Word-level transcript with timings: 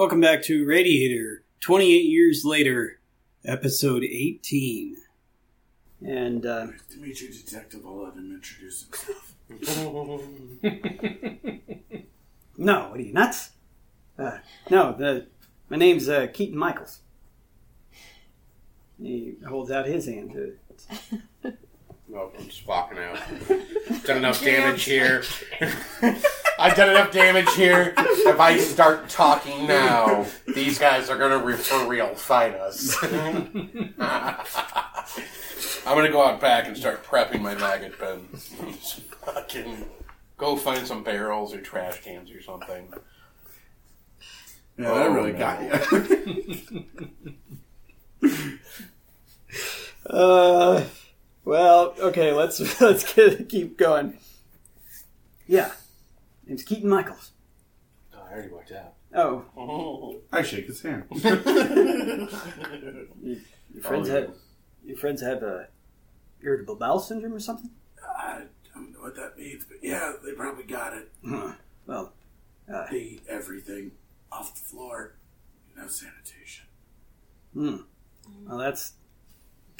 Welcome 0.00 0.22
back 0.22 0.40
to 0.44 0.64
Radiator, 0.64 1.44
28 1.60 2.06
years 2.06 2.42
later, 2.42 3.00
episode 3.44 4.02
18. 4.02 4.96
And, 6.00 6.46
uh, 6.46 6.64
Nice 6.64 6.86
to 6.92 6.98
meet 7.00 7.20
you, 7.20 7.28
Detective. 7.28 7.82
I'll 7.84 8.04
let 8.04 8.14
him 8.14 8.32
introduce 8.32 8.86
himself. 8.86 9.34
no, 12.56 12.88
what 12.88 12.98
are 12.98 13.02
you, 13.02 13.12
nuts? 13.12 13.50
Uh, 14.18 14.38
no, 14.70 14.96
the, 14.96 15.26
my 15.68 15.76
name's 15.76 16.08
uh, 16.08 16.28
Keaton 16.32 16.56
Michaels. 16.56 17.00
He 18.98 19.34
holds 19.46 19.70
out 19.70 19.84
his 19.84 20.06
hand 20.06 20.32
to 20.32 20.56
Well, 22.10 22.32
I'm 22.38 22.46
just 22.48 22.66
walking 22.66 22.98
out. 22.98 23.18
Done 24.04 24.16
enough 24.18 24.42
damage 24.42 24.82
here. 24.84 25.22
I've 26.58 26.74
done 26.76 26.90
enough 26.90 27.10
damage 27.12 27.48
here. 27.54 27.94
If 27.96 28.38
I 28.40 28.58
start 28.58 29.08
talking 29.08 29.66
now, 29.66 30.26
these 30.54 30.78
guys 30.78 31.08
are 31.08 31.16
gonna 31.16 31.38
re- 31.38 31.56
for 31.56 31.86
real 31.86 32.14
fight 32.14 32.54
us. 32.54 32.96
I'm 33.02 33.94
gonna 35.96 36.10
go 36.10 36.22
out 36.26 36.38
back 36.40 36.66
and 36.66 36.76
start 36.76 37.02
prepping 37.04 37.40
my 37.40 37.54
maggot 37.54 37.98
pen. 37.98 38.26
Fucking 39.24 39.86
go 40.36 40.56
find 40.56 40.86
some 40.86 41.02
barrels 41.02 41.54
or 41.54 41.60
trash 41.62 42.02
cans 42.02 42.30
or 42.30 42.42
something. 42.42 42.92
Yeah, 44.78 44.94
that 44.94 45.06
Oh, 45.06 45.14
really 45.14 45.32
no. 45.32 45.38
got 45.38 45.62
you. 45.62 46.84
Uh, 50.06 50.84
well, 51.44 51.94
okay, 51.98 52.32
let's 52.32 52.60
let's 52.80 53.12
get, 53.14 53.48
keep 53.48 53.76
going. 53.78 54.18
Yeah, 55.46 55.72
name's 56.46 56.62
Keaton 56.62 56.88
Michaels. 56.88 57.32
Oh, 58.14 58.18
I 58.28 58.32
already 58.32 58.52
walked 58.52 58.72
out. 58.72 58.94
Oh, 59.12 60.20
I 60.32 60.42
shake 60.42 60.66
his 60.66 60.80
hand. 60.82 61.04
your 61.10 62.28
friends 63.82 64.08
Oh, 64.08 64.12
have 64.14 64.30
your 64.84 64.96
friends 64.96 65.20
have 65.22 65.42
uh, 65.42 65.64
irritable 66.42 66.76
bowel 66.76 67.00
syndrome 67.00 67.34
or 67.34 67.40
something? 67.40 67.70
I 68.16 68.42
don't 68.74 68.92
know 68.92 69.00
what 69.00 69.16
that 69.16 69.36
means, 69.36 69.64
but 69.64 69.78
yeah, 69.82 70.12
they 70.24 70.32
probably 70.32 70.64
got 70.64 70.92
it. 70.96 71.10
Huh. 71.28 71.52
Well, 71.86 72.12
uh, 72.72 72.86
They 72.90 72.98
eat 72.98 73.22
everything 73.28 73.92
off 74.30 74.54
the 74.54 74.60
floor. 74.60 75.14
No 75.76 75.88
sanitation. 75.88 76.66
hmm. 77.52 77.76
Well, 78.46 78.58
that's 78.58 78.92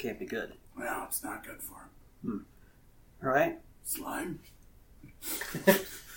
can't 0.01 0.19
be 0.19 0.25
good. 0.25 0.53
Well, 0.77 1.05
it's 1.07 1.23
not 1.23 1.45
good 1.45 1.61
for 1.61 1.89
them. 2.23 2.47
Hmm. 3.21 3.25
All 3.25 3.31
right. 3.33 3.59
Slime? 3.83 4.39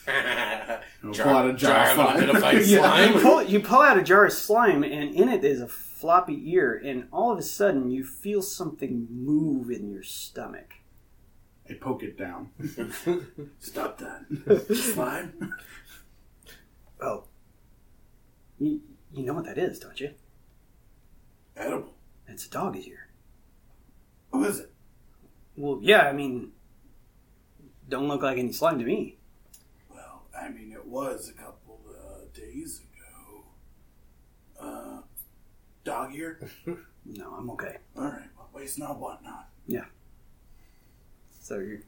Jar, 0.07 0.83
pull 1.13 1.29
out 1.37 1.49
a 1.49 1.55
jar 1.55 1.91
of 1.91 1.91
of 1.91 1.95
slime. 1.95 2.17
identified 2.17 2.55
You, 2.59 2.63
slime. 2.65 3.15
you 3.15 3.21
pull 3.21 3.43
you 3.43 3.61
pull 3.61 3.81
out 3.81 3.99
a 3.99 4.03
jar 4.03 4.27
of 4.27 4.33
slime, 4.33 4.83
and 4.83 5.15
in 5.15 5.29
it 5.31 5.45
is 5.45 5.61
a 5.63 5.69
floppy 5.69 6.53
ear, 6.53 6.81
and 6.85 7.09
all 7.11 7.33
of 7.33 7.39
a 7.39 7.43
sudden 7.43 7.91
you 7.91 8.05
feel 8.05 8.43
something 8.43 9.07
move 9.11 9.71
in 9.71 9.91
your 9.91 10.03
stomach. 10.03 10.75
I 11.69 11.75
poke 11.75 12.03
it 12.03 12.19
down. 12.19 12.51
Stop 13.59 13.99
that. 13.99 14.77
Slime? 14.77 15.55
Oh, 17.01 17.25
you 18.59 18.83
you 19.15 19.25
know 19.25 19.33
what 19.35 19.47
that 19.47 19.57
is, 19.59 19.79
don't 19.79 19.99
you? 20.01 20.11
Edible. 21.57 21.95
It's 22.29 22.47
a 22.47 22.51
dog's 22.51 22.87
ear. 22.87 23.04
What 24.35 24.51
is 24.51 24.59
it? 24.59 24.73
Well, 25.57 25.79
yeah, 25.81 26.09
I 26.09 26.13
mean, 26.13 26.51
don't 27.89 28.09
look 28.09 28.23
like 28.23 28.37
any 28.37 28.51
slime 28.51 28.81
to 28.81 28.85
me. 28.85 29.17
Well, 29.89 30.25
I 30.37 30.49
mean, 30.49 30.73
it 30.73 30.85
was 30.85 31.29
a 31.29 31.33
couple 31.41 31.79
uh, 31.89 32.25
days 32.35 32.81
ago. 32.81 33.45
Uh, 34.61 35.03
dog 35.85 36.15
ear? 36.15 36.41
No, 37.07 37.35
I'm 37.39 37.51
okay. 37.51 37.77
All 37.99 38.05
right. 38.05 38.31
Well, 38.35 38.49
waste 38.55 38.79
not, 38.79 38.99
want 38.99 39.23
not. 39.23 39.51
Yeah. 39.67 39.85
So 41.43 41.59
you, 41.59 41.83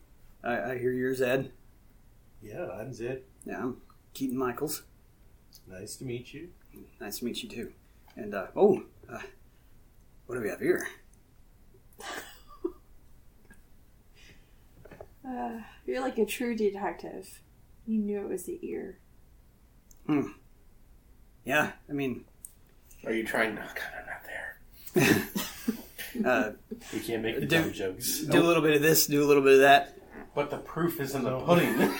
I, 0.45 0.73
I 0.73 0.79
hear 0.79 0.93
you're 0.93 1.15
Zed. 1.15 1.53
Yeah, 2.43 2.69
I'm 2.79 2.93
Zed. 2.93 3.23
Yeah, 3.47 3.63
I'm 3.63 3.79
Keaton 4.13 4.37
Michaels. 4.37 4.83
Nice 5.67 5.97
to 5.97 6.05
meet 6.05 6.35
you. 6.35 6.51
Nice 7.01 7.21
to 7.21 7.25
meet 7.25 7.43
you 7.43 7.49
too. 7.49 7.73
And 8.15 8.35
uh, 8.35 8.49
oh, 8.55 8.83
uh, 9.11 9.21
what 10.27 10.35
do 10.37 10.43
we 10.43 10.51
have 10.51 10.61
here? 10.61 10.87
Uh, 15.29 15.61
you're 15.87 16.01
like 16.01 16.19
a 16.19 16.27
true 16.27 16.55
detective. 16.57 17.41
You 17.87 17.99
knew 17.99 18.21
it 18.21 18.29
was 18.29 18.45
the 18.45 18.59
ear. 18.63 18.99
Hmm. 20.07 20.29
Yeah, 21.45 21.73
I 21.89 21.93
mean, 21.93 22.25
Are 23.05 23.13
you 23.13 23.25
trying? 23.25 23.55
No, 23.55 23.63
God, 23.63 23.93
I'm 24.01 24.07
not 24.07 24.23
there. 26.25 26.25
uh, 26.25 26.53
We 26.93 27.01
can't 27.01 27.23
make 27.23 27.41
the 27.41 27.47
Do- 27.47 27.63
dumb 27.63 27.73
jokes. 27.73 28.21
do 28.21 28.41
a 28.41 28.45
little 28.45 28.63
bit 28.63 28.77
of 28.77 28.83
this, 28.83 29.07
do 29.07 29.23
a 29.23 29.27
little 29.27 29.43
bit 29.43 29.55
of 29.55 29.61
that. 29.61 29.97
But 30.35 30.51
the 30.51 30.59
proof 30.59 31.01
is 31.01 31.15
in 31.15 31.25
the 31.25 31.39
pudding. 31.41 31.75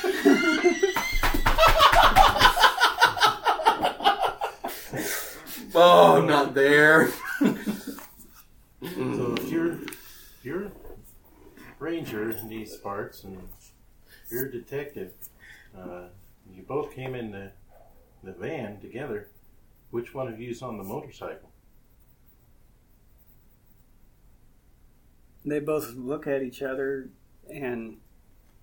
oh, 5.75 6.17
I'm 6.19 6.27
not 6.27 6.55
there. 6.55 7.09
So 7.41 9.35
if 9.39 9.51
you're 9.51 9.73
if 9.73 10.41
you're 10.45 10.65
a 10.67 10.71
ranger 11.79 12.31
in 12.31 12.49
these 12.49 12.77
parts 12.77 13.25
and 13.25 13.39
you're 14.31 14.47
a 14.47 14.51
detective, 14.53 15.13
uh, 15.77 16.09
you 16.55 16.63
both 16.63 16.95
came 16.95 17.15
in 17.15 17.31
the 17.33 17.51
the 18.23 18.33
van 18.33 18.81
together. 18.81 19.29
Which 19.91 20.15
one 20.15 20.27
of 20.29 20.41
you's 20.41 20.63
on 20.63 20.79
the 20.79 20.85
motorcycle? 20.85 21.51
They 25.45 25.61
both 25.61 25.95
look 25.95 26.27
at 26.27 26.43
each 26.43 26.61
other 26.63 27.09
and 27.49 27.99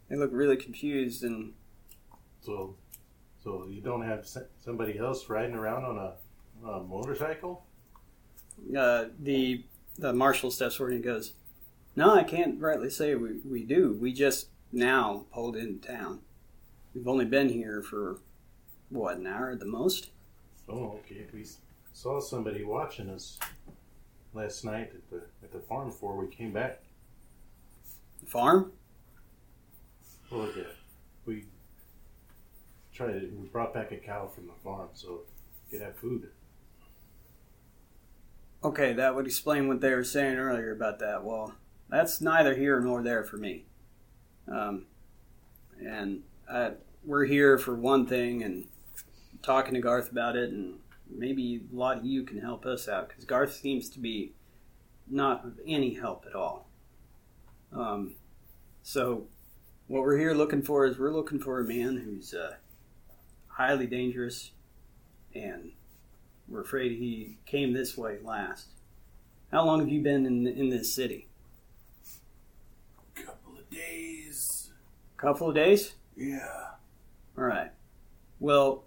they 0.09 0.17
look 0.17 0.31
really 0.33 0.57
confused. 0.57 1.23
And 1.23 1.53
So, 2.41 2.75
so 3.43 3.65
you 3.69 3.81
don't 3.81 4.01
have 4.01 4.27
somebody 4.63 4.97
else 4.97 5.29
riding 5.29 5.55
around 5.55 5.85
on 5.85 5.97
a, 5.97 6.15
on 6.67 6.81
a 6.81 6.83
motorcycle? 6.83 7.65
uh, 8.77 9.05
the 9.19 9.63
the 9.97 10.11
marshal 10.13 10.49
steps 10.51 10.75
forward 10.75 10.93
and 10.93 11.03
he 11.03 11.09
goes, 11.09 11.33
"No, 11.95 12.13
I 12.13 12.23
can't 12.23 12.59
rightly 12.59 12.89
say 12.89 13.15
we, 13.15 13.39
we 13.45 13.63
do. 13.63 13.93
We 13.99 14.13
just 14.13 14.47
now 14.71 15.25
pulled 15.31 15.55
into 15.55 15.85
town. 15.87 16.21
We've 16.93 17.07
only 17.07 17.25
been 17.25 17.49
here 17.49 17.81
for 17.81 18.19
what 18.89 19.17
an 19.17 19.27
hour 19.27 19.51
at 19.51 19.59
the 19.59 19.65
most. 19.65 20.11
Oh, 20.69 20.99
okay. 20.99 21.25
We 21.33 21.45
saw 21.93 22.19
somebody 22.19 22.63
watching 22.63 23.09
us 23.09 23.39
last 24.33 24.63
night 24.65 24.91
at 24.95 25.09
the 25.09 25.23
at 25.43 25.51
the 25.51 25.59
farm 25.59 25.89
before 25.89 26.15
we 26.17 26.27
came 26.27 26.53
back. 26.53 26.83
The 28.21 28.27
farm? 28.29 28.71
Well, 30.31 30.49
yeah, 30.55 30.63
we 31.25 31.45
tried. 32.93 33.19
to- 33.19 33.27
We 33.39 33.47
brought 33.49 33.73
back 33.73 33.91
a 33.91 33.97
cow 33.97 34.27
from 34.27 34.47
the 34.47 34.53
farm, 34.63 34.89
so 34.93 35.21
we 35.71 35.77
could 35.77 35.85
have 35.85 35.95
food. 35.97 36.29
Okay, 38.63 38.93
that 38.93 39.13
would 39.15 39.25
explain 39.27 39.67
what 39.67 39.81
they 39.81 39.93
were 39.93 40.03
saying 40.05 40.37
earlier 40.37 40.71
about 40.71 40.99
that. 40.99 41.23
Well, 41.23 41.53
that's 41.93 42.21
neither 42.21 42.55
here 42.55 42.79
nor 42.79 43.03
there 43.03 43.23
for 43.23 43.37
me. 43.37 43.65
Um, 44.51 44.85
and 45.79 46.23
uh, 46.49 46.71
we're 47.05 47.25
here 47.25 47.59
for 47.59 47.75
one 47.75 48.07
thing, 48.07 48.41
and 48.41 48.67
talking 49.43 49.75
to 49.75 49.79
Garth 49.79 50.11
about 50.11 50.35
it, 50.35 50.49
and 50.49 50.79
maybe 51.07 51.61
a 51.71 51.75
lot 51.75 51.97
of 51.97 52.05
you 52.05 52.23
can 52.23 52.41
help 52.41 52.65
us 52.65 52.87
out 52.87 53.09
because 53.09 53.25
Garth 53.25 53.53
seems 53.53 53.89
to 53.91 53.99
be 53.99 54.33
not 55.07 55.45
of 55.45 55.59
any 55.67 55.93
help 55.93 56.25
at 56.27 56.33
all. 56.33 56.67
Um, 57.71 58.15
so, 58.81 59.27
what 59.87 60.01
we're 60.01 60.17
here 60.17 60.33
looking 60.33 60.63
for 60.63 60.87
is 60.87 60.97
we're 60.97 61.13
looking 61.13 61.39
for 61.39 61.59
a 61.59 61.63
man 61.63 61.97
who's 61.97 62.33
uh, 62.33 62.55
highly 63.49 63.85
dangerous, 63.85 64.51
and 65.35 65.73
we're 66.47 66.61
afraid 66.61 66.93
he 66.93 67.37
came 67.45 67.73
this 67.73 67.95
way 67.95 68.17
last. 68.23 68.69
How 69.51 69.63
long 69.63 69.79
have 69.79 69.89
you 69.89 70.01
been 70.01 70.25
in 70.25 70.47
in 70.47 70.69
this 70.69 70.91
city? 70.91 71.27
Couple 73.73 73.79
of 73.79 73.87
days. 73.89 74.71
couple 75.17 75.49
of 75.49 75.55
days. 75.55 75.93
Yeah. 76.15 76.67
All 77.37 77.43
right. 77.45 77.71
Well, 78.39 78.83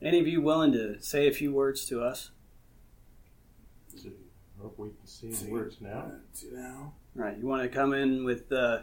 any 0.00 0.20
of 0.20 0.26
you 0.26 0.40
willing 0.40 0.72
to 0.72 1.00
say 1.02 1.26
a 1.28 1.32
few 1.32 1.52
words 1.52 1.84
to 1.86 2.02
us? 2.02 2.30
So, 3.96 4.08
hope 4.60 4.78
we 4.78 4.88
can 4.88 5.06
see 5.06 5.32
See- 5.32 5.46
the 5.46 5.52
words 5.52 5.76
now. 5.80 6.12
See 6.32 6.48
now? 6.52 6.92
All 7.16 7.22
right. 7.24 7.36
You 7.36 7.46
want 7.46 7.62
to 7.62 7.68
come 7.68 7.92
in 7.92 8.24
with 8.24 8.50
uh, 8.52 8.80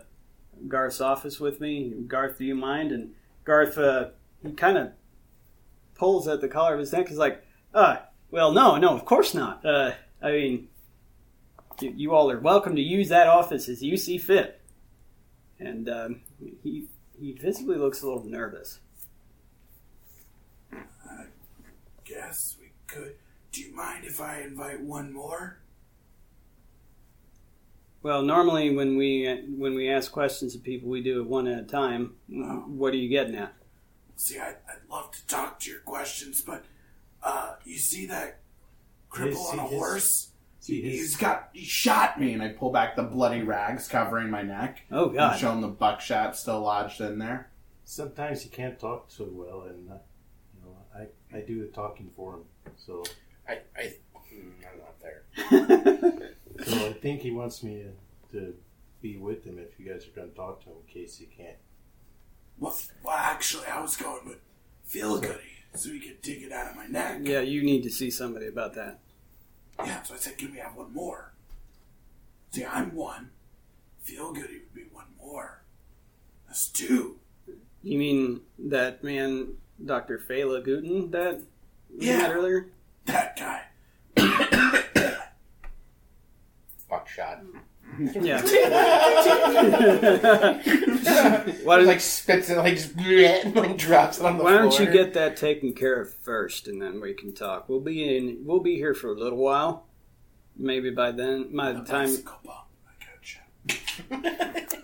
Garth's 0.68 1.02
office 1.02 1.40
with 1.40 1.60
me? 1.60 1.94
Garth, 2.08 2.38
do 2.38 2.46
you 2.46 2.56
mind? 2.56 2.92
And 2.92 3.14
Garth, 3.44 3.78
uh, 3.78 4.10
he 4.44 4.52
kind 4.52 4.78
of 4.78 4.92
pulls 5.96 6.28
at 6.28 6.42
the 6.42 6.48
collar 6.48 6.74
of 6.74 6.80
his 6.80 6.94
neck. 6.94 7.08
He's 7.10 7.18
like, 7.18 7.44
uh, 7.74 7.98
well, 8.30 8.52
no, 8.52 8.78
no, 8.78 8.90
of 8.90 9.06
course 9.06 9.34
not. 9.34 9.66
Uh, 9.66 9.92
I 10.22 10.32
mean, 10.32 10.68
you, 11.82 11.94
you 11.96 12.14
all 12.14 12.30
are 12.32 12.40
welcome 12.40 12.76
to 12.76 12.82
use 12.82 13.10
that 13.10 13.28
office 13.28 13.70
as 13.70 13.82
you 13.82 13.98
see 13.98 14.18
fit. 14.18 14.60
And 15.60 15.88
um, 15.90 16.22
he 16.64 16.88
he 17.20 17.34
visibly 17.34 17.78
looks 17.78 18.02
a 18.02 18.08
little 18.08 18.24
nervous. 18.26 18.80
I 20.74 21.26
guess 22.06 22.56
we 22.60 22.72
could. 22.88 23.16
Do 23.52 23.62
you 23.62 23.76
mind 23.76 24.06
if 24.06 24.20
I 24.22 24.42
invite 24.42 24.82
one 24.82 25.12
more? 25.14 25.60
Well, 28.04 28.24
normally 28.24 28.76
when 28.76 28.98
we 28.98 29.44
when 29.56 29.76
we 29.76 29.90
ask 29.90 30.12
questions 30.12 30.56
of 30.56 30.64
people, 30.64 30.90
we 30.90 31.04
do 31.04 31.22
it 31.22 31.28
one 31.28 31.48
at 31.48 31.60
a 31.60 31.64
time. 31.64 32.14
Oh. 32.34 32.64
What 32.68 32.94
are 32.94 32.98
you 32.98 33.10
getting 33.10 33.36
at? 33.36 33.54
See, 34.16 34.40
I, 34.40 34.50
I'd 34.50 34.90
love 34.90 35.12
to 35.12 35.28
talk 35.28 35.60
to 35.62 35.70
your 35.70 35.80
questions, 35.82 36.42
but 36.42 36.66
uh, 37.22 37.56
you 37.66 37.78
see 37.78 38.08
that 38.08 38.40
cripple 39.12 39.36
see 39.36 39.52
on 39.52 39.60
a 39.60 39.68
his- 39.68 39.72
horse? 39.80 40.31
See 40.62 40.82
He, 40.82 40.92
his- 40.92 41.00
he's 41.02 41.18
got. 41.18 41.50
He 41.54 41.66
shot 41.66 42.20
me, 42.20 42.34
and 42.34 42.42
I 42.42 42.50
pull 42.50 42.72
back 42.72 42.96
the 42.96 43.04
bloody 43.04 43.42
rags 43.42 43.88
covering 43.90 44.30
my 44.30 44.42
neck. 44.44 44.84
Oh 44.92 45.08
And 45.08 45.16
God! 45.16 45.40
show 45.40 45.52
him 45.52 45.62
the 45.62 45.68
buckshot 45.68 46.38
still 46.38 46.62
lodged 46.62 47.02
in 47.02 47.20
there. 47.20 47.50
Sometimes 47.84 48.42
he 48.44 48.50
can't 48.50 48.80
talk 48.80 49.06
so 49.10 49.28
well, 49.30 49.64
and 49.68 49.90
uh, 49.90 49.96
you 50.56 50.62
know, 50.64 50.78
I, 50.96 51.38
I 51.38 51.42
do 51.42 51.60
the 51.62 51.68
talking 51.68 52.10
for 52.16 52.36
him. 52.36 52.42
So, 52.78 53.04
I, 53.50 53.58
I, 53.76 53.94
mm, 54.34 54.52
I'm 54.72 54.80
not 54.80 55.02
there. 55.02 56.30
so 56.66 56.88
I 56.88 56.94
think 56.94 57.22
he 57.22 57.32
wants 57.32 57.64
me 57.64 57.84
to, 58.32 58.38
to 58.40 58.54
be 59.02 59.18
with 59.18 59.44
him 59.44 59.58
if 59.60 59.78
you 59.80 59.92
guys 59.92 60.08
are 60.08 60.12
going 60.16 60.30
to 60.30 60.36
talk 60.36 60.64
to 60.64 60.70
him 60.70 60.76
in 60.88 60.94
case 60.94 61.18
he 61.18 61.26
can't. 61.26 61.58
Well, 62.60 62.78
well, 63.04 63.16
actually, 63.18 63.66
I 63.66 63.82
was 63.82 63.98
going 63.98 64.26
with 64.28 64.38
Feel 64.86 65.20
Goody, 65.20 65.40
so 65.74 65.90
he 65.90 66.00
could 66.00 66.22
dig 66.22 66.44
it 66.44 66.52
out 66.52 66.70
of 66.70 66.76
my 66.76 66.86
neck. 66.86 67.22
yeah, 67.24 67.40
you 67.42 67.64
need 67.64 67.82
to 67.84 67.90
see 67.90 68.12
somebody 68.12 68.46
about 68.48 68.76
that. 68.76 69.00
Yeah, 69.80 70.02
so 70.04 70.14
I 70.14 70.18
said, 70.18 70.38
can 70.38 70.52
we 70.52 70.60
have 70.60 70.76
one 70.76 70.94
more? 70.94 71.32
See, 72.52 72.66
I'm 72.66 72.94
one. 72.94 73.32
Feel 74.02 74.34
Goody 74.34 74.60
would 74.60 74.74
be 74.74 74.84
one 74.92 75.06
more. 75.20 75.62
That's 76.48 76.68
two. 76.68 77.18
You 77.82 77.98
mean 77.98 78.42
that 78.60 79.04
man, 79.04 79.56
Doctor 79.84 80.20
Fela 80.20 80.64
Guten, 80.64 81.10
that 81.12 81.42
we 81.98 82.08
Yeah. 82.08 82.18
met 82.18 82.32
earlier? 82.32 82.68
That 83.06 83.38
guy. 83.38 83.64
Buckshot. 86.90 87.42
Yeah. 88.22 88.42
Why 91.64 91.78
does 91.78 91.88
like 91.88 92.00
spits 92.00 92.50
it 92.50 92.58
like 92.58 92.76
just 92.76 92.96
bleh, 92.96 93.56
like 93.62 93.78
drops 93.78 94.20
it 94.20 94.26
on 94.26 94.38
the 94.38 94.44
Why 94.44 94.52
floor? 94.52 94.62
don't 94.64 94.80
you 94.80 94.92
get 94.92 95.14
that 95.14 95.38
taken 95.38 95.74
care 95.74 96.02
of 96.02 96.14
first, 96.14 96.68
and 96.68 96.82
then 96.82 97.00
we 97.02 97.14
can 97.14 97.34
talk. 97.34 97.70
We'll 97.70 97.80
be 97.80 98.18
in. 98.18 98.40
We'll 98.46 98.60
be 98.60 98.76
here 98.76 98.94
for 98.94 99.08
a 99.10 99.14
little 99.16 99.38
while. 99.40 99.86
Maybe 100.58 100.90
by 100.92 101.12
then, 101.12 101.56
by 101.56 101.72
the 101.74 101.82
A 101.82 101.86
time. 101.86 102.06
bicycle. 102.06 102.40
I 102.48 102.62
gotcha. 103.06 103.40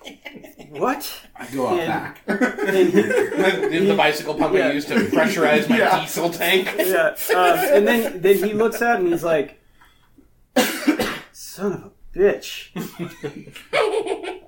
What? 0.70 1.22
I 1.36 1.46
go 1.48 1.68
out 1.68 1.80
And- 1.80 1.88
back. 1.88 2.26
the, 2.26 3.84
the 3.88 3.96
bicycle 3.96 4.36
pump 4.36 4.54
Yeah. 4.54 4.68
I 4.68 4.72
used 4.74 4.90
to 4.90 4.96
pressurize 4.96 5.68
my 5.70 5.78
Yeah. 5.78 6.02
diesel 6.02 6.30
tank. 6.30 6.76
Yeah. 6.78 7.16
Um, 7.34 7.58
and 7.74 7.88
then 7.88 8.22
then 8.22 8.36
he 8.36 8.52
looks 8.54 8.82
out 8.82 9.00
and 9.00 9.08
he's 9.08 9.24
like, 9.24 9.62
"Son 11.32 11.72
of 11.72 11.84
a 11.86 11.90
bitch." 12.14 12.70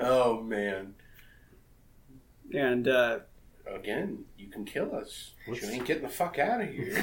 Oh 0.00 0.40
man! 0.42 0.94
And 2.54 2.86
uh, 2.88 3.18
Again, 3.66 4.24
you 4.38 4.48
can 4.48 4.64
kill 4.64 4.94
us. 4.94 5.32
What's- 5.46 5.62
You 5.62 5.70
ain't 5.70 5.84
getting 5.84 6.04
the 6.04 6.08
fuck 6.08 6.38
out 6.38 6.60
of 6.62 6.68
here. 6.68 6.94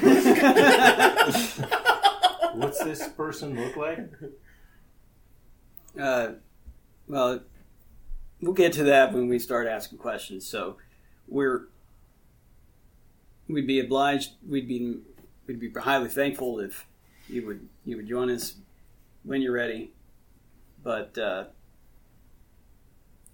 What's 2.54 2.82
this 2.82 3.06
person 3.10 3.54
look 3.54 3.76
like? 3.76 4.08
uh, 6.00 6.32
well, 7.06 7.40
we'll 8.40 8.54
get 8.54 8.72
to 8.74 8.84
that 8.84 9.12
when 9.12 9.28
we 9.28 9.38
start 9.38 9.66
asking 9.68 9.98
questions. 9.98 10.46
So 10.46 10.78
we're 11.28 11.68
we'd 13.46 13.66
be 13.66 13.78
obliged. 13.78 14.32
We'd 14.48 14.66
be 14.66 14.96
we'd 15.46 15.60
be 15.60 15.70
highly 15.78 16.08
thankful 16.08 16.58
if 16.60 16.86
you 17.28 17.46
would 17.46 17.68
you 17.84 17.96
would 17.96 18.08
join 18.08 18.30
us 18.30 18.54
when 19.24 19.42
you're 19.42 19.52
ready. 19.52 19.92
But 20.82 21.16
uh, 21.18 21.44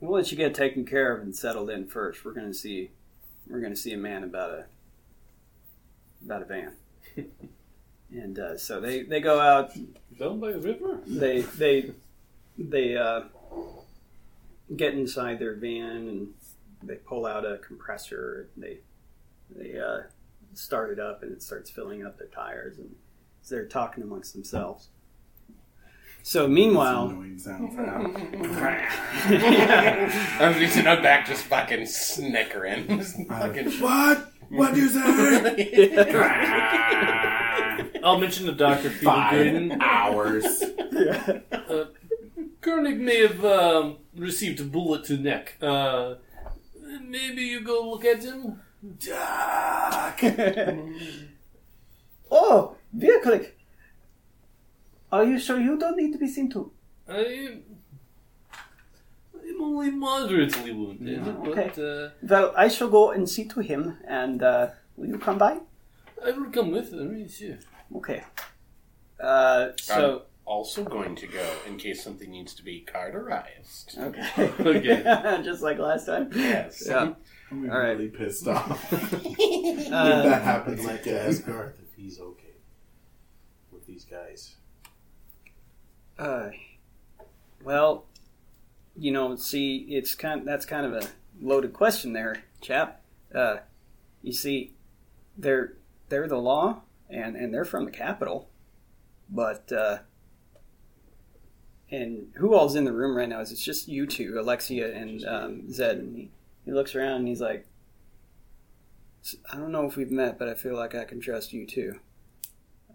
we'll 0.01 0.13
let 0.13 0.31
you 0.31 0.37
get 0.37 0.55
taken 0.55 0.85
care 0.85 1.15
of 1.15 1.23
and 1.23 1.35
settled 1.35 1.71
in 1.71 1.87
first. 1.87 2.25
We're 2.25 2.33
gonna 2.33 2.55
see 2.55 2.91
we're 3.49 3.61
gonna 3.61 3.77
see 3.77 3.93
a 3.93 3.99
man 3.99 4.25
about 4.25 4.51
a 4.51 4.65
about 6.25 6.43
a 6.43 6.45
van. 6.47 6.73
And 8.15 8.39
uh, 8.39 8.59
so 8.59 8.79
they, 8.81 9.03
they 9.05 9.21
go 9.21 9.41
out 9.41 9.73
Down 10.19 10.39
by 10.39 10.53
the 10.53 10.59
river? 10.59 11.01
they 11.07 11.41
they 11.41 11.93
they 12.59 12.97
uh, 12.97 13.23
get 14.77 14.95
inside 14.95 15.39
their 15.39 15.55
van 15.55 16.09
and 16.09 16.29
they 16.83 16.97
pull 16.97 17.25
out 17.25 17.47
a 17.47 17.59
compressor. 17.59 18.49
They 18.57 18.81
they 19.49 19.79
uh, 19.79 20.03
start 20.53 20.91
it 20.91 20.99
up 20.99 21.23
and 21.23 21.33
it 21.33 21.43
starts 21.43 21.71
filling 21.71 22.05
up 22.05 22.19
the 22.19 22.27
tires 22.27 22.79
and 22.79 22.95
so 23.43 23.55
they're 23.55 23.67
talking 23.67 24.05
amongst 24.05 24.33
themselves. 24.33 24.89
So 26.23 26.47
meanwhile, 26.47 27.09
annoying 27.09 27.39
sound 27.39 27.75
for. 27.75 27.85
I'm 27.85 28.15
just 30.59 30.77
in 30.77 30.85
back, 30.85 31.27
just 31.27 31.45
fucking 31.45 31.87
snickering. 31.87 32.87
Just 32.99 33.17
fucking. 33.27 33.73
What? 33.81 34.33
What 34.49 34.77
you 34.77 34.89
say? 34.89 35.97
I'll 38.05 38.19
mention 38.19 38.47
the 38.47 38.53
Dr. 38.53 38.91
Five 38.91 39.35
Feelgood. 39.35 39.81
hours. 39.81 40.63
Uh, 40.63 41.87
Kernig 42.61 42.99
may 42.99 43.27
have 43.27 43.45
um, 43.45 43.97
received 44.15 44.61
a 44.61 44.65
bullet 44.65 45.05
to 45.05 45.17
neck. 45.17 45.57
Uh, 45.61 46.15
maybe 47.03 47.43
you 47.43 47.63
go 47.63 47.91
look 47.91 48.05
at 48.05 48.23
him? 48.23 48.61
Doc. 48.99 50.21
oh, 52.31 52.77
wirklich? 52.97 53.53
Are 55.11 55.25
you 55.25 55.39
sure 55.39 55.61
you 55.61 55.79
don't 55.79 55.97
need 55.97 56.13
to 56.13 56.19
be 56.19 56.27
seen 56.29 56.51
to? 56.51 56.73
I, 57.09 57.59
I'm 59.35 59.63
only 59.63 59.91
moderately 59.91 60.73
wounded, 60.73 61.27
okay. 61.29 61.71
but 61.75 61.79
uh, 61.83 62.11
Well, 62.23 62.55
I 62.57 62.69
shall 62.69 62.89
go 62.89 63.11
and 63.11 63.29
see 63.29 63.45
to 63.49 63.61
him, 63.61 63.99
and 64.07 64.43
uh, 64.43 64.69
will 64.97 65.09
you 65.09 65.19
come 65.19 65.37
by? 65.39 65.59
I 66.25 66.31
will 66.33 66.51
come 66.51 66.71
with 66.71 66.93
him. 66.93 67.17
Yes, 67.19 67.41
yeah. 67.41 67.57
Okay. 67.97 68.23
Uh, 69.21 69.69
so 69.77 70.23
Also 70.45 70.83
going 70.85 71.15
to 71.17 71.27
go 71.27 71.47
in 71.67 71.77
case 71.77 72.03
something 72.03 72.31
needs 72.31 72.55
to 72.55 72.63
be 72.65 72.81
cauterized. 72.81 73.97
okay, 73.99 74.51
Okay. 74.61 75.41
just 75.45 75.63
like 75.63 75.79
last 75.79 76.07
time. 76.07 76.31
Yes. 76.35 76.85
Yeah. 76.87 77.13
I'm 77.51 77.71
All 77.71 77.79
right. 77.79 77.91
really 77.91 78.09
pissed 78.09 78.49
off. 78.49 78.81
Uh, 79.93 80.23
that 80.23 80.41
happens 80.43 80.81
I'd 80.81 80.87
like 80.87 81.03
to 81.03 81.21
ask 81.23 81.45
Garth 81.45 81.75
if 81.79 81.95
he's 81.95 82.19
okay 82.19 82.42
with 83.83 83.95
these 83.95 84.05
guys. 84.05 84.57
Uh, 86.19 86.51
well, 87.65 88.05
you 88.97 89.11
know, 89.11 89.35
see, 89.37 89.79
it's 89.89 90.15
kind. 90.15 90.47
That's 90.47 90.67
kind 90.67 90.87
of 90.87 90.93
a 90.93 91.09
loaded 91.41 91.73
question 91.73 92.13
there, 92.13 92.45
chap. 92.61 93.01
Uh, 93.35 93.57
you 94.23 94.33
see, 94.33 94.73
they're 95.37 95.75
they're 96.09 96.29
the 96.29 96.37
law, 96.37 96.83
and 97.11 97.37
and 97.37 97.53
they're 97.53 97.65
from 97.65 97.85
the 97.85 97.91
capital, 97.91 98.49
but 99.29 99.73
uh, 99.73 99.99
and 101.91 102.33
who 102.37 102.55
all's 102.55 102.77
in 102.77 102.85
the 102.85 102.93
room 102.93 103.17
right 103.17 103.29
now 103.29 103.41
is 103.41 103.51
it's 103.51 103.65
just 103.65 103.89
you 103.89 104.07
two, 104.07 104.39
Alexia 104.39 104.95
and 104.95 105.25
um, 105.27 105.73
Zed, 105.73 105.99
and 105.99 106.17
he, 106.17 106.31
he 106.65 106.73
looks 106.73 106.95
around 106.95 107.21
and 107.21 107.29
he's 107.29 107.41
like, 107.41 107.67
I 109.53 109.57
don't 109.57 109.73
know 109.73 109.87
if 109.87 109.97
we've 109.97 110.11
met, 110.11 110.39
but 110.39 110.49
I 110.49 110.55
feel 110.55 110.77
like 110.77 110.95
I 110.95 111.05
can 111.05 111.21
trust 111.21 111.53
you 111.53 111.67
too. 111.67 111.99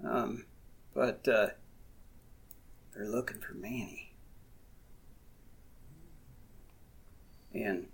Um, 0.05 0.45
but 0.97 1.27
uh, 1.27 1.49
they're 2.91 3.07
looking 3.07 3.39
for 3.39 3.53
Manny. 3.53 4.15
And 7.53 7.85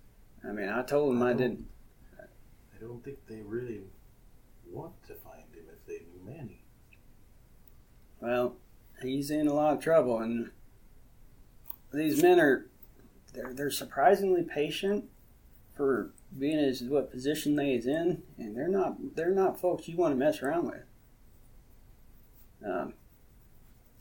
I 0.48 0.54
mean, 0.54 0.70
I 0.70 0.84
told 0.84 1.14
them 1.14 1.22
I 1.22 1.34
didn't. 1.34 1.66
I 2.18 2.80
don't 2.80 3.04
think 3.04 3.18
they 3.28 3.42
really 3.42 3.82
want 4.72 4.94
to 5.08 5.16
find 5.16 5.44
him 5.54 5.66
if 5.68 5.86
they 5.86 6.06
knew 6.06 6.26
Manny. 6.26 6.64
Well, 8.22 8.56
he's 9.02 9.30
in 9.30 9.48
a 9.48 9.54
lot 9.54 9.74
of 9.74 9.84
trouble, 9.84 10.20
and 10.20 10.52
these 11.94 12.22
men 12.22 12.40
are 12.40 12.68
they're 13.34 13.54
they're 13.54 13.70
surprisingly 13.70 14.44
patient 14.44 15.10
for 15.76 16.14
being 16.40 16.58
as 16.58 16.82
what 16.84 17.12
position 17.12 17.58
they 17.58 17.74
is 17.74 17.86
in, 17.86 18.24
and 18.38 18.56
they're 18.56 18.70
not 18.70 19.16
they're 19.16 19.36
not 19.36 19.60
folks 19.60 19.90
you 19.90 19.98
want 19.98 20.14
to 20.14 20.18
mess 20.18 20.42
around 20.42 20.68
with. 20.68 20.84
Um, 22.66 22.94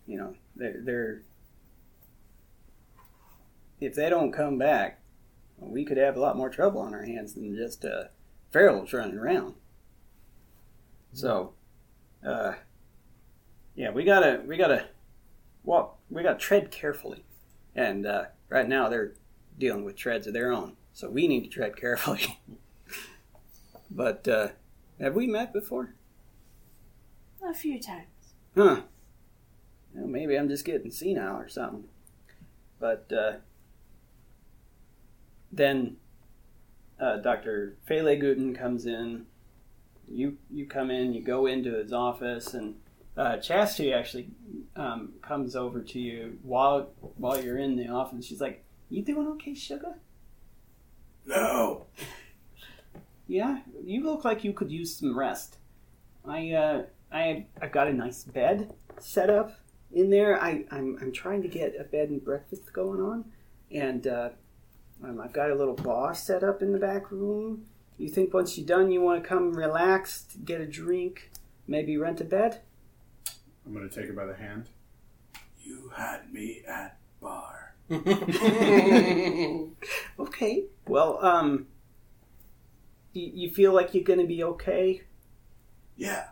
you 0.07 0.19
know, 0.19 0.35
they're 0.57 0.81
they're 0.83 1.23
if 3.81 3.95
they 3.95 4.09
don't 4.09 4.33
come 4.33 4.59
back, 4.59 5.01
we 5.59 5.85
could 5.85 5.97
have 5.97 6.17
a 6.17 6.21
lot 6.21 6.37
more 6.37 6.51
trouble 6.51 6.81
on 6.81 6.95
our 6.95 7.05
hands 7.05 7.35
than 7.35 7.57
just 7.57 7.85
uh, 7.85 8.05
ferals 8.53 8.93
running 8.93 9.19
around. 9.19 9.55
So, 11.13 11.55
uh, 12.27 12.53
yeah, 13.75 13.91
we 13.91 14.05
gotta 14.05 14.43
we 14.47 14.57
gotta 14.57 14.87
walk. 15.65 15.99
We 16.11 16.23
gotta 16.23 16.39
tread 16.39 16.71
carefully, 16.71 17.25
and 17.75 18.07
uh, 18.07 18.25
right 18.49 18.69
now 18.69 18.89
they're 18.89 19.15
dealing 19.59 19.85
with 19.85 19.97
treads 19.97 20.27
of 20.27 20.33
their 20.33 20.53
own, 20.53 20.77
so 20.93 21.11
we 21.11 21.29
need 21.29 21.45
to 21.45 21.51
tread 21.51 21.77
carefully. 21.77 22.41
but 23.91 24.27
uh, 24.29 24.49
Have 25.01 25.15
we 25.15 25.27
met 25.27 25.53
before? 25.53 25.95
A 27.45 27.53
few 27.53 27.81
times. 27.81 28.07
Huh. 28.57 28.83
Well, 29.95 30.07
maybe 30.07 30.37
I'm 30.37 30.49
just 30.49 30.65
getting 30.65 30.91
senile 30.91 31.37
or 31.37 31.49
something. 31.49 31.85
But 32.79 33.11
uh, 33.13 33.33
then 35.51 35.97
uh, 37.01 37.19
Dr. 37.19 37.77
Fele 37.89 38.19
Guten 38.19 38.55
comes 38.55 38.87
in. 38.87 39.27
You 40.09 40.37
you 40.51 40.67
come 40.67 40.91
in. 40.91 41.15
You 41.15 41.23
go 41.23 41.47
into 41.47 41.75
his 41.75 41.93
office, 41.93 42.55
and 42.55 42.77
uh, 43.17 43.39
Chastity 43.39 43.93
actually 43.93 44.29
um, 44.77 45.15
comes 45.23 45.55
over 45.57 45.81
to 45.81 45.99
you 45.99 46.39
while 46.43 46.91
while 47.17 47.43
you're 47.43 47.59
in 47.59 47.77
the 47.77 47.89
office. 47.89 48.27
She's 48.27 48.41
like, 48.41 48.65
"You 48.91 49.03
doing 49.03 49.29
okay, 49.29 49.55
sugar? 49.55 49.95
No. 51.25 51.87
Yeah, 53.29 53.61
you 53.85 54.03
look 54.05 54.25
like 54.25 54.45
you 54.45 54.53
could 54.53 54.71
use 54.71 54.97
some 54.97 55.17
rest. 55.17 55.57
I 56.27 56.51
uh, 56.51 56.83
I 57.13 57.47
I've 57.61 57.73
got 57.73 57.89
a 57.89 57.93
nice 57.93 58.25
bed 58.25 58.73
set 58.99 59.31
up 59.31 59.55
in 59.93 60.11
there. 60.11 60.41
I 60.43 60.65
I'm 60.71 60.99
I'm 61.01 61.13
trying 61.13 61.43
to 61.43 61.49
get 61.49 61.75
a 61.79 61.85
bed 61.85 62.09
and 62.11 62.25
breakfast 62.25 62.73
going 62.73 63.01
on, 63.01 63.25
and 63.71 64.07
uh, 64.07 64.31
um, 65.05 65.21
I've 65.21 65.33
got 65.33 65.51
a 65.51 65.55
little 65.55 65.75
bar 65.75 66.15
set 66.15 66.43
up 66.43 66.63
in 66.63 66.73
the 66.73 66.79
back 66.79 67.11
room. 67.11 67.67
You 67.99 68.09
think 68.09 68.33
once 68.33 68.57
you're 68.57 68.67
done, 68.67 68.91
you 68.91 69.01
want 69.01 69.23
to 69.23 69.29
come 69.29 69.53
relax, 69.53 70.27
get 70.45 70.61
a 70.61 70.67
drink, 70.67 71.31
maybe 71.67 71.97
rent 71.97 72.21
a 72.21 72.25
bed? 72.25 72.61
I'm 73.65 73.73
gonna 73.75 73.89
take 73.89 74.07
her 74.07 74.13
by 74.13 74.27
the 74.27 74.35
hand. 74.35 74.69
You 75.63 75.93
had 75.95 76.33
me 76.33 76.63
at 76.67 76.99
bar. 77.21 77.75
Okay. 80.19 80.65
Well, 80.87 81.19
um, 81.25 81.67
you, 83.13 83.31
you 83.35 83.51
feel 83.51 83.73
like 83.73 83.95
you're 83.95 84.05
gonna 84.05 84.27
be 84.27 84.43
okay? 84.45 85.03
Yeah. 85.97 86.29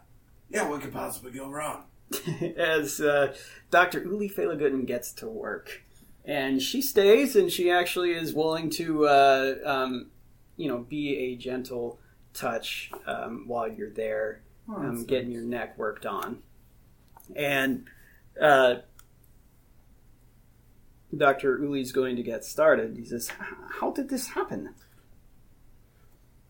Yeah, 0.50 0.68
what 0.68 0.82
could 0.82 0.92
possibly 0.92 1.30
go 1.30 1.48
wrong? 1.48 1.84
as 2.56 3.00
uh, 3.00 3.34
Dr. 3.70 4.02
Uli 4.02 4.28
Felagutten 4.28 4.86
gets 4.86 5.12
to 5.14 5.28
work. 5.28 5.82
And 6.24 6.60
she 6.60 6.82
stays, 6.82 7.34
and 7.34 7.50
she 7.50 7.70
actually 7.70 8.12
is 8.12 8.34
willing 8.34 8.70
to, 8.70 9.06
uh, 9.06 9.54
um, 9.64 10.10
you 10.56 10.68
know, 10.68 10.78
be 10.78 11.16
a 11.16 11.36
gentle 11.36 11.98
touch 12.34 12.90
um, 13.06 13.44
while 13.46 13.68
you're 13.68 13.90
there, 13.90 14.42
um, 14.68 15.04
getting 15.04 15.32
your 15.32 15.42
neck 15.42 15.78
worked 15.78 16.04
on. 16.04 16.42
And 17.34 17.86
uh, 18.40 18.76
Dr. 21.16 21.58
Uli's 21.58 21.92
going 21.92 22.16
to 22.16 22.22
get 22.22 22.44
started. 22.44 22.96
He 22.96 23.04
says, 23.04 23.32
How 23.80 23.90
did 23.90 24.08
this 24.08 24.28
happen? 24.28 24.74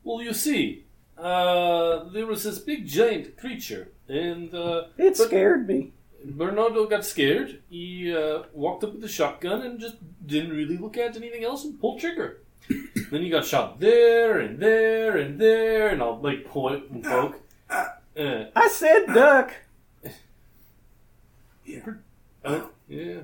Well, 0.03 0.23
you 0.23 0.33
see, 0.33 0.87
uh, 1.21 2.05
there 2.11 2.27
was 2.27 2.45
this 2.45 2.59
big 2.59 2.87
giant 2.87 3.37
creature, 3.37 3.89
and 4.09 4.55
uh, 4.55 4.85
It 4.99 5.17
scared 5.17 5.67
me. 5.69 5.93
Bernardo 6.25 6.87
got 6.87 7.05
scared. 7.05 7.63
He 7.71 8.15
uh, 8.15 8.43
walked 8.53 8.85
up 8.85 8.93
with 8.95 9.05
a 9.05 9.09
shotgun 9.09 9.63
and 9.63 9.81
just 9.81 9.97
didn't 10.27 10.51
really 10.51 10.77
look 10.77 10.97
at 10.99 11.17
anything 11.17 11.45
else 11.45 11.65
and 11.65 11.81
pulled 11.81 12.01
trigger. 12.01 12.41
then 13.11 13.23
he 13.23 13.31
got 13.31 13.45
shot 13.47 13.81
there 13.81 14.39
and 14.39 14.59
there 14.61 15.17
and 15.17 15.41
there, 15.41 15.89
and 15.89 16.03
I'll 16.03 16.21
like 16.21 16.45
point 16.45 16.91
and 16.91 17.05
poke. 17.05 17.41
Uh, 18.19 18.47
I 18.57 18.69
said 18.69 19.07
duck. 19.15 19.53
Yeah. 21.65 21.87
uh, 22.45 22.63
yeah. 22.89 23.21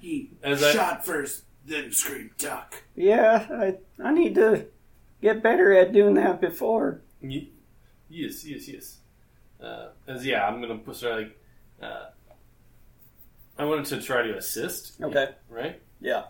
He 0.00 0.30
As 0.42 0.62
I- 0.62 0.72
shot 0.72 1.04
first, 1.04 1.44
then 1.66 1.92
screamed 1.92 2.30
duck. 2.38 2.82
Yeah, 2.96 3.46
I, 3.50 3.74
I 4.02 4.12
need 4.14 4.34
to 4.36 4.66
get 5.20 5.42
better 5.42 5.72
at 5.76 5.92
doing 5.92 6.14
that 6.14 6.40
before. 6.40 7.02
Ye- 7.20 7.52
Yes, 8.08 8.44
yes, 8.44 8.68
yes. 8.68 8.96
Uh, 9.60 9.88
as 10.06 10.24
yeah, 10.24 10.46
I'm 10.46 10.60
gonna 10.60 10.78
put 10.78 10.96
sort 10.96 11.12
of 11.12 11.18
like. 11.18 11.38
Uh, 11.82 12.04
I 13.58 13.64
wanted 13.64 13.86
to 13.86 14.00
try 14.02 14.22
to 14.22 14.36
assist. 14.36 15.00
Okay. 15.02 15.30
Right. 15.48 15.80
Yeah. 16.00 16.24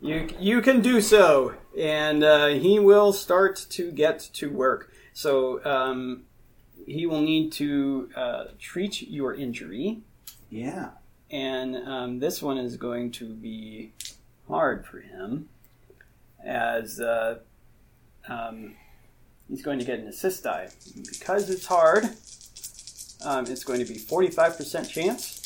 You 0.00 0.28
you 0.40 0.60
can 0.62 0.80
do 0.80 1.00
so, 1.00 1.54
and 1.78 2.24
uh, 2.24 2.48
he 2.48 2.78
will 2.80 3.12
start 3.12 3.66
to 3.70 3.92
get 3.92 4.18
to 4.34 4.50
work. 4.50 4.92
So 5.12 5.64
um, 5.64 6.24
he 6.86 7.06
will 7.06 7.20
need 7.20 7.52
to 7.52 8.10
uh, 8.16 8.44
treat 8.58 9.02
your 9.02 9.34
injury, 9.34 10.00
Yeah. 10.50 10.90
and 11.30 11.76
um, 11.76 12.18
this 12.18 12.42
one 12.42 12.58
is 12.58 12.76
going 12.76 13.12
to 13.12 13.26
be 13.32 13.92
hard 14.48 14.84
for 14.86 14.98
him, 15.00 15.48
as 16.44 16.98
uh, 16.98 17.38
um, 18.26 18.74
he's 19.52 19.62
going 19.62 19.78
to 19.78 19.84
get 19.84 19.98
an 20.00 20.08
assist 20.08 20.44
die 20.44 20.68
because 21.08 21.50
it's 21.50 21.66
hard. 21.66 22.04
Um, 23.24 23.44
it's 23.46 23.62
going 23.64 23.78
to 23.78 23.84
be 23.84 23.98
forty-five 23.98 24.56
percent 24.56 24.88
chance. 24.88 25.38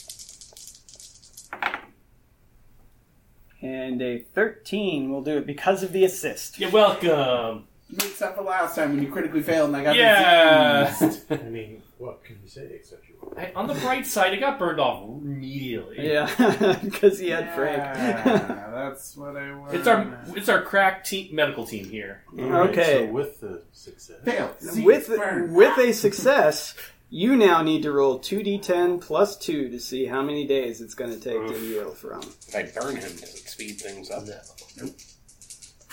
And 3.63 4.01
a 4.01 4.19
13 4.35 5.11
will 5.11 5.23
do 5.23 5.39
it 5.39 5.47
because 5.47 5.83
of 5.83 5.93
the 5.93 6.05
assist. 6.05 6.61
You're 6.61 6.71
welcome. 6.71 7.65
Makes 7.91 8.23
up 8.23 8.37
for 8.37 8.43
last 8.43 8.77
time 8.77 8.91
when 8.91 9.03
you 9.03 9.11
critically 9.11 9.43
failed 9.43 9.69
and 9.69 9.77
I 9.79 9.83
got 9.83 9.97
Yeah. 9.97 10.85
diseased. 11.01 11.25
I 11.33 11.37
mean, 11.49 11.83
what 11.99 12.23
can 12.25 12.39
you 12.43 12.49
say 12.49 12.69
except 12.75 13.09
you 13.09 13.15
Hey, 13.37 13.53
on 13.55 13.67
the 13.67 13.75
bright 13.75 14.07
side, 14.07 14.33
it 14.35 14.41
got 14.41 14.59
burned 14.59 14.81
off 14.81 15.03
immediately. 15.09 16.11
Yeah, 16.13 16.79
because 16.85 17.19
he 17.19 17.31
had 17.31 17.55
Frank. 17.55 17.79
Yeah, 17.79 18.71
that's 18.75 19.17
what 19.17 19.37
I 19.37 19.55
want. 19.55 19.75
It's 19.75 19.87
our 19.87 20.19
it's 20.37 20.49
our 20.49 20.63
crack 20.63 21.05
team 21.05 21.35
medical 21.35 21.67
team 21.67 21.87
here. 21.87 22.23
Alright, 22.39 22.71
Okay. 22.71 23.07
So 23.07 23.13
with 23.13 23.41
the 23.41 23.63
success, 23.73 24.17
fail. 24.25 24.55
With 24.85 25.09
burn. 25.09 25.55
with 25.55 25.77
a 25.79 25.93
success, 25.93 26.75
you 27.11 27.37
now 27.37 27.63
need 27.63 27.83
to 27.83 27.93
roll 27.93 28.19
2d10 28.19 29.01
plus 29.01 29.37
2 29.39 29.69
to 29.71 29.79
see 29.81 30.07
how 30.07 30.23
many 30.23 30.47
days 30.47 30.81
it's 30.81 30.95
going 30.95 31.11
to 31.13 31.21
take 31.21 31.47
to 31.47 31.59
heal 31.59 31.91
from. 31.91 32.21
If 32.49 32.55
I 32.55 32.63
burn 32.81 32.97
him, 32.97 33.11
does 33.13 33.35
it 33.35 33.49
speed 33.49 33.81
things 33.81 34.11
up? 34.11 34.25
No. 34.27 34.89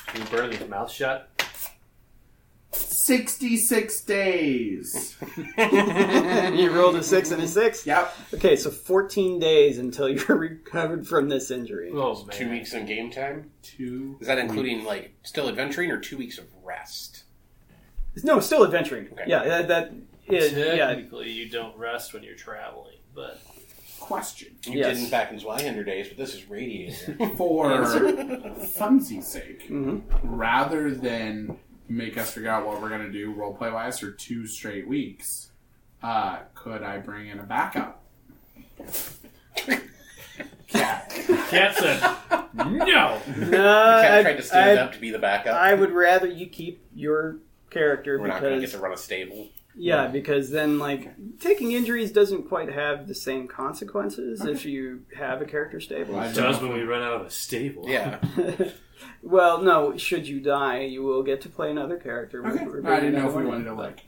Can 0.08 0.22
you 0.22 0.28
burn 0.30 0.52
his 0.52 0.68
mouth 0.70 0.92
shut? 0.92 1.30
66 2.84 4.02
days. 4.02 5.16
you 5.58 6.72
rolled 6.72 6.96
a 6.96 7.04
6 7.04 7.32
and 7.32 7.42
a 7.42 7.48
6? 7.48 7.86
Yep. 7.88 8.16
Okay, 8.36 8.56
so 8.56 8.70
14 8.70 9.40
days 9.40 9.78
until 9.78 10.10
you're 10.10 10.38
recovered 10.38 11.08
from 11.08 11.30
this 11.30 11.52
injury. 11.52 11.92
Oh 11.94 12.24
man. 12.26 12.36
Two 12.36 12.50
weeks 12.50 12.74
in 12.74 12.86
game 12.86 13.12
time? 13.12 13.52
Two. 13.62 14.18
Is 14.22 14.28
that 14.28 14.38
including 14.38 14.84
like 14.84 15.14
still 15.24 15.48
adventuring 15.50 15.92
or 15.92 16.00
two 16.00 16.18
weeks 16.18 16.38
of 16.38 16.46
rest? 16.64 17.24
No, 18.24 18.40
still 18.40 18.64
adventuring. 18.64 19.08
Okay. 19.12 19.24
Yeah, 19.26 19.44
that, 19.44 19.68
that 19.70 19.94
is, 20.28 20.54
yeah. 20.54 20.88
Technically, 20.88 21.32
you 21.32 21.50
don't 21.50 21.76
rest 21.78 22.14
when 22.14 22.24
you're 22.24 22.36
traveling, 22.36 22.98
but 23.16 23.42
Question. 24.00 24.50
You 24.66 24.80
Yes. 24.80 24.98
didn't 24.98 25.12
back 25.12 25.32
in 25.32 25.40
Zweihander 25.40 25.86
days, 25.86 26.10
but 26.10 26.18
this 26.18 26.36
is 26.36 26.50
Radiator. 26.50 27.14
For 27.38 27.70
funsies' 27.70 29.24
sake, 29.24 29.64
hmm 29.68 30.00
rather 30.24 30.92
than 30.94 31.58
make 31.96 32.18
us 32.18 32.32
figure 32.34 32.50
out 32.50 32.66
what 32.66 32.82
we're 32.82 32.90
going 32.90 33.04
to 33.06 33.12
do 33.12 33.34
roleplay 33.34 33.72
wise 33.74 34.00
for 34.00 34.12
two 34.12 34.46
straight 34.48 34.88
weeks, 34.88 35.52
uh, 36.02 36.40
could 36.56 36.84
I 36.84 36.98
bring 37.00 37.28
in 37.28 37.40
a 37.40 37.44
backup? 37.44 38.04
Cat. 40.68 41.10
Cat 41.50 41.76
said 41.76 42.02
no. 42.54 43.22
No, 43.38 43.50
Cat 44.02 44.14
I, 44.14 44.22
tried 44.24 44.38
to 44.38 44.42
stand 44.44 44.80
I- 44.80 44.84
up 44.84 44.94
to 44.94 45.00
be 45.00 45.12
the 45.12 45.20
backup. 45.20 45.56
I 45.56 45.74
would 45.74 45.92
rather 45.92 46.28
you 46.28 46.48
keep 46.48 46.82
your 46.96 47.38
character 47.70 48.20
We're 48.20 48.28
not 48.28 48.42
going 48.42 48.54
to 48.54 48.60
because 48.60 48.72
get 48.72 48.78
to 48.78 48.84
run 48.84 48.94
a 48.94 48.98
stable. 48.98 49.48
Yeah, 49.76 50.08
because 50.08 50.52
then 50.52 50.78
like 50.78 51.14
taking 51.40 51.72
injuries 51.72 52.12
doesn't 52.12 52.48
quite 52.48 52.72
have 52.72 53.08
the 53.08 53.16
same 53.16 53.48
consequences 53.48 54.46
if 54.46 54.66
you 54.66 55.06
have 55.16 55.42
a 55.42 55.46
character 55.46 55.80
stable. 55.80 56.14
Well, 56.16 56.30
It 56.30 56.36
does 56.36 56.62
when 56.62 56.74
we 56.74 56.82
run 56.84 57.02
out 57.02 57.14
of 57.22 57.28
a 57.28 57.30
stable. 57.32 57.86
Yeah. 57.88 58.20
well, 59.24 59.62
no, 59.62 59.98
should 59.98 60.28
you 60.28 60.40
die, 60.40 60.82
you 60.82 61.02
will 61.04 61.24
get 61.24 61.42
to 61.42 61.50
play 61.50 61.72
another 61.72 61.98
character. 61.98 62.46
Okay. 62.46 62.66
We're- 62.66 62.82
we're 62.82 62.92
I 62.94 63.00
didn't 63.00 63.16
know 63.16 63.28
if 63.28 63.36
we 63.36 63.44
bringing 63.44 63.50
wanted 63.52 63.66
to 63.66 63.74
like. 63.74 64.00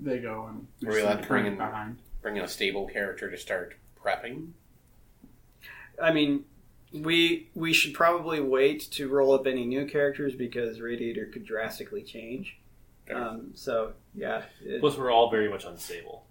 They 0.00 0.18
go 0.18 0.46
and. 0.46 0.68
Are 0.88 0.94
we 0.94 1.00
allowed 1.00 1.22
to 1.22 1.28
bring 1.28 1.46
in- 1.46 1.56
behind? 1.56 1.98
Bring 2.22 2.36
in 2.36 2.44
a 2.44 2.48
stable 2.48 2.86
character 2.86 3.30
to 3.30 3.36
start 3.36 3.74
prepping. 4.00 4.50
I 6.00 6.12
mean, 6.12 6.44
we 6.92 7.48
we 7.54 7.72
should 7.72 7.94
probably 7.94 8.40
wait 8.40 8.80
to 8.92 9.08
roll 9.08 9.32
up 9.32 9.46
any 9.46 9.64
new 9.66 9.86
characters 9.86 10.34
because 10.34 10.80
Radiator 10.80 11.26
could 11.26 11.44
drastically 11.44 12.02
change. 12.02 12.58
Fair. 13.08 13.16
Um, 13.16 13.50
so 13.54 13.92
yeah, 14.14 14.42
it- 14.64 14.80
Plus, 14.80 14.96
we're 14.96 15.10
all 15.10 15.30
very 15.30 15.48
much 15.48 15.64
unstable. 15.64 16.24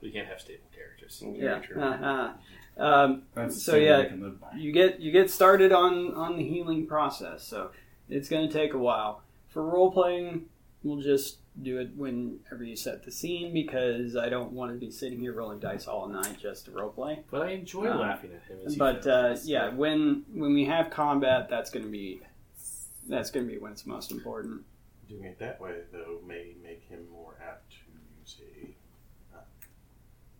We 0.00 0.10
can't 0.10 0.28
have 0.28 0.40
stable 0.40 0.64
characters. 0.74 1.22
yeah. 1.36 1.58
True. 1.58 1.82
Uh-huh. 1.82 2.32
Um, 2.78 3.22
So, 3.50 3.76
yeah, 3.76 3.98
I 3.98 4.04
can 4.06 4.22
live 4.22 4.40
by. 4.40 4.52
you 4.56 4.72
get 4.72 5.00
you 5.00 5.10
get 5.12 5.30
started 5.30 5.72
on 5.72 6.14
on 6.14 6.36
the 6.36 6.44
healing 6.44 6.86
process 6.86 7.42
so 7.46 7.70
it's 8.08 8.28
going 8.28 8.46
to 8.48 8.52
take 8.52 8.72
a 8.72 8.78
while 8.78 9.22
for 9.48 9.62
role 9.62 9.90
playing 9.92 10.46
we'll 10.82 11.02
just 11.02 11.38
do 11.62 11.78
it 11.78 11.90
whenever 11.96 12.64
you 12.64 12.76
set 12.76 13.04
the 13.04 13.10
scene 13.10 13.52
because 13.52 14.16
i 14.16 14.28
don't 14.30 14.52
want 14.52 14.72
to 14.72 14.78
be 14.78 14.90
sitting 14.90 15.18
here 15.20 15.32
rolling 15.34 15.58
dice 15.58 15.86
all 15.86 16.08
night 16.08 16.38
just 16.40 16.64
to 16.66 16.70
role 16.70 16.88
play 16.90 17.18
But 17.30 17.42
I 17.42 17.50
enjoy 17.50 17.86
Uh, 17.88 17.98
laughing 17.98 18.30
at 18.32 18.42
him. 18.50 18.58
As 18.64 18.76
but 18.76 19.06
uh, 19.06 19.36
yeah 19.44 19.68
when 19.74 20.24
when 20.32 20.54
we 20.54 20.64
have 20.66 20.88
combat 20.90 21.48
that's 21.50 21.70
going 21.70 21.84
to 21.84 21.90
be 21.92 22.22
that's 23.08 23.30
going 23.30 23.46
to 23.46 23.52
be 23.52 23.58
when 23.58 23.72
it's 23.72 23.84
most 23.84 24.10
important 24.12 24.62
doing 25.10 25.24
it 25.24 25.38
that 25.38 25.60
way, 25.60 25.72
though, 25.92 26.20
may 26.26 26.54
make 26.62 26.84
him 26.88 27.00
more 27.12 27.34
apt 27.46 27.70
to 27.72 27.76
use 28.20 28.36
a 28.40 29.36
uh, 29.36 29.40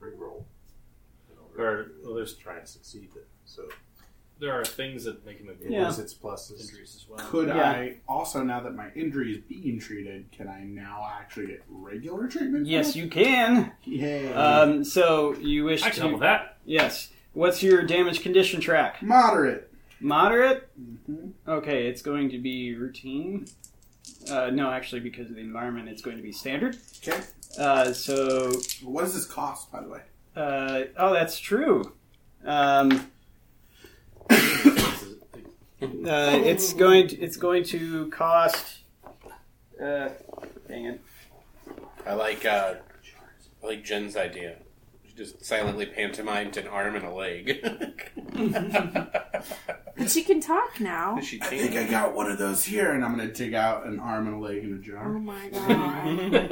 reroll. 0.00 0.44
Or 1.58 1.90
well, 2.04 2.14
there's 2.14 2.34
try 2.34 2.58
and 2.58 2.66
succeed 2.66 3.08
it. 3.16 3.26
So 3.44 3.64
there 4.38 4.52
are 4.52 4.64
things 4.64 5.04
that 5.04 5.26
make 5.26 5.38
him 5.38 5.48
a 5.48 5.52
bit. 5.52 5.70
yeah. 5.70 5.88
its 5.88 6.14
pluses. 6.14 6.60
Injuries 6.60 6.94
as 6.96 7.06
well. 7.08 7.18
Could 7.18 7.48
Yeah. 7.48 7.70
I 7.70 7.96
also 8.08 8.42
now 8.42 8.60
that 8.60 8.74
my 8.74 8.90
injury 8.94 9.32
is 9.32 9.38
being 9.38 9.78
treated, 9.80 10.30
can 10.32 10.48
I 10.48 10.62
now 10.62 11.10
actually 11.20 11.48
get 11.48 11.62
regular 11.68 12.28
treatment? 12.28 12.66
Yes, 12.66 12.94
you 12.96 13.08
can. 13.08 13.72
Yay. 13.84 14.32
Um, 14.32 14.84
so 14.84 15.34
you 15.36 15.64
wish 15.64 15.82
I 15.82 15.90
to. 15.90 16.00
help 16.00 16.12
with 16.12 16.20
that. 16.20 16.58
Yes. 16.64 17.10
What's 17.32 17.62
your 17.62 17.82
damage 17.82 18.22
condition 18.22 18.60
track? 18.60 19.02
Moderate. 19.02 19.70
Moderate? 20.00 20.68
Mm-hmm. 20.80 21.50
Okay, 21.50 21.86
it's 21.88 22.00
going 22.00 22.30
to 22.30 22.38
be 22.38 22.74
routine. 22.74 23.46
Uh, 24.30 24.50
no, 24.50 24.70
actually, 24.70 25.00
because 25.00 25.28
of 25.30 25.36
the 25.36 25.40
environment, 25.42 25.88
it's 25.88 26.02
going 26.02 26.16
to 26.16 26.22
be 26.22 26.32
standard. 26.32 26.76
Okay. 27.06 27.20
Uh, 27.58 27.92
so, 27.92 28.52
What 28.82 29.02
does 29.02 29.14
this 29.14 29.26
cost, 29.26 29.70
by 29.72 29.80
the 29.80 29.88
way? 29.88 30.00
uh, 30.36 30.82
oh, 30.96 31.12
that's 31.12 31.38
true. 31.38 31.92
Um, 32.44 33.10
uh, 34.30 34.36
it's 35.80 36.72
going 36.72 37.08
to, 37.08 37.20
it's 37.20 37.36
going 37.36 37.64
to 37.64 38.08
cost. 38.10 38.78
Uh, 39.82 40.10
dang 40.68 40.84
it. 40.86 41.00
I 42.06 42.14
like 42.14 42.44
uh, 42.44 42.74
I 43.62 43.66
like 43.66 43.84
Jen's 43.84 44.16
idea. 44.16 44.56
She 45.20 45.24
just 45.26 45.44
silently 45.44 45.84
pantomimed 45.84 46.56
an 46.56 46.66
arm 46.66 46.96
and 46.96 47.04
a 47.04 47.12
leg. 47.12 47.60
But 49.96 50.10
she 50.10 50.22
can 50.24 50.40
talk 50.40 50.80
now. 50.80 51.20
She 51.20 51.40
I 51.42 51.46
think 51.46 51.76
I 51.76 51.84
got 51.90 52.14
one 52.14 52.30
of 52.30 52.38
those 52.38 52.64
here. 52.64 52.92
and 52.92 53.04
I'm 53.04 53.16
going 53.16 53.28
to 53.28 53.34
take 53.34 53.52
out 53.54 53.84
an 53.86 53.98
arm 54.00 54.26
and 54.28 54.36
a 54.36 54.38
leg 54.38 54.64
in 54.64 54.74
a 54.74 54.78
jar. 54.78 55.02
Oh 55.02 55.12
jar. 55.12 55.18
my 55.20 55.48
god. 55.50 56.50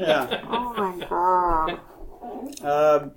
Yeah. 0.00 0.44
Oh 0.48 0.74
my 0.76 1.06
god. 2.62 3.00
Um, 3.02 3.12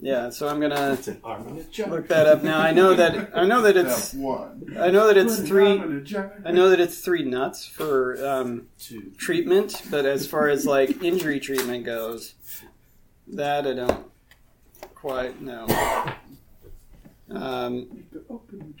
yeah. 0.00 0.30
So 0.30 0.46
I'm 0.48 0.60
gonna 0.60 0.92
It's 0.92 1.08
an 1.08 1.20
arm 1.24 1.48
in 1.48 1.56
a 1.58 1.64
jar. 1.64 1.88
look 1.88 2.08
that 2.08 2.26
up 2.26 2.42
now. 2.44 2.60
I 2.60 2.70
know 2.72 2.94
that 2.94 3.30
I 3.36 3.44
know 3.44 3.62
that 3.62 3.76
it's 3.76 4.14
one. 4.14 4.76
I 4.78 4.90
know 4.90 5.06
that 5.08 5.16
it's 5.16 5.34
Put 5.36 5.40
an 5.40 5.46
three. 5.46 5.78
arm 5.78 5.90
in 5.92 5.96
a 5.98 6.00
jar. 6.02 6.32
I 6.44 6.52
know 6.52 6.70
that 6.70 6.78
it's 6.80 6.98
three 7.00 7.24
nuts 7.24 7.64
for 7.66 8.24
um, 8.24 8.68
Two. 8.78 9.10
treatment, 9.18 9.82
but 9.90 10.04
as 10.06 10.26
far 10.28 10.48
as 10.48 10.64
like 10.66 11.02
injury 11.02 11.40
treatment 11.40 11.84
goes, 11.84 12.34
that 13.28 13.66
I 13.66 13.74
don't 13.74 14.11
quite 15.02 15.42
know. 15.42 15.66
Um, 17.28 18.04
Open 18.30 18.72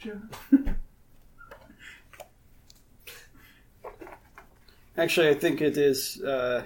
actually, 4.96 5.30
I 5.30 5.34
think 5.34 5.60
it 5.60 5.76
is 5.76 6.22
uh, 6.22 6.62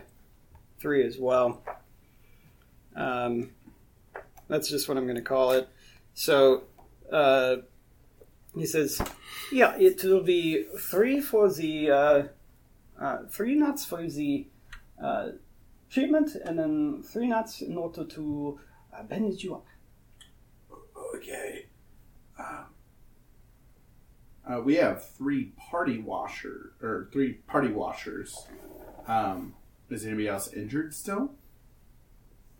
three 0.78 1.06
as 1.06 1.16
well. 1.18 1.62
Um, 2.94 3.48
that's 4.48 4.68
just 4.68 4.90
what 4.90 4.98
I'm 4.98 5.04
going 5.04 5.16
to 5.16 5.22
call 5.22 5.52
it. 5.52 5.66
So 6.12 6.64
uh, 7.10 7.56
he 8.54 8.66
says, 8.66 9.00
"Yeah, 9.50 9.74
it 9.78 10.04
will 10.04 10.22
be 10.22 10.66
three 10.78 11.18
for 11.22 11.50
the 11.50 11.90
uh, 11.90 12.22
uh, 13.00 13.18
three 13.30 13.54
nuts 13.54 13.86
for 13.86 14.02
the 14.02 14.48
uh, 15.02 15.28
treatment, 15.88 16.34
and 16.44 16.58
then 16.58 17.02
three 17.02 17.28
nuts 17.28 17.62
in 17.62 17.78
order 17.78 18.04
to 18.04 18.60
uh, 18.98 19.02
bandage 19.02 19.42
you 19.44 19.54
up." 19.54 19.66
Okay. 21.14 21.66
Um, 22.38 22.66
Uh, 24.48 24.60
we 24.60 24.76
have 24.76 25.04
three 25.04 25.46
party 25.70 25.98
washer 25.98 26.72
or 26.80 27.08
three 27.12 27.32
party 27.48 27.66
washers. 27.68 28.46
Um, 29.08 29.54
is 29.90 30.04
anybody 30.06 30.28
else 30.28 30.52
injured 30.52 30.94
still? 30.94 31.34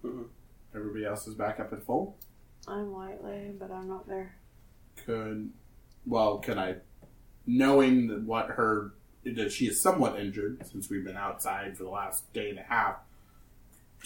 Mhm. 0.03 0.29
Everybody 0.75 1.05
else 1.05 1.29
is 1.29 1.37
back 1.37 1.61
up 1.61 1.73
at 1.73 1.85
full. 1.85 2.19
I'm 2.67 2.93
lightly, 2.93 3.55
but 3.57 3.71
I'm 3.71 3.87
not 3.87 4.09
there. 4.09 4.35
Could 4.97 5.53
well, 6.05 6.39
can 6.39 6.59
I, 6.59 6.77
knowing 7.47 8.09
that 8.09 8.23
what 8.23 8.51
her 8.51 8.93
that 9.25 9.53
she 9.53 9.67
is 9.67 9.81
somewhat 9.81 10.19
injured 10.19 10.65
since 10.67 10.89
we've 10.91 11.05
been 11.05 11.17
outside 11.17 11.77
for 11.77 11.85
the 11.85 11.91
last 11.91 12.33
day 12.33 12.51
and 12.51 12.59
a 12.59 12.63
half. 12.65 12.97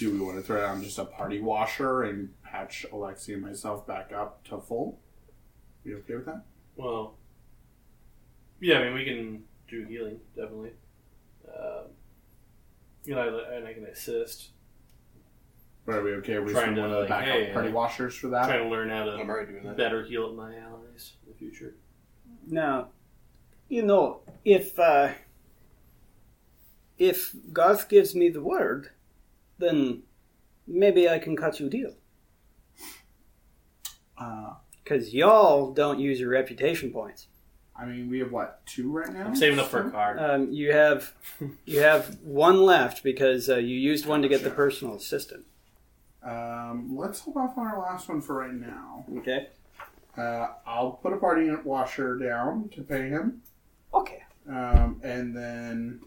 Do 0.01 0.11
we 0.11 0.19
want 0.19 0.39
to 0.39 0.43
throw 0.43 0.63
down 0.63 0.83
just 0.83 0.99
a 0.99 1.05
party 1.05 1.41
washer 1.43 2.05
and 2.05 2.31
patch 2.43 2.87
Alexi 2.91 3.35
and 3.35 3.43
myself 3.43 3.87
back 3.87 4.13
up 4.15 4.43
to 4.45 4.59
full? 4.59 4.99
You 5.85 5.99
okay 5.99 6.15
with 6.15 6.25
that? 6.25 6.43
Well, 6.75 7.19
yeah, 8.63 8.79
I 8.79 8.85
mean, 8.85 8.95
we 8.95 9.05
can 9.05 9.43
do 9.69 9.85
healing, 9.85 10.19
definitely. 10.35 10.71
Um, 11.47 11.89
you 13.05 13.15
know, 13.15 13.21
I- 13.21 13.57
and 13.57 13.69
I 13.69 13.75
can 13.75 13.85
assist. 13.85 14.53
Or 15.87 15.99
are 15.99 16.03
we 16.03 16.13
okay? 16.15 16.35
Are 16.37 16.43
we 16.43 16.53
Trying 16.53 16.75
trying 16.75 16.77
to, 16.77 16.81
one 16.81 16.91
of 16.93 16.97
the 16.97 17.01
like, 17.01 17.09
backup 17.11 17.35
hey, 17.35 17.53
party 17.53 17.69
uh, 17.69 17.73
washers 17.73 18.15
for 18.15 18.29
that? 18.29 18.47
Trying 18.47 18.65
to 18.65 18.71
learn 18.71 18.89
how 18.89 19.07
I'm 19.07 19.19
to 19.27 19.31
already 19.31 19.53
doing 19.53 19.65
that. 19.65 19.77
better 19.77 20.03
heal 20.03 20.27
up 20.29 20.35
my 20.35 20.57
allies 20.57 21.13
in 21.27 21.33
the 21.33 21.39
future. 21.39 21.75
Now, 22.47 22.89
you 23.69 23.83
know, 23.83 24.23
if 24.47 24.79
uh, 24.79 25.11
if 26.97 27.35
Garth 27.53 27.89
gives 27.91 28.15
me 28.15 28.31
the 28.31 28.43
word, 28.43 28.91
then 29.61 30.03
maybe 30.67 31.09
I 31.09 31.19
can 31.19 31.37
cut 31.37 31.61
you 31.61 31.67
a 31.67 31.71
deal. 31.71 31.95
Uh, 34.19 34.55
Because 34.83 35.15
y'all 35.15 35.73
don't 35.73 35.99
use 36.01 36.19
your 36.21 36.31
reputation 36.31 36.91
points. 36.93 37.29
I 37.77 37.87
mean, 37.87 38.11
we 38.11 38.19
have 38.19 38.31
what 38.33 38.65
two 38.67 38.91
right 38.93 39.11
now? 39.13 39.27
I'm 39.27 39.37
saving 39.37 39.59
up 39.59 39.69
for 39.69 39.87
a 39.89 39.91
card. 39.91 40.19
Um, 40.19 40.53
you 40.53 40.73
have 40.73 41.15
you 41.65 41.81
have 41.81 42.19
one 42.23 42.61
left 42.63 43.03
because 43.03 43.49
uh, 43.49 43.57
you 43.57 43.77
used 43.77 44.05
one 44.05 44.21
to 44.23 44.29
get 44.29 44.43
the 44.45 44.51
personal 44.51 44.97
assistant. 44.97 45.47
Um, 46.23 46.95
let's 46.95 47.21
hold 47.21 47.39
off 47.39 47.57
on 47.57 47.67
our 47.67 47.79
last 47.81 48.09
one 48.09 48.21
for 48.21 48.35
right 48.35 48.53
now. 48.53 49.07
Okay. 49.19 49.49
Uh, 50.19 50.49
I'll 50.67 50.93
put 51.03 51.15
a 51.15 51.17
party 51.17 51.49
washer 51.65 52.19
down 52.19 52.69
to 52.75 52.83
pay 52.83 53.09
him, 53.09 53.41
Okay. 53.95 54.25
um, 54.49 55.01
and 55.03 55.35
then 55.35 56.01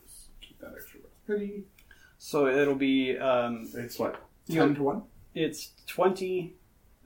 let's 0.00 0.30
keep 0.40 0.58
that 0.60 0.72
extra 0.74 1.00
pity. 1.28 1.64
So 2.22 2.48
it'll 2.48 2.74
be 2.74 3.16
um, 3.16 3.66
It's 3.74 3.98
what 3.98 4.20
You'll- 4.46 4.66
ten 4.66 4.74
to 4.76 4.82
one. 4.82 5.02
it's 5.34 5.70
twenty 5.86 6.54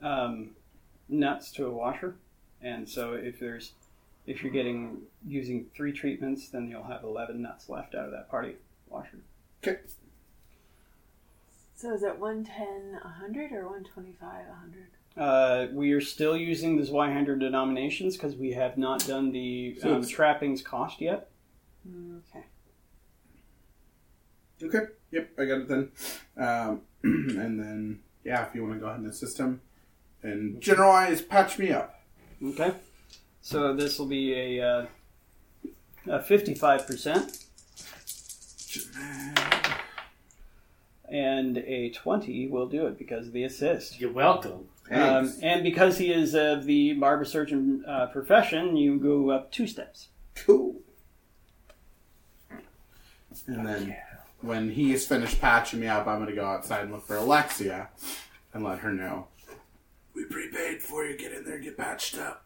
um, 0.01 0.51
nuts 1.07 1.51
to 1.53 1.65
a 1.67 1.71
washer, 1.71 2.15
and 2.61 2.87
so 2.87 3.13
if 3.13 3.39
there's 3.39 3.71
if 4.27 4.43
you're 4.43 4.51
getting 4.51 5.03
using 5.25 5.67
three 5.73 5.93
treatments, 5.93 6.49
then 6.49 6.67
you'll 6.69 6.83
have 6.83 7.03
eleven 7.05 7.41
nuts 7.41 7.69
left 7.69 7.95
out 7.95 8.05
of 8.05 8.11
that 8.11 8.29
party 8.29 8.55
washer. 8.89 9.19
Okay. 9.63 9.79
So 11.77 11.93
is 11.93 12.03
it 12.03 12.19
110, 12.19 12.99
100 13.01 13.51
or 13.51 13.63
125, 13.65 14.47
100? 14.47 14.87
Uh, 15.17 15.67
we 15.73 15.91
are 15.93 16.01
still 16.01 16.35
using 16.37 16.77
the 16.77 16.83
Zweihander 16.83 17.37
denominations 17.39 18.15
because 18.17 18.35
we 18.35 18.51
have 18.53 18.77
not 18.77 19.05
done 19.07 19.31
the 19.31 19.77
So 19.79 19.89
um, 19.89 19.93
it's- 19.95 20.09
trappings 20.09 20.61
cost 20.61 20.99
yet. 21.01 21.29
Mm, 21.87 22.21
Okay. 22.29 22.45
Okay. 24.63 24.85
Yep, 25.11 25.29
I 25.37 25.45
got 25.45 25.57
it 25.61 25.67
then. 25.67 25.91
Um, 26.37 26.81
and 27.03 27.59
then 27.59 27.99
yeah, 28.23 28.47
if 28.47 28.55
you 28.55 28.63
want 28.63 28.75
to 28.75 28.79
go 28.79 28.87
ahead 28.87 28.99
and 28.99 29.09
assist 29.09 29.37
him, 29.37 29.61
and 30.23 30.59
generalize, 30.61 31.21
patch 31.21 31.59
me 31.59 31.71
up. 31.71 31.99
Okay. 32.43 32.73
So 33.41 33.73
this 33.75 33.99
will 33.99 34.07
be 34.07 34.33
a 34.33 34.67
uh, 34.67 34.85
a 36.07 36.21
fifty-five 36.21 36.87
percent 36.87 37.45
and 41.09 41.57
a 41.59 41.89
twenty 41.91 42.47
will 42.47 42.67
do 42.67 42.87
it 42.87 42.97
because 42.97 43.27
of 43.27 43.33
the 43.33 43.43
assist. 43.43 43.99
You're 43.99 44.11
welcome. 44.11 44.67
Um, 44.91 45.27
Thanks. 45.27 45.39
and 45.41 45.63
because 45.63 45.97
he 45.97 46.11
is 46.11 46.35
of 46.35 46.65
the 46.65 46.93
barber 46.93 47.25
surgeon 47.25 47.83
uh, 47.87 48.07
profession, 48.07 48.75
you 48.75 48.97
go 48.99 49.29
up 49.31 49.51
two 49.51 49.67
steps. 49.67 50.09
Cool. 50.35 50.75
And 53.47 53.65
then 53.65 53.95
when 54.45 54.69
he 54.71 54.93
is 54.93 55.05
finished 55.07 55.41
patching 55.41 55.79
me 55.79 55.87
up, 55.87 56.07
I'm 56.07 56.17
going 56.17 56.29
to 56.29 56.35
go 56.35 56.45
outside 56.45 56.81
and 56.83 56.91
look 56.91 57.05
for 57.05 57.15
Alexia 57.17 57.89
and 58.53 58.63
let 58.63 58.79
her 58.79 58.91
know. 58.91 59.27
we 60.13 60.25
prepaid 60.25 60.81
for 60.81 61.05
you. 61.05 61.17
Get 61.17 61.31
in 61.33 61.43
there 61.45 61.55
and 61.55 61.63
get 61.63 61.77
patched 61.77 62.17
up. 62.17 62.45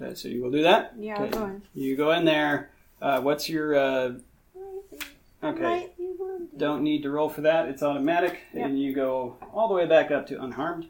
Okay, 0.00 0.14
so 0.14 0.28
you 0.28 0.42
will 0.42 0.50
do 0.50 0.62
that. 0.62 0.94
Yeah, 0.98 1.14
Okay. 1.14 1.24
I'm 1.24 1.30
going. 1.30 1.62
You 1.74 1.96
go 1.96 2.12
in 2.12 2.24
there. 2.24 2.70
Uh, 3.02 3.20
what's 3.20 3.48
your? 3.48 3.74
Uh, 3.74 4.12
okay. 5.44 5.62
Lightly 5.62 6.08
wounded. 6.18 6.58
Don't 6.58 6.82
need 6.82 7.02
to 7.02 7.10
roll 7.10 7.28
for 7.28 7.42
that. 7.42 7.68
It's 7.68 7.82
automatic, 7.82 8.40
Yep. 8.54 8.66
and 8.66 8.80
you 8.80 8.94
go 8.94 9.36
all 9.52 9.68
the 9.68 9.74
way 9.74 9.86
back 9.86 10.10
up 10.10 10.26
to 10.28 10.42
unharmed. 10.42 10.86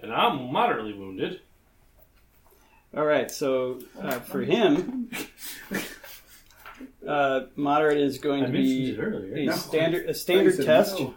And 0.00 0.12
I'm 0.12 0.52
moderately 0.52 0.92
wounded. 0.94 1.40
All 2.96 3.04
right. 3.06 3.30
So 3.30 3.80
uh, 4.00 4.18
for 4.20 4.42
him, 4.42 5.10
uh, 7.06 7.46
moderate 7.56 7.98
is 7.98 8.18
going 8.18 8.44
I 8.44 8.46
to 8.46 8.52
mentioned 8.52 8.78
be 8.78 8.90
it 8.92 8.98
earlier. 8.98 9.34
a 9.36 9.44
No. 9.46 9.52
standard 9.52 10.06
a 10.06 10.10
I 10.10 10.12
standard 10.12 10.54
said 10.56 10.66
test, 10.66 10.98
no. 11.00 11.14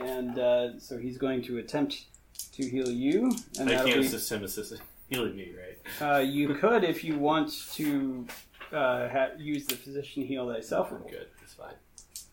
and 0.00 0.38
uh, 0.38 0.78
so 0.78 0.98
he's 0.98 1.18
going 1.18 1.42
to 1.42 1.58
attempt 1.58 2.04
to 2.52 2.68
heal 2.68 2.88
you, 2.90 3.30
and 3.58 3.68
I 3.68 3.72
that'll 3.74 3.86
can't 3.88 4.00
be. 4.00 4.06
assist 4.06 4.30
him 4.32 4.44
assist 4.44 4.74
healing 5.08 5.36
me, 5.36 5.52
right? 5.56 6.16
Uh, 6.16 6.18
you 6.20 6.54
could, 6.54 6.84
if 6.84 7.02
you 7.04 7.18
want 7.18 7.52
to, 7.74 8.26
uh, 8.72 9.08
ha- 9.08 9.30
use 9.38 9.66
the 9.66 9.74
physician 9.76 10.24
heal 10.24 10.52
thyself. 10.52 10.90
I'm 10.92 11.02
good. 11.08 11.26
It's 11.42 11.54
fine. 11.54 11.74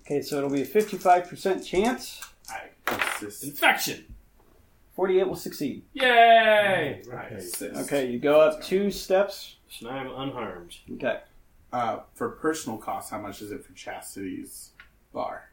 Okay, 0.06 0.22
so 0.22 0.38
it'll 0.38 0.50
be 0.50 0.62
a 0.62 0.66
fifty-five 0.66 1.28
percent 1.28 1.66
chance 1.66 2.22
I 2.50 2.70
assist. 3.16 3.44
Infection. 3.44 4.06
48 4.96 5.28
will 5.28 5.36
succeed. 5.36 5.84
Yay! 5.94 7.04
I 7.14 7.24
assist. 7.36 7.62
Okay, 7.86 8.08
you 8.10 8.18
go 8.18 8.42
up 8.42 8.64
two 8.64 8.90
steps. 8.90 9.57
So 9.70 9.88
now 9.90 9.98
I'm 9.98 10.08
unharmed. 10.30 10.78
Okay. 10.94 11.20
Uh, 11.74 12.00
for 12.14 12.30
personal 12.30 12.78
cost, 12.78 13.12
how 13.12 13.20
much 13.20 13.42
is 13.42 13.52
it 13.52 13.66
for 13.66 13.74
Chastity's 13.74 14.72
bar? 15.14 15.50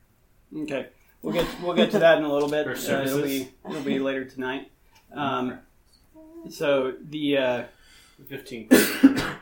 Okay. 0.56 0.88
We'll 1.22 1.32
get 1.34 1.46
we'll 1.62 1.74
get 1.74 1.90
to 1.92 1.98
that 2.00 2.18
in 2.18 2.24
a 2.24 2.32
little 2.32 2.48
bit. 2.48 2.64
For 2.64 2.72
Uh, 2.72 3.02
it'll 3.02 3.22
be 3.22 3.48
it'll 3.68 3.82
be 3.82 3.98
later 3.98 4.24
tonight. 4.24 4.70
Um, 5.12 5.58
so 6.50 6.94
the 7.08 7.38
uh, 7.38 7.64
15 8.28 8.68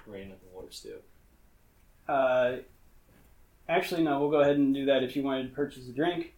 rain 0.07 0.31
of 0.31 0.39
the 0.41 0.49
waters 0.55 0.81
do. 0.81 2.13
uh, 2.13 2.57
actually 3.69 4.03
no, 4.03 4.21
we'll 4.21 4.31
go 4.31 4.41
ahead 4.41 4.57
and 4.57 4.73
do 4.75 4.85
that. 4.87 5.03
If 5.03 5.17
you 5.17 5.23
wanted 5.23 5.49
to 5.51 5.55
purchase 5.55 5.89
a 5.89 5.93
drink, 5.93 6.35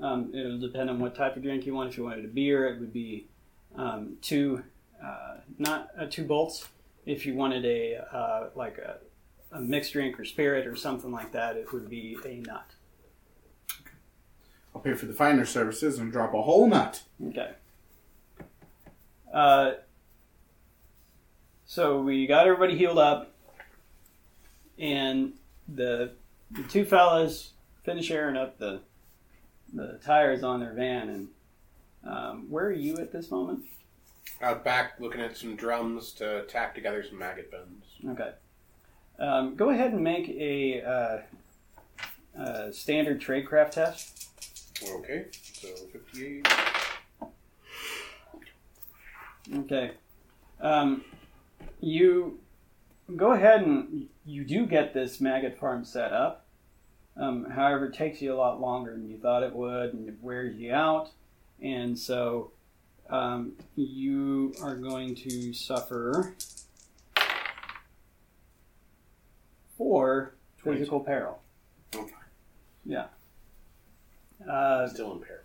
um, 0.00 0.32
it'll 0.34 0.58
depend 0.58 0.90
on 0.90 0.98
what 0.98 1.14
type 1.14 1.36
of 1.36 1.42
drink 1.42 1.64
you 1.64 1.74
want. 1.74 1.90
If 1.90 1.96
you 1.96 2.04
wanted 2.04 2.24
a 2.24 2.28
beer, 2.28 2.66
it 2.66 2.80
would 2.80 2.92
be 2.92 3.26
um, 3.76 4.16
two 4.20 4.62
uh, 5.02 5.36
not 5.58 5.90
uh, 5.98 6.06
two 6.10 6.24
bolts. 6.24 6.68
If 7.08 7.24
you 7.24 7.34
wanted 7.34 7.64
a 7.64 8.04
uh, 8.14 8.50
like 8.54 8.76
a, 8.76 8.98
a 9.56 9.60
mixed 9.60 9.94
drink 9.94 10.20
or 10.20 10.26
spirit 10.26 10.66
or 10.66 10.76
something 10.76 11.10
like 11.10 11.32
that, 11.32 11.56
it 11.56 11.72
would 11.72 11.88
be 11.88 12.18
a 12.22 12.34
nut. 12.36 12.66
I'll 14.74 14.82
pay 14.82 14.92
for 14.92 15.06
the 15.06 15.14
finder 15.14 15.46
services 15.46 15.98
and 15.98 16.12
drop 16.12 16.34
a 16.34 16.42
whole 16.42 16.66
nut. 16.68 17.02
Okay. 17.28 17.52
Uh, 19.32 19.72
so 21.64 22.02
we 22.02 22.26
got 22.26 22.46
everybody 22.46 22.76
healed 22.76 22.98
up, 22.98 23.32
and 24.78 25.32
the 25.66 26.12
the 26.50 26.62
two 26.64 26.84
fellas 26.84 27.52
finish 27.84 28.10
airing 28.10 28.36
up 28.36 28.58
the 28.58 28.82
the 29.72 29.98
tires 30.04 30.42
on 30.42 30.60
their 30.60 30.74
van. 30.74 31.08
And 31.08 31.28
um, 32.04 32.50
where 32.50 32.66
are 32.66 32.72
you 32.72 32.98
at 32.98 33.12
this 33.12 33.30
moment? 33.30 33.64
Out 34.40 34.64
back 34.64 35.00
looking 35.00 35.20
at 35.20 35.36
some 35.36 35.56
drums 35.56 36.12
to 36.14 36.44
tack 36.46 36.74
together 36.74 37.02
some 37.02 37.18
maggot 37.18 37.50
bones. 37.50 37.84
Okay. 38.08 38.32
Um, 39.18 39.56
go 39.56 39.70
ahead 39.70 39.92
and 39.92 40.02
make 40.02 40.28
a 40.28 40.82
uh, 40.82 41.18
uh, 42.40 42.70
standard 42.70 43.20
tradecraft 43.20 43.72
test. 43.72 44.28
Okay, 44.88 45.26
so 45.32 45.68
58. 45.92 46.46
Okay. 49.56 49.92
Um, 50.60 51.04
you 51.80 52.38
go 53.16 53.32
ahead 53.32 53.62
and 53.62 54.08
you 54.24 54.44
do 54.44 54.66
get 54.66 54.94
this 54.94 55.20
maggot 55.20 55.58
farm 55.58 55.84
set 55.84 56.12
up. 56.12 56.46
Um, 57.16 57.50
however, 57.50 57.86
it 57.86 57.94
takes 57.94 58.22
you 58.22 58.32
a 58.32 58.36
lot 58.36 58.60
longer 58.60 58.92
than 58.92 59.08
you 59.08 59.18
thought 59.18 59.42
it 59.42 59.52
would, 59.52 59.94
and 59.94 60.08
it 60.08 60.16
wears 60.20 60.56
you 60.56 60.72
out. 60.72 61.10
And 61.60 61.98
so 61.98 62.52
um, 63.10 63.52
you 63.76 64.54
are 64.62 64.76
going 64.76 65.14
to 65.16 65.52
suffer 65.52 66.34
four 69.76 70.34
physical 70.62 71.00
peril. 71.00 71.40
Okay. 71.94 72.12
Yeah. 72.84 73.06
Uh, 74.48 74.86
Still 74.88 75.12
impaired. 75.12 75.44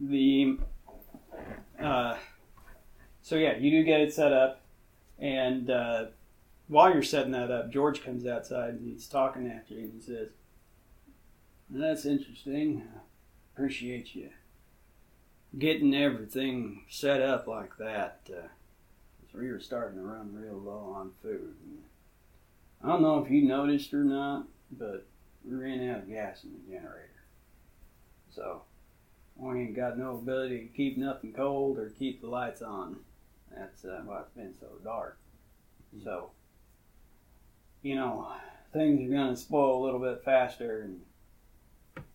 the 0.00 0.58
uh, 1.80 2.16
so 3.22 3.36
yeah, 3.36 3.56
you 3.56 3.70
do 3.70 3.82
get 3.84 4.00
it 4.00 4.12
set 4.12 4.32
up, 4.32 4.62
and 5.18 5.70
uh, 5.70 6.06
while 6.68 6.92
you're 6.92 7.02
setting 7.02 7.32
that 7.32 7.50
up, 7.50 7.70
George 7.70 8.02
comes 8.02 8.26
outside 8.26 8.70
and 8.74 8.88
he's 8.88 9.06
talking 9.06 9.48
after 9.48 9.74
you, 9.74 9.80
and 9.84 9.92
he 9.94 10.00
says, 10.00 10.28
"That's 11.70 12.04
interesting. 12.06 12.82
Appreciate 13.54 14.14
you 14.14 14.30
getting 15.56 15.94
everything 15.94 16.84
set 16.88 17.22
up 17.22 17.46
like 17.46 17.76
that. 17.78 18.20
Uh, 18.30 18.48
we 19.32 19.50
were 19.50 19.60
starting 19.60 19.98
to 19.98 20.04
run 20.04 20.34
real 20.34 20.58
low 20.58 20.92
on 20.96 21.12
food. 21.22 21.54
And 21.64 21.82
I 22.82 22.88
don't 22.88 23.02
know 23.02 23.22
if 23.24 23.30
you 23.30 23.42
noticed 23.42 23.94
or 23.94 24.04
not, 24.04 24.46
but 24.70 25.06
we 25.44 25.54
ran 25.54 25.88
out 25.88 26.00
of 26.00 26.08
gas 26.08 26.44
in 26.44 26.52
the 26.52 26.72
generator, 26.72 27.22
so." 28.30 28.62
we 29.38 29.60
ain't 29.60 29.76
got 29.76 29.98
no 29.98 30.16
ability 30.16 30.58
to 30.58 30.76
keep 30.76 30.98
nothing 30.98 31.32
cold 31.32 31.78
or 31.78 31.92
keep 31.98 32.20
the 32.20 32.26
lights 32.26 32.60
on. 32.60 32.96
That's 33.56 33.84
uh, 33.84 34.02
why 34.04 34.20
it's 34.20 34.30
been 34.30 34.54
so 34.58 34.66
dark. 34.84 35.18
So, 36.04 36.30
you 37.82 37.94
know, 37.94 38.28
things 38.72 39.08
are 39.08 39.14
gonna 39.14 39.36
spoil 39.36 39.80
a 39.80 39.84
little 39.84 40.00
bit 40.00 40.24
faster, 40.24 40.82
and 40.82 41.00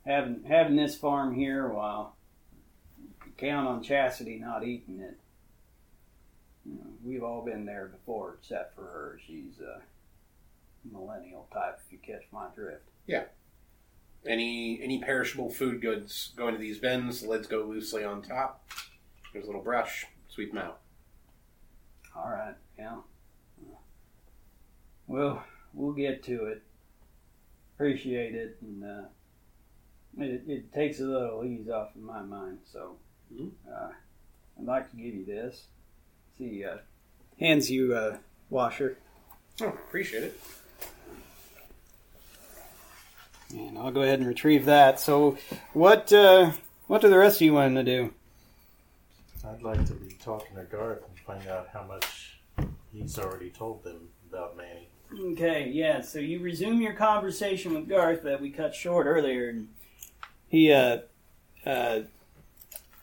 having 0.05 0.43
having 0.43 0.75
this 0.75 0.95
farm 0.95 1.33
here, 1.33 1.69
while 1.69 2.15
count 3.43 3.67
on 3.67 3.83
Chastity 3.83 4.39
not 4.39 4.65
eating 4.65 4.99
it. 4.99 5.17
You 6.65 6.75
know, 6.75 6.87
we've 7.03 7.23
all 7.23 7.43
been 7.43 7.65
there 7.65 7.87
before, 7.87 8.37
except 8.39 8.75
for 8.75 8.83
her. 8.83 9.19
She's 9.27 9.59
a 9.59 9.81
millennial 10.89 11.47
type, 11.53 11.79
if 11.85 11.91
you 11.91 11.97
catch 11.99 12.23
my 12.31 12.45
drift. 12.55 12.87
Yeah. 13.05 13.23
Any 14.25 14.79
any 14.81 15.01
perishable 15.01 15.49
food 15.49 15.81
goods 15.81 16.31
go 16.37 16.47
into 16.47 16.59
these 16.59 16.79
bins. 16.79 17.21
The 17.21 17.29
lids 17.29 17.47
go 17.47 17.63
loosely 17.63 18.05
on 18.05 18.21
top. 18.21 18.63
There's 19.33 19.43
a 19.43 19.47
little 19.47 19.61
brush. 19.61 20.05
Sweep 20.29 20.53
them 20.53 20.63
out. 20.63 20.79
All 22.15 22.29
right, 22.29 22.55
yeah. 22.77 22.97
Well, 25.07 25.43
we'll 25.73 25.91
get 25.91 26.23
to 26.23 26.45
it. 26.45 26.61
Appreciate 27.75 28.33
it, 28.33 28.57
and 28.61 28.83
uh, 28.83 29.03
it, 30.19 30.43
it 30.47 30.73
takes 30.73 31.01
a 31.01 31.03
little 31.03 31.43
ease 31.43 31.69
off 31.69 31.93
of 31.95 32.01
my 32.01 32.21
mind. 32.21 32.59
So, 32.71 32.95
Mhm. 33.33 33.51
uh, 33.71 33.89
I'd 34.59 34.65
like 34.65 34.91
to 34.91 34.97
give 34.97 35.13
you 35.15 35.25
this. 35.25 35.65
See, 36.37 36.63
uh, 36.63 36.77
hands 37.39 37.69
you 37.71 37.95
a 37.95 38.19
washer, 38.49 38.97
Oh, 39.61 39.67
appreciate 39.67 40.23
it. 40.23 40.39
and 43.51 43.77
I'll 43.77 43.91
go 43.91 44.01
ahead 44.01 44.19
and 44.19 44.27
retrieve 44.27 44.65
that. 44.65 44.99
So, 44.99 45.37
what 45.73 46.11
uh, 46.11 46.51
what 46.87 47.01
do 47.01 47.09
the 47.09 47.17
rest 47.17 47.37
of 47.37 47.41
you 47.43 47.53
want 47.53 47.75
to 47.75 47.83
do? 47.83 48.13
I'd 49.45 49.61
like 49.61 49.85
to 49.87 49.93
be 49.93 50.13
talking 50.15 50.55
to 50.55 50.63
Garth 50.63 51.03
and 51.07 51.19
find 51.19 51.47
out 51.49 51.67
how 51.73 51.83
much 51.83 52.39
he's 52.93 53.19
already 53.19 53.49
told 53.49 53.83
them 53.83 54.09
about 54.29 54.55
Manny. 54.57 54.87
Okay, 55.33 55.69
yeah. 55.69 56.01
So 56.01 56.19
you 56.19 56.39
resume 56.39 56.81
your 56.81 56.93
conversation 56.93 57.73
with 57.75 57.87
Garth 57.89 58.23
that 58.23 58.41
we 58.41 58.49
cut 58.49 58.73
short 58.73 59.05
earlier, 59.05 59.49
and 59.49 59.67
he 60.49 60.71
uh, 60.71 60.99
uh, 61.65 62.01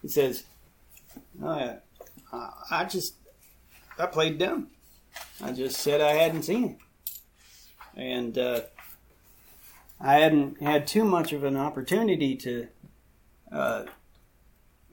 he 0.03 0.09
says, 0.09 0.45
"Oh 1.43 1.79
I, 2.33 2.51
I 2.71 2.85
just 2.85 3.15
I 3.99 4.07
played 4.07 4.39
dumb. 4.39 4.69
I 5.43 5.53
just 5.53 5.81
said 5.81 6.01
I 6.01 6.13
hadn't 6.13 6.45
seen 6.45 6.65
it, 6.65 6.79
and 7.97 8.39
uh, 8.39 8.61
I 10.01 10.15
hadn't 10.15 10.63
had 10.63 10.87
too 10.87 11.05
much 11.05 11.33
of 11.33 11.45
an 11.45 11.57
opportunity 11.57 12.37
to 12.37 12.69
uh, 13.53 13.85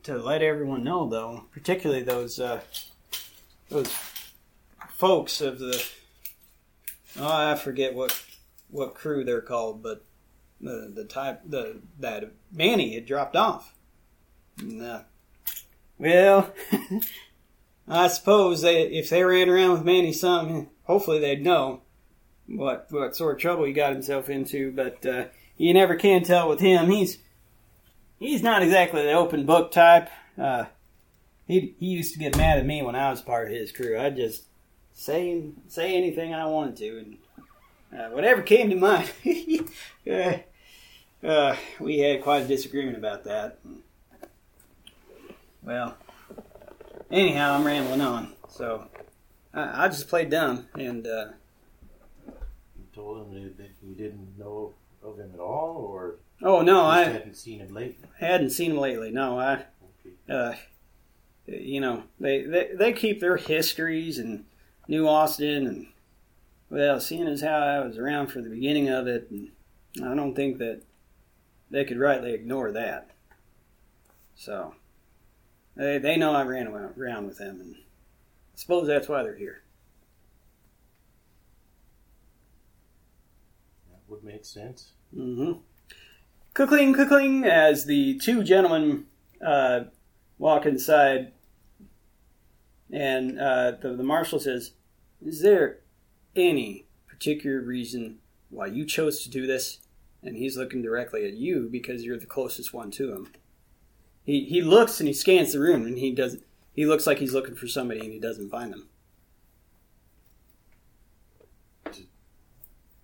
to 0.04 0.18
let 0.18 0.42
everyone 0.42 0.84
know, 0.84 1.08
though, 1.08 1.46
particularly 1.52 2.04
those 2.04 2.40
uh, 2.40 2.62
those 3.70 3.92
folks 4.90 5.42
of 5.42 5.60
the." 5.60 5.84
Oh, 7.20 7.52
I 7.52 7.56
forget 7.56 7.96
what 7.96 8.22
what 8.70 8.94
crew 8.94 9.24
they're 9.24 9.42
called, 9.42 9.82
but 9.82 10.04
the 10.60 10.92
the 10.94 11.06
type 11.06 11.42
the 11.46 11.82
that 12.00 12.32
Manny 12.52 12.96
had 12.96 13.06
dropped 13.06 13.36
off. 13.36 13.74
And, 14.60 14.82
uh, 14.82 15.02
well, 15.98 16.54
I 17.88 18.08
suppose 18.08 18.62
they 18.62 18.84
if 18.84 19.10
they 19.10 19.24
ran 19.24 19.50
around 19.50 19.72
with 19.72 19.86
Manny 19.86 20.14
some, 20.14 20.70
hopefully 20.84 21.20
they'd 21.20 21.44
know 21.44 21.82
what 22.48 22.88
what 22.90 23.16
sort 23.16 23.36
of 23.36 23.42
trouble 23.42 23.66
he 23.66 23.74
got 23.74 23.94
himself 23.94 24.30
into. 24.30 24.72
But 24.72 25.06
uh, 25.06 25.26
you 25.58 25.74
never 25.74 25.96
can 25.96 26.24
tell 26.24 26.50
with 26.50 26.60
him. 26.60 26.90
He's 26.90 27.20
he's 28.20 28.44
not 28.44 28.62
exactly 28.62 29.04
the 29.04 29.14
open 29.14 29.46
book 29.46 29.72
type. 29.72 30.10
Uh, 30.38 30.66
he 31.48 31.76
he 31.80 31.88
used 31.88 32.14
to 32.14 32.20
get 32.20 32.38
mad 32.38 32.58
at 32.58 32.66
me 32.66 32.82
when 32.82 32.96
I 32.96 33.10
was 33.10 33.22
part 33.22 33.48
of 33.48 33.54
his 33.54 33.72
crew. 33.72 33.98
I'd 33.98 34.18
just 34.18 34.44
say 34.94 35.44
say 35.68 35.96
anything 35.96 36.34
I 36.34 36.46
wanted 36.46 36.76
to, 36.78 36.98
and 36.98 37.18
uh, 37.98 38.10
whatever 38.10 38.42
came 38.42 38.70
to 38.70 38.76
mind. 38.76 39.12
uh, 40.12 40.38
uh, 41.26 41.56
we 41.80 42.00
had 42.00 42.22
quite 42.22 42.44
a 42.44 42.48
disagreement 42.48 42.98
about 42.98 43.24
that. 43.24 43.60
Well, 45.68 45.98
anyhow, 47.12 47.56
I'm 47.56 47.66
rambling 47.66 48.00
on. 48.00 48.32
So 48.48 48.88
I, 49.54 49.84
I 49.84 49.88
just 49.90 50.08
played 50.08 50.30
dumb, 50.30 50.70
and 50.76 51.06
uh, 51.06 51.26
You 52.26 52.86
told 52.96 53.28
him 53.28 53.54
that- 53.58 53.66
you 53.84 53.94
didn't 53.96 54.38
know 54.40 54.74
of 55.04 55.18
him 55.20 55.32
at 55.34 55.40
all, 55.42 55.76
or 55.92 56.16
oh 56.42 56.62
no, 56.62 56.86
I 56.86 57.04
hadn't 57.04 57.36
seen 57.36 57.60
him 57.60 57.74
lately. 57.74 58.08
hadn't 58.20 58.52
seen 58.52 58.72
him 58.72 58.78
lately. 58.78 59.12
No, 59.12 59.38
I 59.40 59.66
Okay. 60.06 60.16
uh, 60.30 60.54
you 61.48 61.82
know, 61.82 62.04
they, 62.20 62.44
they 62.44 62.70
they 62.74 62.94
keep 62.94 63.20
their 63.20 63.36
histories 63.38 64.18
and 64.20 64.46
New 64.88 65.06
Austin 65.08 65.68
and 65.68 65.88
well, 66.70 67.00
seeing 67.02 67.28
as 67.28 67.42
how 67.42 67.58
I 67.60 67.80
was 67.86 67.98
around 67.98 68.28
for 68.28 68.42
the 68.42 68.50
beginning 68.50 68.88
of 68.90 69.06
it, 69.08 69.30
and 69.30 69.52
I 70.04 70.16
don't 70.16 70.34
think 70.34 70.60
that 70.60 70.82
they 71.70 71.84
could 71.84 72.00
rightly 72.00 72.34
ignore 72.34 72.72
that. 72.72 73.10
So 74.36 74.76
they 75.78 75.98
they 76.00 76.18
know 76.18 76.34
I 76.34 76.44
ran 76.44 76.68
around 76.68 77.28
with 77.28 77.38
them, 77.38 77.62
and 77.62 77.76
I 77.76 77.80
suppose 78.56 78.88
that's 78.88 79.08
why 79.08 79.24
they're 79.24 79.36
here. 79.36 79.62
That 83.92 84.00
would 84.08 84.24
make 84.24 84.44
sense. 84.44 84.92
Mm-hmm. 85.16 85.60
Cuckling, 86.54 86.96
cuckling, 86.96 87.46
as 87.46 87.86
the 87.86 88.18
two 88.18 88.44
gentlemen 88.44 89.06
uh, 89.46 89.82
walk 90.40 90.66
inside, 90.66 91.32
and 92.92 93.40
uh, 93.40 93.74
the, 93.80 93.96
the 93.96 94.04
marshal 94.04 94.40
says, 94.40 94.72
Is 95.24 95.42
there 95.42 95.80
any 96.36 96.86
particular 97.08 97.62
reason 97.62 98.20
why 98.50 98.68
you 98.68 98.86
chose 98.86 99.22
to 99.24 99.30
do 99.30 99.46
this? 99.46 99.80
And 100.24 100.36
he's 100.36 100.58
looking 100.58 100.82
directly 100.82 101.26
at 101.28 101.36
you 101.36 101.70
because 101.72 102.04
you're 102.04 102.18
the 102.18 102.26
closest 102.26 102.74
one 102.74 102.90
to 102.92 103.14
him. 103.14 103.32
He, 104.28 104.44
he 104.44 104.62
looks 104.62 105.00
and 105.00 105.08
he 105.08 105.14
scans 105.14 105.54
the 105.54 105.60
room 105.62 105.86
and 105.86 105.98
he 105.98 106.12
doesn't. 106.12 106.44
He 106.74 106.86
looks 106.86 107.08
like 107.08 107.18
he's 107.18 107.34
looking 107.34 107.56
for 107.56 107.66
somebody 107.68 108.02
and 108.02 108.12
he 108.12 108.20
doesn't 108.20 108.50
find 108.52 108.74
them. 108.74 108.90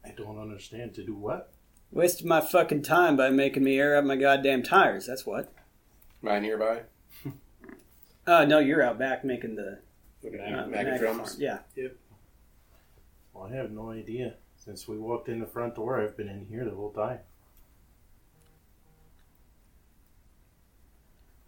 I 0.05 0.09
don't 0.15 0.37
understand. 0.37 0.93
To 0.95 1.03
do 1.03 1.15
what? 1.15 1.53
Wasted 1.91 2.25
my 2.25 2.41
fucking 2.41 2.81
time 2.83 3.15
by 3.15 3.29
making 3.29 3.63
me 3.63 3.79
air 3.79 3.95
up 3.95 4.03
my 4.03 4.17
goddamn 4.17 4.63
tires. 4.63 5.05
That's 5.05 5.25
what. 5.25 5.51
Mine 6.21 6.43
nearby. 6.43 6.81
Uh, 8.25 8.45
no, 8.45 8.59
you're 8.59 8.81
out 8.81 8.97
back 8.97 9.25
making 9.25 9.55
the 9.55 9.79
Looking 10.23 10.39
uh, 10.39 10.43
at 10.61 10.69
mag 10.69 10.85
maggot 10.85 11.01
drums. 11.01 11.31
farm. 11.35 11.41
Yeah. 11.41 11.87
Well, 13.33 13.49
I 13.51 13.55
have 13.57 13.69
no 13.71 13.89
idea. 13.91 14.35
Since 14.55 14.87
we 14.87 14.97
walked 14.97 15.27
in 15.27 15.41
the 15.41 15.45
front 15.45 15.75
door, 15.75 15.99
I've 15.99 16.15
been 16.15 16.29
in 16.29 16.45
here 16.45 16.63
the 16.63 16.71
whole 16.71 16.91
time. 16.93 17.19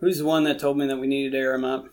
Who's 0.06 0.20
the 0.20 0.26
one 0.26 0.44
that 0.44 0.60
told 0.60 0.78
me 0.78 0.86
that 0.86 1.00
we 1.00 1.08
needed 1.08 1.32
to 1.32 1.40
air 1.40 1.56
him 1.56 1.64
up? 1.64 1.88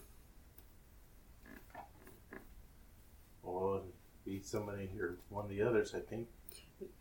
Well, 3.43 3.77
it'd 3.77 3.85
be 4.27 4.43
somebody 4.43 4.91
or 5.01 5.17
one 5.31 5.47
of 5.47 5.51
the 5.51 5.63
others, 5.63 5.95
I 5.95 6.01
think. 6.01 6.29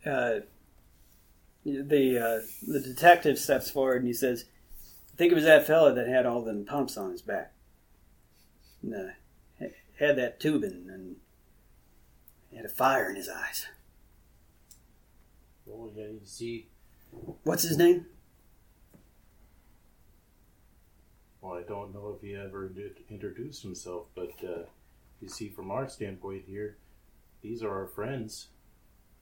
Uh, 0.06 0.40
the 1.66 2.18
uh, 2.18 2.40
the 2.66 2.80
detective 2.80 3.38
steps 3.38 3.70
forward 3.70 3.98
and 3.98 4.06
he 4.06 4.14
says, 4.14 4.46
"I 5.12 5.16
think 5.18 5.32
it 5.32 5.34
was 5.34 5.44
that 5.44 5.66
fella 5.66 5.92
that 5.92 6.08
had 6.08 6.24
all 6.24 6.40
them 6.40 6.64
pumps 6.64 6.96
on 6.96 7.10
his 7.10 7.20
back. 7.20 7.52
And, 8.82 8.94
uh, 8.94 9.66
had 9.98 10.16
that 10.16 10.40
tubing 10.40 10.88
and 10.90 11.16
had 12.56 12.64
a 12.64 12.70
fire 12.70 13.10
in 13.10 13.16
his 13.16 13.28
eyes. 13.28 13.66
Oh, 15.70 15.90
yeah, 15.94 16.06
you 16.06 16.20
see. 16.24 16.68
What's 17.42 17.64
his 17.64 17.76
name? 17.76 18.06
Well, 21.42 21.54
I 21.54 21.62
don't 21.64 21.92
know 21.92 22.14
if 22.16 22.22
he 22.22 22.36
ever 22.36 22.68
did 22.68 22.98
introduce 23.10 23.62
himself, 23.62 24.06
but 24.14 24.30
uh, 24.44 24.62
you 25.20 25.28
see, 25.28 25.48
from 25.48 25.72
our 25.72 25.88
standpoint 25.88 26.44
here, 26.46 26.76
these 27.42 27.64
are 27.64 27.70
our 27.70 27.88
friends. 27.88 28.46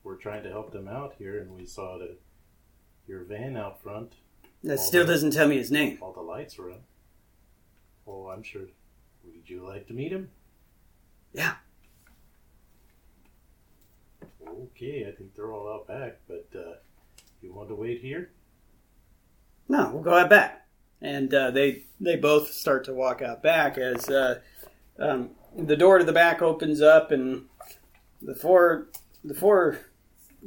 We're 0.04 0.16
trying 0.16 0.42
to 0.42 0.50
help 0.50 0.70
them 0.70 0.86
out 0.86 1.14
here, 1.18 1.40
and 1.40 1.50
we 1.56 1.64
saw 1.64 1.96
the, 1.96 2.16
your 3.08 3.24
van 3.24 3.56
out 3.56 3.82
front. 3.82 4.12
That 4.62 4.78
All 4.78 4.84
still 4.84 5.02
right. 5.02 5.08
doesn't 5.08 5.30
tell 5.32 5.48
me 5.48 5.56
his 5.56 5.70
name. 5.72 5.96
All 6.02 6.12
the 6.12 6.20
lights 6.20 6.58
were 6.58 6.70
on. 6.70 6.80
Oh, 8.06 8.28
I'm 8.28 8.42
sure. 8.42 8.66
Would 9.24 9.48
you 9.48 9.66
like 9.66 9.86
to 9.86 9.94
meet 9.94 10.12
him? 10.12 10.28
Yeah. 11.32 11.54
Okay, 14.46 15.06
I 15.08 15.16
think 15.16 15.34
they're 15.34 15.52
all 15.52 15.72
out 15.72 15.88
back, 15.88 16.18
but 16.28 16.46
uh, 16.54 16.74
you 17.40 17.54
want 17.54 17.70
to 17.70 17.74
wait 17.74 18.02
here? 18.02 18.30
No, 19.68 19.90
we'll 19.92 20.02
go 20.02 20.14
out 20.14 20.28
back. 20.28 20.66
And 21.02 21.32
uh, 21.32 21.50
they 21.50 21.84
they 22.00 22.16
both 22.16 22.52
start 22.52 22.84
to 22.84 22.94
walk 22.94 23.22
out 23.22 23.42
back 23.42 23.78
as 23.78 24.08
uh, 24.08 24.40
um, 24.98 25.30
the 25.56 25.76
door 25.76 25.98
to 25.98 26.04
the 26.04 26.12
back 26.12 26.42
opens 26.42 26.80
up, 26.80 27.10
and 27.10 27.46
the 28.20 28.34
four 28.34 28.88
the 29.24 29.34
four 29.34 29.78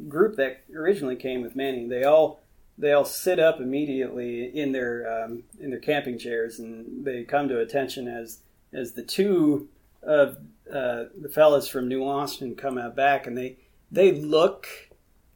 group 0.07 0.35
that 0.35 0.63
originally 0.75 1.15
came 1.15 1.41
with 1.41 1.55
Manning 1.55 1.89
they 1.89 2.03
all 2.03 2.43
they 2.77 2.91
all 2.91 3.05
sit 3.05 3.39
up 3.39 3.59
immediately 3.59 4.45
in 4.45 4.71
their 4.71 5.23
um, 5.23 5.43
in 5.59 5.69
their 5.69 5.79
camping 5.79 6.17
chairs, 6.17 6.59
and 6.59 7.05
they 7.05 7.23
come 7.23 7.47
to 7.47 7.59
attention 7.59 8.07
as 8.07 8.39
as 8.73 8.93
the 8.93 9.03
two 9.03 9.69
of 10.01 10.37
uh, 10.73 11.05
the 11.19 11.29
fellas 11.31 11.67
from 11.67 11.87
New 11.87 12.03
Austin 12.03 12.55
come 12.55 12.77
out 12.77 12.95
back, 12.95 13.27
and 13.27 13.37
they 13.37 13.57
they 13.91 14.11
look 14.11 14.67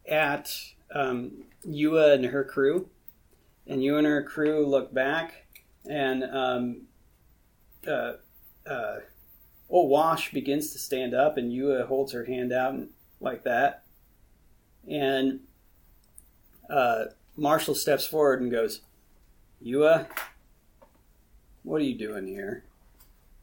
at 0.09 0.51
um, 0.93 1.43
Yua 1.65 2.13
and 2.13 2.25
her 2.25 2.43
crew 2.43 2.89
and 3.67 3.83
you 3.83 3.97
and 3.97 4.07
her 4.07 4.23
crew 4.23 4.65
look 4.65 4.93
back, 4.93 5.45
and 5.89 6.23
um, 6.23 6.81
uh, 7.87 8.13
uh, 8.65 8.99
old 9.69 9.89
Wash 9.89 10.31
begins 10.31 10.71
to 10.71 10.79
stand 10.79 11.13
up, 11.13 11.37
and 11.37 11.51
Yua 11.51 11.87
holds 11.87 12.13
her 12.13 12.25
hand 12.25 12.53
out 12.53 12.75
like 13.19 13.43
that, 13.43 13.83
and 14.89 15.41
uh, 16.69 17.05
Marshall 17.35 17.75
steps 17.75 18.05
forward 18.05 18.41
and 18.41 18.51
goes, 18.51 18.81
"Yua, 19.63 20.07
what 21.63 21.81
are 21.81 21.85
you 21.85 21.97
doing 21.97 22.27
here?" 22.27 22.63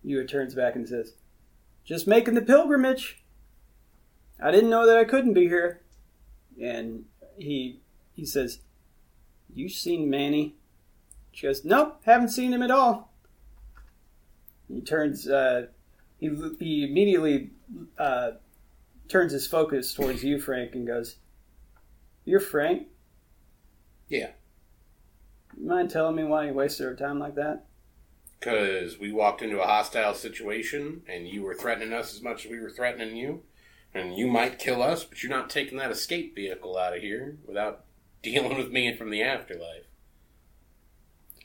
Yua 0.05 0.29
turns 0.29 0.55
back 0.55 0.75
and 0.75 0.89
says, 0.89 1.15
"Just 1.85 2.07
making 2.07 2.35
the 2.35 2.43
pilgrimage. 2.43 3.23
I 4.41 4.51
didn't 4.51 4.71
know 4.71 4.87
that 4.87 4.99
I 4.99 5.05
couldn't 5.05 5.35
be 5.35 5.49
here." 5.49 5.81
And 6.61 7.07
he 7.37 7.81
he 8.15 8.25
says, 8.25 8.61
you 9.55 9.69
seen 9.69 10.11
Manny? 10.11 10.57
She 11.33 11.47
goes, 11.47 11.65
Nope, 11.65 12.01
haven't 12.05 12.29
seen 12.29 12.53
him 12.53 12.63
at 12.63 12.71
all. 12.71 13.13
He 14.69 14.81
turns, 14.81 15.29
uh, 15.29 15.67
he, 16.19 16.31
he 16.59 16.85
immediately 16.85 17.51
uh, 17.99 18.33
turns 19.09 19.33
his 19.33 19.47
focus 19.47 19.95
towards 19.95 20.25
you, 20.25 20.41
Frank, 20.41 20.75
and 20.75 20.87
goes, 20.87 21.17
You're 22.25 22.41
Frank? 22.41 22.89
Yeah. 24.09 24.31
You 25.57 25.67
mind 25.67 25.91
telling 25.91 26.17
me 26.17 26.25
why 26.25 26.47
you 26.47 26.53
wasted 26.53 26.87
our 26.87 26.95
time 26.95 27.19
like 27.19 27.35
that? 27.35 27.67
Because 28.39 28.99
we 28.99 29.13
walked 29.13 29.43
into 29.43 29.61
a 29.61 29.67
hostile 29.67 30.15
situation 30.15 31.03
and 31.09 31.27
you 31.27 31.43
were 31.43 31.55
threatening 31.55 31.93
us 31.93 32.15
as 32.15 32.23
much 32.23 32.45
as 32.45 32.51
we 32.51 32.61
were 32.61 32.71
threatening 32.71 33.17
you. 33.17 33.43
And 33.95 34.17
you 34.17 34.27
might 34.27 34.59
kill 34.59 34.83
us, 34.83 35.05
but 35.05 35.23
you're 35.23 35.31
not 35.31 35.49
taking 35.49 35.79
that 35.79 35.93
escape 35.93 36.35
vehicle 36.35 36.77
out 36.77 36.97
of 36.97 37.03
here 37.03 37.39
without 37.47 37.84
dealing 38.25 38.57
with 38.57 38.73
me 38.73 38.97
from 38.97 39.11
the 39.11 39.23
afterlife. 39.23 39.85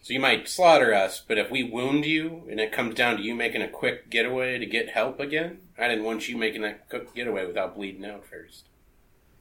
So 0.02 0.14
you 0.14 0.20
might 0.20 0.48
slaughter 0.48 0.94
us, 0.94 1.22
but 1.28 1.38
if 1.38 1.52
we 1.52 1.62
wound 1.62 2.06
you 2.06 2.48
and 2.50 2.60
it 2.60 2.72
comes 2.72 2.96
down 2.96 3.18
to 3.18 3.22
you 3.22 3.36
making 3.36 3.62
a 3.62 3.68
quick 3.68 4.10
getaway 4.10 4.58
to 4.58 4.66
get 4.66 4.90
help 4.90 5.20
again, 5.20 5.60
I 5.78 5.88
didn't 5.88 6.06
want 6.06 6.28
you 6.28 6.38
making 6.38 6.64
that 6.64 6.90
quick 6.90 7.14
getaway 7.14 7.46
without 7.46 7.76
bleeding 7.76 8.06
out 8.06 8.26
first. 8.26 8.70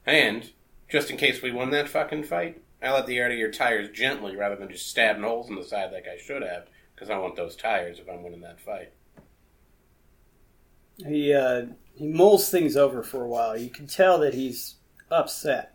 And, 0.05 0.51
just 0.87 1.09
in 1.09 1.17
case 1.17 1.41
we 1.41 1.51
won 1.51 1.71
that 1.71 1.89
fucking 1.89 2.23
fight, 2.23 2.61
I 2.83 2.91
let 2.91 3.07
the 3.07 3.17
air 3.17 3.31
of 3.31 3.37
your 3.37 3.51
tires 3.51 3.89
gently 3.89 4.35
rather 4.35 4.55
than 4.55 4.69
just 4.69 4.87
stabbing 4.87 5.23
holes 5.23 5.49
in 5.49 5.55
the 5.55 5.63
side 5.63 5.91
like 5.91 6.05
I 6.07 6.17
should 6.17 6.43
have, 6.43 6.65
because 6.93 7.09
I 7.09 7.17
want 7.17 7.35
those 7.35 7.55
tires 7.55 7.99
if 7.99 8.09
I'm 8.09 8.21
winning 8.21 8.41
that 8.41 8.59
fight. 8.59 8.91
He, 10.97 11.33
uh, 11.33 11.67
he 11.95 12.07
mulls 12.07 12.49
things 12.49 12.77
over 12.77 13.01
for 13.01 13.23
a 13.23 13.27
while. 13.27 13.57
You 13.57 13.69
can 13.69 13.87
tell 13.87 14.19
that 14.19 14.33
he's 14.33 14.75
upset. 15.09 15.73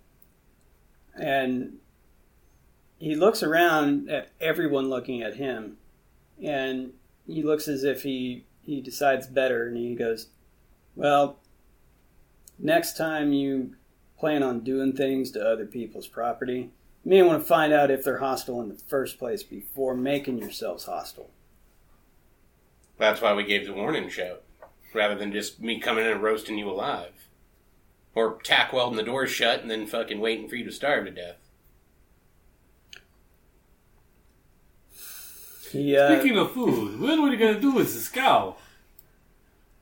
And 1.17 1.79
he 2.99 3.15
looks 3.15 3.43
around 3.43 4.11
at 4.11 4.31
everyone 4.41 4.89
looking 4.89 5.23
at 5.23 5.37
him, 5.37 5.77
and 6.43 6.93
he 7.27 7.43
looks 7.43 7.69
as 7.69 7.85
if 7.85 8.03
he, 8.03 8.45
he 8.63 8.81
decides 8.81 9.27
better, 9.27 9.67
and 9.69 9.77
he 9.77 9.95
goes, 9.95 10.29
Well, 10.97 11.39
next 12.59 12.97
time 12.97 13.33
you 13.33 13.75
plan 14.19 14.43
on 14.43 14.61
doing 14.61 14.93
things 14.93 15.31
to 15.33 15.47
other 15.47 15.67
people's 15.67 16.07
property, 16.07 16.71
you 17.05 17.11
may 17.11 17.23
want 17.23 17.43
to 17.43 17.47
find 17.47 17.73
out 17.73 17.91
if 17.91 18.05
they're 18.05 18.19
hostile 18.19 18.61
in 18.63 18.69
the 18.69 18.75
first 18.75 19.19
place 19.19 19.43
before 19.43 19.95
making 19.95 20.39
yourselves 20.39 20.85
hostile. 20.85 21.31
That's 22.97 23.21
why 23.21 23.35
we 23.35 23.45
gave 23.45 23.67
the 23.67 23.75
warning 23.75 24.09
shout, 24.09 24.43
rather 24.95 25.15
than 25.15 25.33
just 25.33 25.61
me 25.61 25.81
coming 25.81 26.05
in 26.05 26.13
and 26.13 26.23
roasting 26.23 26.57
you 26.57 26.71
alive. 26.71 27.24
Or 28.15 28.39
tack 28.43 28.73
welding 28.73 28.97
the 28.97 29.03
doors 29.03 29.31
shut 29.31 29.61
and 29.63 29.71
then 29.71 29.87
fucking 29.87 30.21
waiting 30.21 30.49
for 30.49 30.55
you 30.57 30.65
to 30.65 30.73
starve 30.73 31.05
to 31.07 31.11
death. 31.11 31.37
He, 35.73 35.97
uh, 35.97 36.21
Speaking 36.21 36.39
of 36.39 36.53
food, 36.53 37.01
what 37.01 37.19
are 37.19 37.29
you 37.29 37.37
gonna 37.37 37.61
do 37.61 37.73
with 37.73 37.93
this 37.93 38.09
cow? 38.09 38.57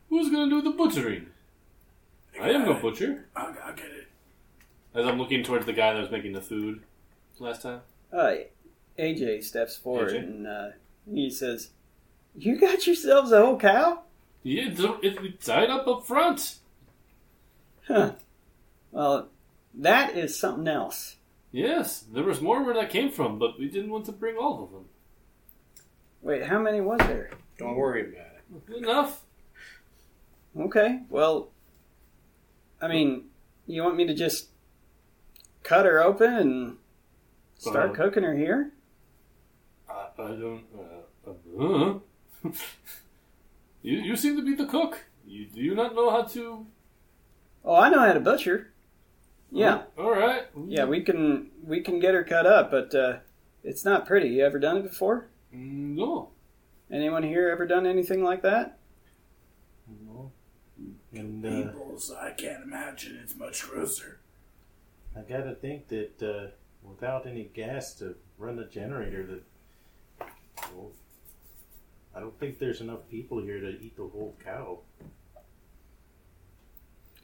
Who's 0.09 0.31
gonna 0.31 0.49
do 0.51 0.62
the 0.62 0.71
butchering? 0.71 1.27
I 2.40 2.51
am 2.51 2.64
no 2.64 2.75
butcher. 2.75 3.27
I'll, 3.37 3.55
I'll 3.64 3.75
get 3.75 3.87
it. 3.87 4.09
As 4.95 5.07
I'm 5.07 5.18
looking 5.18 5.42
towards 5.42 5.66
the 5.66 5.73
guy 5.73 5.92
that 5.92 6.01
was 6.01 6.11
making 6.11 6.33
the 6.33 6.40
food 6.40 6.83
last 7.38 7.62
time. 7.62 7.81
uh, 8.12 8.35
AJ 8.99 9.42
steps 9.45 9.77
forward 9.77 10.12
AJ? 10.12 10.18
and 10.18 10.47
uh, 10.47 10.68
he 11.12 11.29
says, 11.31 11.71
You 12.37 12.59
got 12.59 12.87
yourselves 12.87 13.33
a 13.33 13.45
whole 13.45 13.59
cow? 13.59 14.03
Yeah, 14.42 14.68
it's, 14.68 14.81
it's 15.03 15.47
tied 15.47 15.71
up 15.71 15.87
up 15.87 16.07
front. 16.07 16.57
Huh. 17.92 18.12
Well, 18.90 19.28
that 19.74 20.16
is 20.16 20.38
something 20.38 20.66
else. 20.66 21.16
Yes, 21.50 22.00
there 22.11 22.24
was 22.24 22.40
more 22.40 22.64
where 22.64 22.72
that 22.74 22.88
came 22.88 23.11
from, 23.11 23.38
but 23.38 23.59
we 23.59 23.68
didn't 23.68 23.90
want 23.90 24.07
to 24.07 24.12
bring 24.12 24.37
all 24.37 24.64
of 24.64 24.70
them. 24.70 24.87
Wait, 26.22 26.46
how 26.46 26.59
many 26.59 26.81
was 26.81 27.00
there? 27.00 27.31
Don't 27.59 27.76
worry 27.76 28.02
about 28.02 28.33
it. 28.70 28.76
Enough. 28.78 29.22
Okay, 30.59 31.00
well, 31.11 31.50
I 32.81 32.88
mean, 32.88 33.24
you 33.66 33.83
want 33.83 33.96
me 33.96 34.07
to 34.07 34.14
just 34.14 34.48
cut 35.62 35.85
her 35.85 36.02
open 36.02 36.33
and 36.33 36.76
start 37.59 37.90
Uh, 37.90 37.94
cooking 37.94 38.22
her 38.22 38.35
here? 38.35 38.72
I, 39.88 40.09
I 40.18 40.28
don't. 40.28 40.64
Uh, 40.74 41.31
uh, 41.61 41.64
uh. 41.64 41.98
you 43.83 43.98
you 43.98 44.16
seem 44.16 44.37
to 44.37 44.42
be 44.42 44.55
the 44.55 44.66
cook. 44.66 45.05
You 45.26 45.46
do 45.46 45.61
you 45.61 45.74
not 45.74 45.94
know 45.94 46.11
how 46.11 46.22
to? 46.22 46.66
Oh, 47.64 47.77
I 47.77 47.88
know 47.90 48.01
how 48.01 48.12
to 48.12 48.20
butcher. 48.20 48.72
Yeah, 49.51 49.83
All 49.98 50.11
right. 50.11 50.44
yeah, 50.66 50.85
we 50.87 51.03
can 51.03 51.51
we 51.62 51.81
can 51.83 51.98
get 51.98 52.14
her 52.14 52.25
cut 52.25 52.46
up, 52.46 52.70
but 52.70 52.94
uh, 52.94 53.18
it's 53.62 53.85
not 53.85 54.07
pretty. 54.07 54.29
You 54.31 54.44
ever 54.46 54.59
done 54.59 54.79
it 54.79 54.83
before? 54.85 55.29
No. 55.53 56.31
Anyone 56.90 57.22
here 57.22 57.51
ever 57.51 57.66
done 57.66 57.87
anything 57.87 58.25
like 58.25 58.40
that? 58.42 58.79
No. 60.07 60.33
And 61.12 61.44
uh, 61.44 61.51
Peoples, 61.51 62.11
I 62.11 62.31
can't 62.31 62.62
imagine 62.62 63.18
it's 63.22 63.37
much 63.37 63.62
grosser. 63.68 64.20
I 65.14 65.20
gotta 65.20 65.55
think 65.55 65.88
that 65.88 66.22
uh, 66.22 66.51
without 66.83 67.27
any 67.27 67.44
gas 67.44 67.92
to 67.96 68.16
run 68.38 68.57
the 68.57 68.64
generator, 68.64 69.27
that 69.27 70.29
well, 70.75 70.92
I 72.14 72.20
don't 72.20 72.38
think 72.40 72.59
there's 72.59 72.81
enough 72.81 73.09
people 73.11 73.42
here 73.42 73.61
to 73.61 73.68
eat 73.68 73.96
the 73.96 74.05
whole 74.05 74.35
cow. 74.42 74.79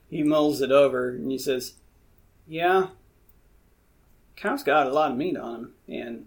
He 0.08 0.22
mulls 0.22 0.60
it 0.60 0.72
over 0.72 1.10
and 1.10 1.30
he 1.30 1.38
says, 1.38 1.74
"Yeah, 2.46 2.88
cow's 4.36 4.62
got 4.62 4.86
a 4.86 4.92
lot 4.92 5.10
of 5.10 5.16
meat 5.16 5.36
on 5.36 5.54
him, 5.54 5.74
and 5.88 6.26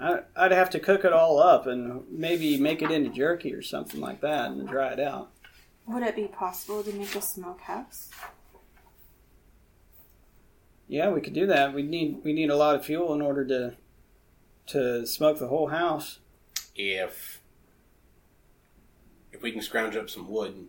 I, 0.00 0.20
I'd 0.34 0.52
have 0.52 0.70
to 0.70 0.80
cook 0.80 1.04
it 1.04 1.12
all 1.12 1.38
up 1.38 1.66
and 1.66 2.04
maybe 2.10 2.58
make 2.58 2.82
it 2.82 2.90
into 2.90 3.10
jerky 3.10 3.52
or 3.54 3.62
something 3.62 4.00
like 4.00 4.20
that 4.22 4.50
and 4.50 4.68
dry 4.68 4.92
it 4.92 5.00
out." 5.00 5.30
Would 5.86 6.02
it 6.02 6.16
be 6.16 6.26
possible 6.26 6.82
to 6.82 6.92
make 6.92 7.14
a 7.14 7.22
smokehouse? 7.22 8.10
Yeah, 10.88 11.10
we 11.10 11.20
could 11.20 11.32
do 11.32 11.46
that. 11.46 11.74
We 11.74 11.82
need 11.82 12.20
we 12.24 12.32
need 12.32 12.50
a 12.50 12.56
lot 12.56 12.76
of 12.76 12.84
fuel 12.84 13.12
in 13.14 13.20
order 13.20 13.44
to 13.46 13.76
to 14.68 15.06
smoke 15.06 15.38
the 15.38 15.48
whole 15.48 15.68
house. 15.68 16.18
If 16.74 17.40
if 19.32 19.42
we 19.42 19.52
can 19.52 19.62
scrounge 19.62 19.96
up 19.96 20.08
some 20.08 20.28
wood, 20.28 20.66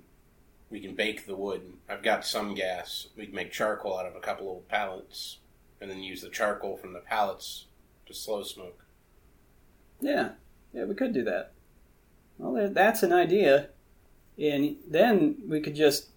we 0.69 0.79
can 0.79 0.95
bake 0.95 1.25
the 1.25 1.35
wood. 1.35 1.73
I've 1.89 2.03
got 2.03 2.25
some 2.25 2.53
gas. 2.55 3.07
We 3.15 3.25
can 3.25 3.35
make 3.35 3.51
charcoal 3.51 3.97
out 3.97 4.05
of 4.05 4.15
a 4.15 4.19
couple 4.19 4.47
old 4.47 4.67
pallets, 4.67 5.39
and 5.81 5.89
then 5.89 6.03
use 6.03 6.21
the 6.21 6.29
charcoal 6.29 6.77
from 6.77 6.93
the 6.93 6.99
pallets 6.99 7.65
to 8.05 8.13
slow 8.13 8.43
smoke. 8.43 8.85
Yeah, 10.01 10.31
yeah, 10.73 10.85
we 10.85 10.95
could 10.95 11.13
do 11.13 11.23
that. 11.23 11.53
Well, 12.37 12.69
that's 12.71 13.03
an 13.03 13.13
idea, 13.13 13.69
and 14.37 14.77
then 14.87 15.37
we 15.47 15.59
could 15.61 15.75
just, 15.75 16.09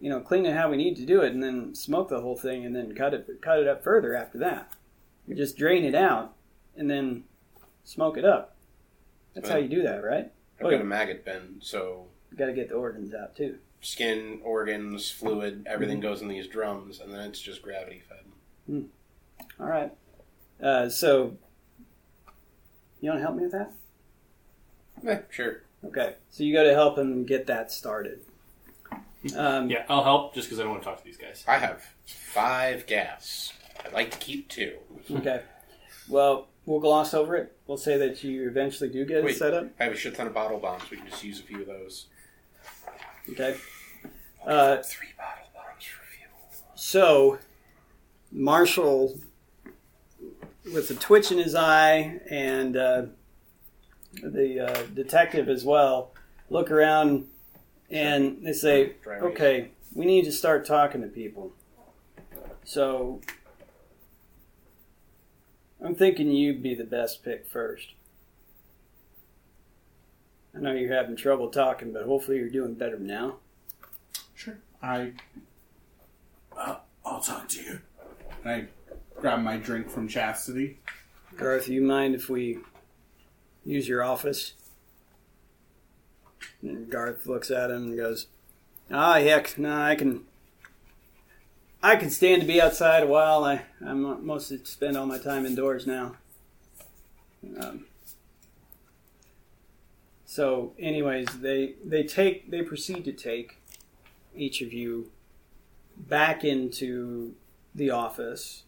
you 0.00 0.10
know, 0.10 0.20
clean 0.20 0.46
it 0.46 0.54
how 0.56 0.70
we 0.70 0.76
need 0.76 0.96
to 0.96 1.06
do 1.06 1.22
it, 1.22 1.32
and 1.32 1.42
then 1.42 1.74
smoke 1.74 2.08
the 2.08 2.20
whole 2.20 2.36
thing, 2.36 2.64
and 2.64 2.74
then 2.74 2.94
cut 2.94 3.14
it 3.14 3.42
cut 3.42 3.60
it 3.60 3.68
up 3.68 3.84
further 3.84 4.14
after 4.14 4.38
that. 4.38 4.72
We 5.26 5.34
just 5.34 5.56
drain 5.56 5.84
it 5.84 5.94
out, 5.94 6.34
and 6.76 6.90
then 6.90 7.24
smoke 7.84 8.16
it 8.16 8.24
up. 8.24 8.56
That's 9.34 9.48
how 9.48 9.56
you 9.56 9.68
do 9.68 9.82
that, 9.82 10.04
right? 10.04 10.32
I've 10.58 10.66
Oh, 10.66 10.70
got 10.70 10.80
a 10.80 10.84
maggot 10.84 11.24
bin, 11.24 11.58
so 11.60 12.08
Got 12.36 12.46
to 12.46 12.52
get 12.52 12.68
the 12.68 12.74
organs 12.74 13.14
out 13.14 13.36
too. 13.36 13.58
skin, 13.80 14.40
organs, 14.42 15.10
fluid, 15.10 15.66
everything 15.68 16.00
goes 16.00 16.22
in 16.22 16.28
these 16.28 16.46
drums, 16.48 17.00
and 17.00 17.12
then 17.12 17.20
it's 17.28 17.40
just 17.40 17.62
gravity 17.62 18.02
fed. 18.08 18.84
All 19.60 19.66
right. 19.66 19.92
Uh, 20.62 20.88
so, 20.88 21.36
you 23.00 23.10
want 23.10 23.18
to 23.20 23.22
help 23.24 23.36
me 23.36 23.42
with 23.42 23.52
that? 23.52 23.72
Eh, 25.06 25.20
sure. 25.30 25.62
Okay. 25.84 26.14
So 26.30 26.44
you 26.44 26.54
got 26.54 26.62
to 26.62 26.72
help 26.72 26.96
him 26.98 27.24
get 27.26 27.46
that 27.46 27.70
started. 27.70 28.20
Um, 29.36 29.68
Yeah, 29.70 29.84
I'll 29.88 30.04
help 30.04 30.34
just 30.34 30.48
because 30.48 30.60
I 30.60 30.62
don't 30.62 30.72
want 30.72 30.82
to 30.82 30.88
talk 30.88 30.98
to 30.98 31.04
these 31.04 31.16
guys. 31.18 31.44
I 31.46 31.58
have 31.58 31.82
five 32.06 32.86
gas. 32.86 33.52
I'd 33.84 33.92
like 33.92 34.10
to 34.12 34.18
keep 34.18 34.48
two. 34.48 34.76
Okay. 35.10 35.42
Well, 36.08 36.48
we'll 36.66 36.80
gloss 36.80 37.12
over 37.14 37.36
it. 37.36 37.56
We'll 37.66 37.76
say 37.78 37.96
that 37.98 38.22
you 38.24 38.48
eventually 38.48 38.88
do 38.90 39.04
get 39.04 39.18
it 39.18 39.24
Wait. 39.24 39.36
set 39.36 39.52
up. 39.54 39.66
I 39.80 39.84
have 39.84 39.92
a 39.92 39.96
shit 39.96 40.14
ton 40.14 40.26
of 40.26 40.34
bottle 40.34 40.58
bombs. 40.58 40.90
We 40.90 40.96
can 40.98 41.08
just 41.08 41.22
use 41.24 41.40
a 41.40 41.42
few 41.42 41.60
of 41.60 41.66
those. 41.66 42.06
Okay. 43.30 43.56
Uh, 44.46 44.82
Three 44.82 45.08
bottle 45.16 45.48
bombs 45.54 45.84
for 45.84 46.04
fuel. 46.14 46.74
so, 46.74 47.38
Marshall, 48.30 49.18
with 50.72 50.90
a 50.90 50.94
twitch 50.94 51.32
in 51.32 51.38
his 51.38 51.54
eye, 51.54 52.20
and 52.30 52.76
uh, 52.76 53.02
the 54.22 54.60
uh, 54.60 54.82
detective 54.94 55.48
as 55.48 55.64
well, 55.64 56.12
look 56.50 56.70
around 56.70 57.26
and 57.90 58.44
they 58.44 58.52
say, 58.52 58.94
okay, 59.06 59.70
we 59.94 60.04
need 60.04 60.24
to 60.24 60.32
start 60.32 60.66
talking 60.66 61.00
to 61.02 61.06
people. 61.06 61.52
So, 62.64 63.20
I'm 65.84 65.94
thinking 65.94 66.30
you'd 66.30 66.62
be 66.62 66.74
the 66.74 66.84
best 66.84 67.22
pick 67.22 67.46
first. 67.46 67.88
I 70.56 70.60
know 70.60 70.72
you're 70.72 70.94
having 70.94 71.16
trouble 71.16 71.48
talking, 71.48 71.92
but 71.92 72.04
hopefully 72.04 72.38
you're 72.38 72.48
doing 72.48 72.74
better 72.74 72.98
now. 72.98 73.36
Sure. 74.34 74.58
I 74.82 75.12
Well, 76.54 76.82
I'll 77.04 77.20
talk 77.20 77.48
to 77.50 77.62
you. 77.62 77.80
I 78.44 78.66
grab 79.16 79.40
my 79.40 79.56
drink 79.56 79.90
from 79.90 80.06
Chastity. 80.08 80.78
Garth, 81.36 81.68
you 81.68 81.82
mind 81.82 82.14
if 82.14 82.28
we 82.28 82.58
use 83.64 83.88
your 83.88 84.04
office? 84.04 84.52
And 86.62 86.88
Garth 86.88 87.26
looks 87.26 87.50
at 87.50 87.70
him 87.70 87.88
and 87.88 87.96
goes, 87.96 88.28
"Ah, 88.90 89.14
heck, 89.14 89.58
no, 89.58 89.76
I 89.76 89.96
can. 89.96 90.24
I 91.82 91.96
can 91.96 92.10
stand 92.10 92.40
to 92.42 92.46
be 92.46 92.60
outside 92.60 93.02
a 93.02 93.06
while. 93.06 93.44
I 93.44 93.62
I 93.84 93.92
mostly 93.92 94.60
spend 94.64 94.96
all 94.96 95.06
my 95.06 95.18
time 95.18 95.44
indoors 95.44 95.86
now." 95.86 96.16
Um, 97.58 97.86
so, 100.34 100.72
anyways, 100.78 101.26
they 101.40 101.74
they 101.84 102.02
take 102.02 102.50
they 102.50 102.62
proceed 102.62 103.04
to 103.04 103.12
take 103.12 103.60
each 104.34 104.60
of 104.62 104.72
you 104.72 105.10
back 105.96 106.44
into 106.44 107.34
the 107.74 107.90
office 107.90 108.64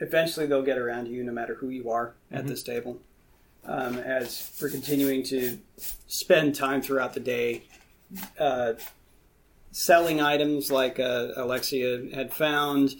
eventually 0.00 0.46
they'll 0.46 0.62
get 0.62 0.78
around 0.78 1.04
to 1.04 1.10
you 1.10 1.22
no 1.22 1.32
matter 1.32 1.54
who 1.54 1.68
you 1.68 1.90
are 1.90 2.14
at 2.32 2.46
this 2.46 2.62
table. 2.62 2.98
Um, 3.64 3.98
as 3.98 4.58
we're 4.60 4.70
continuing 4.70 5.22
to 5.24 5.58
spend 6.06 6.54
time 6.54 6.80
throughout 6.80 7.12
the 7.12 7.20
day 7.20 7.62
uh, 8.38 8.72
selling 9.70 10.20
items 10.20 10.70
like 10.70 10.98
uh, 10.98 11.28
Alexia 11.36 12.06
had 12.14 12.32
found, 12.32 12.94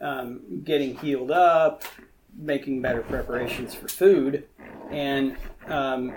um, 0.00 0.62
getting 0.62 0.96
healed 0.98 1.32
up, 1.32 1.82
making 2.36 2.80
better 2.80 3.02
preparations 3.02 3.74
for 3.74 3.88
food, 3.88 4.46
and 4.90 5.36
um, 5.68 6.12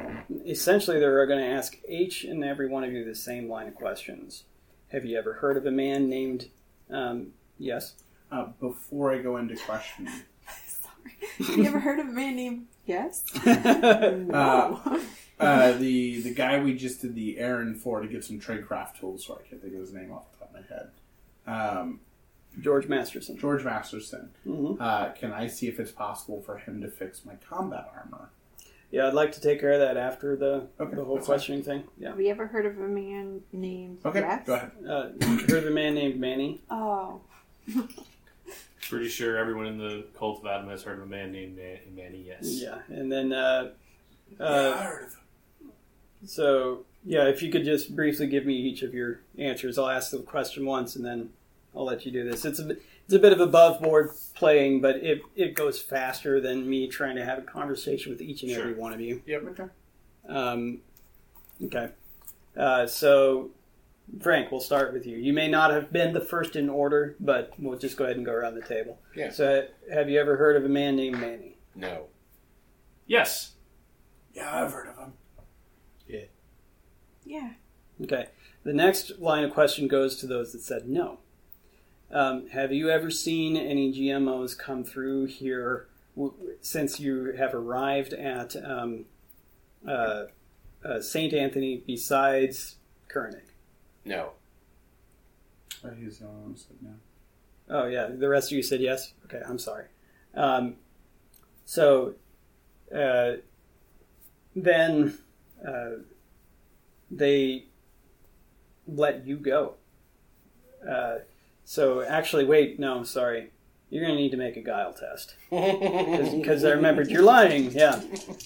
essentially 0.46 1.00
they're 1.00 1.26
going 1.26 1.40
to 1.40 1.46
ask 1.52 1.78
each 1.88 2.24
and 2.24 2.44
every 2.44 2.68
one 2.68 2.84
of 2.84 2.92
you 2.94 3.04
the 3.06 3.16
same 3.16 3.50
line 3.50 3.68
of 3.68 3.76
questions. 3.76 4.44
Have 4.92 5.06
you 5.06 5.18
ever 5.18 5.34
heard 5.34 5.58
of 5.58 5.66
a 5.66 5.72
man 5.72 6.10
named? 6.10 6.48
Um, 6.90 7.34
yes. 7.60 7.94
Uh, 8.32 8.48
before 8.60 9.14
I 9.14 9.20
go 9.20 9.38
into 9.38 9.56
questioning, 9.56 10.14
Sorry, 10.68 11.58
you 11.62 11.66
ever 11.66 11.80
heard 11.80 12.00
of 12.00 12.08
a 12.08 12.12
man 12.12 12.36
named 12.36 12.66
Yes? 12.86 13.24
uh, 13.46 14.16
No. 14.18 15.02
uh, 15.40 15.72
the 15.74 16.22
the 16.22 16.34
guy 16.34 16.60
we 16.60 16.74
just 16.74 17.02
did 17.02 17.16
the 17.16 17.38
errand 17.38 17.82
for 17.82 18.00
to 18.02 18.08
get 18.08 18.24
some 18.24 18.40
tradecraft 18.40 19.00
tools, 19.00 19.26
so 19.26 19.36
I 19.44 19.48
can't 19.48 19.62
think 19.62 19.74
of 19.74 19.80
his 19.82 19.94
name 19.94 20.12
off 20.12 20.24
the 20.32 20.38
top 20.40 20.54
of 20.56 20.62
my 20.62 20.76
head. 20.76 20.90
Um, 21.78 22.00
George 22.62 22.88
Masterson. 22.88 23.38
George 23.38 23.64
Masterson. 23.64 24.30
hmm 24.46 24.74
Uh, 24.80 25.10
can 25.12 25.32
I 25.34 25.48
see 25.48 25.68
if 25.68 25.80
it's 25.80 25.92
possible 25.92 26.42
for 26.42 26.58
him 26.58 26.82
to 26.82 26.88
fix 26.90 27.24
my 27.26 27.36
combat 27.50 27.92
armor? 27.96 28.30
Yeah, 28.92 29.08
I'd 29.08 29.14
like 29.14 29.34
to 29.34 29.42
take 29.42 29.60
care 29.60 29.74
of 29.74 29.80
that 29.80 29.98
after 29.98 30.36
the 30.38 30.68
Okay, 30.80 30.96
the 30.96 31.04
whole 31.04 31.16
that's 31.16 31.28
fine. 31.28 31.36
questioning 31.36 31.64
thing. 31.64 31.84
Yeah. 31.98 32.10
Have 32.10 32.22
you 32.22 32.30
ever 32.30 32.48
heard 32.48 32.66
of 32.66 32.78
a 32.78 32.88
man 32.88 33.42
named 33.52 34.00
Okay, 34.06 34.22
Yes? 34.22 34.46
go 34.46 34.54
ahead. 34.54 34.72
Uh, 34.88 35.10
heard 35.50 35.64
of 35.64 35.66
a 35.66 35.72
man 35.72 35.94
named 35.96 36.20
Manny? 36.20 36.62
Oh. 36.70 37.20
Pretty 38.90 39.10
sure 39.10 39.38
everyone 39.38 39.66
in 39.66 39.78
the 39.78 40.06
cult 40.18 40.40
of 40.40 40.46
Adam 40.48 40.70
has 40.70 40.84
heard 40.84 40.98
of 41.00 41.04
a 41.04 41.08
man 41.08 41.34
named 41.34 41.58
Man- 41.58 41.80
Manny. 41.94 42.24
Yes. 42.26 42.44
Yeah, 42.62 42.80
and 42.88 43.12
then 43.12 43.34
uh, 43.34 43.72
yeah, 44.40 44.46
uh, 44.46 44.78
I 44.80 44.84
heard 44.84 45.04
of 45.08 45.14
him. 45.14 45.72
so 46.26 46.86
yeah, 47.04 47.26
if 47.28 47.42
you 47.42 47.52
could 47.52 47.66
just 47.66 47.94
briefly 47.94 48.28
give 48.28 48.46
me 48.46 48.54
each 48.54 48.84
of 48.84 48.94
your 48.94 49.20
answers, 49.38 49.78
I'll 49.78 49.90
ask 49.90 50.12
the 50.12 50.20
question 50.20 50.66
once, 50.66 50.96
and 50.96 51.04
then 51.06 51.32
I'll 51.76 51.84
let 51.86 52.06
you 52.06 52.14
do 52.14 52.30
this. 52.30 52.46
It's 52.46 52.60
a 52.60 52.64
bit- 52.64 52.82
it's 53.08 53.16
a 53.16 53.20
bit 53.20 53.32
of 53.32 53.40
above 53.40 53.82
board 53.82 54.12
playing, 54.36 54.82
but 54.82 54.98
it 54.98 55.22
it 55.34 55.56
goes 55.56 55.82
faster 55.82 56.42
than 56.42 56.70
me 56.70 56.90
trying 56.90 57.16
to 57.16 57.24
have 57.24 57.38
a 57.38 57.42
conversation 57.42 58.12
with 58.12 58.22
each 58.22 58.44
and 58.44 58.52
every 58.52 58.74
one 58.74 58.92
of 58.92 59.00
you. 59.00 59.22
Yep. 59.26 59.44
Okay. 59.52 59.66
Um, 60.28 60.80
okay. 61.64 61.90
Uh, 62.58 62.86
so, 62.86 63.52
Frank, 64.20 64.52
we'll 64.52 64.60
start 64.60 64.92
with 64.92 65.06
you. 65.06 65.16
You 65.16 65.32
may 65.32 65.48
not 65.48 65.72
have 65.72 65.94
been 65.94 66.12
the 66.12 66.20
first 66.20 66.58
in 66.58 66.70
order, 66.70 67.16
but 67.22 67.54
we'll 67.58 67.78
just 67.78 67.96
go 67.96 68.04
ahead 68.04 68.18
and 68.18 68.26
go 68.26 68.34
around 68.34 68.56
the 68.56 68.62
table. 68.62 69.00
Yeah. 69.16 69.32
So, 69.32 69.68
have 69.90 70.10
you 70.10 70.20
ever 70.20 70.36
heard 70.36 70.58
of 70.58 70.66
a 70.66 70.70
man 70.70 70.98
named 70.98 71.18
Manny? 71.18 71.56
No. 71.76 72.08
Yes. 73.06 73.54
Yeah, 74.34 74.64
I've 74.64 74.74
heard 74.74 74.90
of 74.90 74.98
him. 74.98 75.14
Yeah. 76.08 76.26
Yeah. 77.24 77.50
Okay. 78.04 78.28
The 78.66 78.74
next 78.74 79.20
line 79.20 79.46
of 79.46 79.54
question 79.54 79.88
goes 79.88 80.18
to 80.18 80.28
those 80.28 80.52
that 80.52 80.62
said 80.62 80.90
no. 80.90 81.20
Um, 82.12 82.48
have 82.50 82.72
you 82.72 82.90
ever 82.90 83.12
seen 83.12 83.58
any 83.58 83.94
GMOs 83.94 84.58
come 84.58 84.84
through 84.84 85.26
here 85.26 85.88
w- 86.16 86.34
since 86.62 87.00
you 87.00 87.34
have 87.38 87.54
arrived 87.54 88.14
at 88.14 88.56
um, 88.64 89.06
uh, 89.88 90.26
uh, 90.86 91.02
St. 91.02 91.34
Anthony 91.34 91.84
besides 91.86 92.76
Kernig? 93.10 93.42
No. 94.06 94.32
Oh, 95.84 95.90
he's 96.00 96.20
the 96.20 96.28
only 96.28 96.42
one 96.42 96.56
said 96.58 96.78
no. 96.82 96.94
Oh, 97.70 97.88
yeah. 97.88 98.08
The 98.08 98.30
rest 98.30 98.52
of 98.52 98.56
you 98.56 98.64
said 98.64 98.80
yes? 98.80 99.14
Okay, 99.26 99.42
I'm 99.46 99.60
sorry. 99.60 99.86
Um, 100.34 100.76
so 101.66 102.14
uh, 102.96 103.34
then 104.56 105.18
uh, 105.68 106.04
they 107.12 107.66
let 108.88 109.28
you 109.28 109.36
go. 109.38 109.74
So 111.70 112.02
actually, 112.02 112.46
wait, 112.46 112.80
no, 112.80 113.04
sorry. 113.04 113.52
You're 113.90 114.06
going 114.06 114.16
to 114.16 114.22
need 114.22 114.32
to 114.32 114.38
make 114.38 114.56
a 114.56 114.62
guile 114.62 114.94
test. 114.94 115.36
Because 115.52 116.64
I 116.64 116.70
remembered 116.72 117.10
you're 117.10 117.22
lying, 117.24 117.72
yeah. 117.72 118.02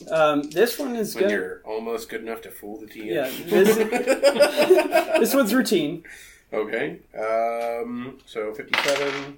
Um, 0.09 0.41
this 0.49 0.80
one 0.80 0.95
is 0.95 1.13
when 1.13 1.26
going 1.26 1.34
you're 1.36 1.61
almost 1.63 2.09
good 2.09 2.22
enough 2.22 2.41
to 2.41 2.49
fool 2.51 2.80
the 2.80 2.88
TM. 2.88 3.05
Yeah, 3.05 3.30
this- 3.47 3.78
This 5.19 5.36
one's 5.36 5.53
routine. 5.53 6.03
okay. 6.51 6.99
Um, 7.15 8.17
so 8.26 8.53
57, 8.55 9.38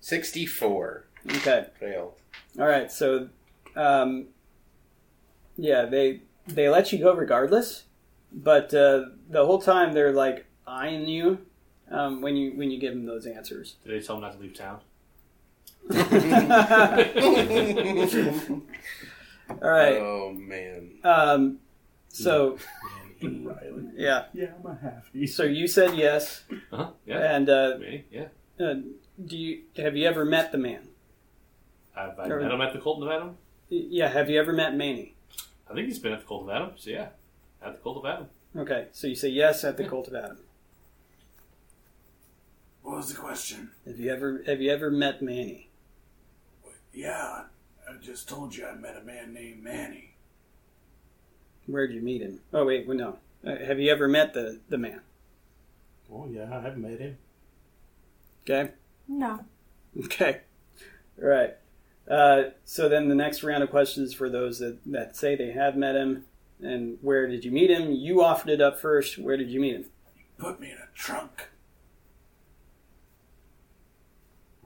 64. 0.00 1.04
Okay. 1.30 1.66
Fail. 1.78 2.14
All 2.58 2.66
right, 2.66 2.90
so, 2.90 3.28
um, 3.76 4.26
yeah, 5.56 5.84
they 5.84 6.22
they 6.48 6.68
let 6.68 6.92
you 6.92 6.98
go 6.98 7.14
regardless, 7.14 7.84
but 8.32 8.74
uh, 8.74 9.06
the 9.30 9.44
whole 9.46 9.60
time 9.60 9.92
they're 9.92 10.12
like 10.12 10.46
eyeing 10.66 11.06
you 11.06 11.38
um, 11.90 12.20
when 12.20 12.36
you 12.36 12.52
when 12.56 12.70
you 12.70 12.78
give 12.80 12.92
them 12.94 13.06
those 13.06 13.26
answers. 13.26 13.76
Did 13.84 13.92
they 14.00 14.04
tell 14.06 14.16
him 14.16 14.22
not 14.22 14.32
to 14.34 14.38
leave 14.38 14.54
town? 14.54 14.80
All 19.48 19.70
right, 19.70 19.96
Oh, 19.98 20.32
man. 20.32 20.90
um, 21.04 21.58
so 22.08 22.58
Riley. 23.22 23.90
yeah, 23.96 24.24
Yeah, 24.32 24.50
I'm 24.58 24.66
a 24.70 24.74
halfie. 25.14 25.28
so 25.28 25.44
you 25.44 25.68
said 25.68 25.94
yes, 25.96 26.42
Uh 26.72 26.76
huh. 26.76 26.90
Yeah. 27.06 27.36
and 27.36 27.48
uh, 27.48 27.76
Me? 27.78 28.04
Yeah. 28.10 28.26
uh, 28.60 28.74
do 29.24 29.36
you 29.36 29.62
have 29.76 29.96
you 29.96 30.06
ever 30.08 30.24
met 30.24 30.50
the 30.52 30.58
man? 30.58 30.88
Have 31.94 32.18
I 32.18 32.26
Or- 32.28 32.40
met 32.40 32.50
him 32.50 32.60
at 32.60 32.72
the 32.72 32.80
Cult 32.80 33.02
of 33.02 33.08
Adam? 33.08 33.36
Yeah, 33.68 34.08
have 34.08 34.28
you 34.28 34.38
ever 34.40 34.52
met 34.52 34.74
Manny? 34.74 35.14
I 35.70 35.74
think 35.74 35.86
he's 35.88 35.98
been 35.98 36.12
at 36.12 36.20
the 36.20 36.26
Cult 36.26 36.42
of 36.44 36.50
Adam. 36.50 36.70
So 36.76 36.90
yeah, 36.90 37.08
at 37.62 37.74
the 37.76 37.80
Cult 37.80 37.98
of 37.98 38.04
Adam. 38.06 38.26
Okay, 38.56 38.88
so 38.92 39.06
you 39.06 39.14
say 39.14 39.28
yes 39.28 39.62
at 39.64 39.76
the 39.76 39.84
Cult 39.84 40.08
of 40.08 40.14
Adam. 40.14 40.38
What 42.86 42.98
was 42.98 43.08
the 43.08 43.20
question? 43.20 43.72
Have 43.84 43.98
you 43.98 44.12
ever 44.12 44.44
have 44.46 44.60
you 44.60 44.70
ever 44.70 44.92
met 44.92 45.20
Manny? 45.20 45.70
Yeah, 46.92 47.46
I 47.84 47.96
just 48.00 48.28
told 48.28 48.54
you 48.54 48.64
I 48.64 48.76
met 48.76 48.96
a 48.96 49.04
man 49.04 49.34
named 49.34 49.60
Manny. 49.60 50.14
Where'd 51.66 51.92
you 51.92 52.00
meet 52.00 52.22
him? 52.22 52.42
Oh 52.54 52.64
wait, 52.64 52.86
well, 52.86 52.96
no. 52.96 53.18
Uh, 53.44 53.56
have 53.56 53.80
you 53.80 53.90
ever 53.90 54.06
met 54.06 54.34
the 54.34 54.60
the 54.68 54.78
man? 54.78 55.00
Oh 56.12 56.28
yeah, 56.30 56.62
I've 56.64 56.78
met 56.78 57.00
him. 57.00 57.18
Okay. 58.44 58.70
No. 59.08 59.40
Okay. 60.04 60.42
All 61.20 61.28
right. 61.28 61.56
Uh, 62.08 62.50
so 62.64 62.88
then 62.88 63.08
the 63.08 63.16
next 63.16 63.42
round 63.42 63.64
of 63.64 63.70
questions 63.70 64.14
for 64.14 64.30
those 64.30 64.60
that, 64.60 64.78
that 64.86 65.16
say 65.16 65.34
they 65.34 65.50
have 65.50 65.74
met 65.76 65.96
him. 65.96 66.24
And 66.62 66.98
where 67.02 67.26
did 67.26 67.44
you 67.44 67.50
meet 67.50 67.68
him? 67.68 67.90
You 67.90 68.22
offered 68.22 68.50
it 68.50 68.60
up 68.60 68.78
first. 68.78 69.18
Where 69.18 69.36
did 69.36 69.50
you 69.50 69.58
meet 69.58 69.74
him? 69.74 69.86
Put 70.38 70.60
me 70.60 70.70
in 70.70 70.76
a 70.76 70.86
trunk. 70.94 71.48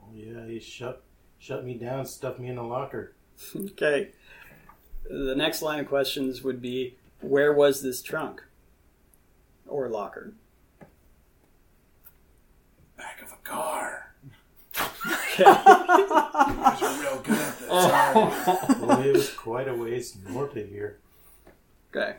yeah, 0.13 0.45
he 0.47 0.59
shut 0.59 1.03
shut 1.39 1.65
me 1.65 1.73
down, 1.75 2.05
stuffed 2.05 2.39
me 2.39 2.49
in 2.49 2.57
a 2.57 2.65
locker. 2.67 3.13
Okay. 3.55 4.09
The 5.09 5.35
next 5.35 5.63
line 5.63 5.79
of 5.79 5.87
questions 5.87 6.43
would 6.43 6.61
be 6.61 6.95
where 7.21 7.51
was 7.51 7.81
this 7.81 8.03
trunk 8.03 8.43
or 9.67 9.89
locker? 9.89 10.33
Back 12.97 13.21
of 13.23 13.31
a 13.31 13.37
car. 13.43 14.13
Okay. 14.79 15.39
You 15.39 15.45
guys 15.45 16.81
are 16.83 17.01
real 17.01 17.19
good 17.23 17.33
at 17.33 17.59
this. 17.59 17.69
aren't? 17.69 18.79
Well, 18.79 19.01
it 19.01 19.13
was 19.13 19.31
quite 19.33 19.67
a 19.67 19.73
ways 19.75 20.15
north 20.29 20.55
of 20.55 20.69
here. 20.69 20.99
okay. 21.95 22.17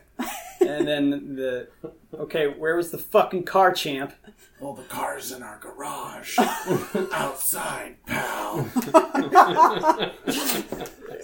And 0.67 0.87
then 0.87 1.35
the 1.35 1.67
okay, 2.13 2.47
where 2.47 2.75
was 2.75 2.91
the 2.91 2.97
fucking 2.97 3.43
car, 3.43 3.71
champ? 3.73 4.13
Well, 4.59 4.73
the 4.73 4.83
car's 4.83 5.31
in 5.31 5.43
our 5.43 5.59
garage. 5.59 6.37
Outside, 7.11 7.97
pal. 8.05 8.69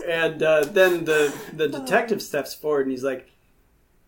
And 0.08 0.42
uh, 0.42 0.66
then 0.66 1.06
the 1.06 1.34
the 1.54 1.68
detective 1.68 2.22
steps 2.22 2.54
forward 2.54 2.82
and 2.88 2.92
he's 2.92 3.04
like, 3.04 3.30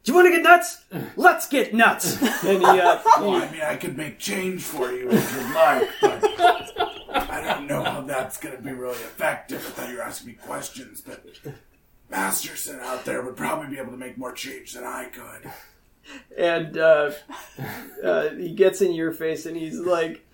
"Do 0.04 0.12
you 0.12 0.16
want 0.16 0.28
to 0.28 0.32
get 0.32 0.42
nuts? 0.44 0.84
Let's 1.16 1.48
get 1.48 1.74
nuts!" 1.74 2.20
And 2.44 2.60
he, 2.60 2.66
uh, 2.66 3.00
Well, 3.20 3.36
I 3.36 3.52
mean, 3.52 3.62
I 3.62 3.76
could 3.76 3.96
make 3.98 4.18
change 4.18 4.64
for 4.64 4.92
you 4.92 5.10
if 5.12 5.36
you'd 5.36 5.54
like, 5.54 5.90
but 6.02 6.24
I 7.14 7.42
don't 7.42 7.68
know 7.68 7.84
how 7.84 8.02
that's 8.02 8.38
going 8.38 8.56
to 8.56 8.62
be 8.62 8.72
really 8.72 8.96
effective. 8.96 9.60
I 9.60 9.70
thought 9.70 9.90
you 9.90 9.98
were 9.98 10.04
asking 10.04 10.28
me 10.28 10.34
questions, 10.34 11.02
but 11.02 11.24
Masterson 12.12 12.80
out 12.82 13.05
there 13.05 13.22
would 13.24 13.38
probably 13.38 13.74
be 13.74 13.82
able 13.82 13.91
to 13.91 13.97
make 13.97 14.18
more 14.18 14.34
change 14.34 14.74
than 14.74 14.84
I 14.84 15.05
could. 15.05 15.51
and 16.38 16.78
uh, 16.78 17.12
uh, 18.03 18.30
he 18.30 18.53
gets 18.53 18.82
in 18.82 18.93
your 18.93 19.14
face 19.14 19.45
and 19.45 19.55
he's 19.55 19.80
like, 19.80 20.26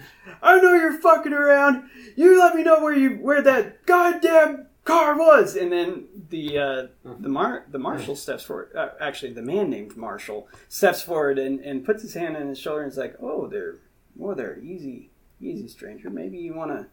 "I 0.41 0.59
know 0.59 0.73
you're 0.73 0.99
fucking 0.99 1.33
around. 1.33 1.89
You 2.15 2.39
let 2.39 2.55
me 2.55 2.63
know 2.63 2.81
where 2.81 2.93
you 2.93 3.11
where 3.17 3.41
that 3.43 3.85
goddamn 3.85 4.67
car 4.85 5.17
was." 5.17 5.55
And 5.55 5.71
then 5.71 6.05
the 6.29 6.57
uh, 6.57 6.87
the 7.03 7.29
mar- 7.29 7.65
the 7.69 7.79
marshal 7.79 8.15
steps 8.15 8.43
forward. 8.43 8.75
Uh, 8.75 8.89
actually, 8.99 9.33
the 9.33 9.41
man 9.41 9.69
named 9.69 9.95
Marshall 9.95 10.47
steps 10.67 11.01
forward 11.03 11.37
and, 11.37 11.59
and 11.59 11.85
puts 11.85 12.01
his 12.01 12.15
hand 12.15 12.35
on 12.35 12.47
his 12.47 12.59
shoulder 12.59 12.81
and 12.81 12.91
is 12.91 12.97
like, 12.97 13.15
"Oh, 13.21 13.47
there, 13.47 13.75
oh, 14.19 14.33
there, 14.33 14.57
easy, 14.59 15.11
easy, 15.39 15.67
stranger. 15.67 16.09
Maybe 16.09 16.37
you 16.39 16.55
want 16.55 16.71
to 16.71 16.87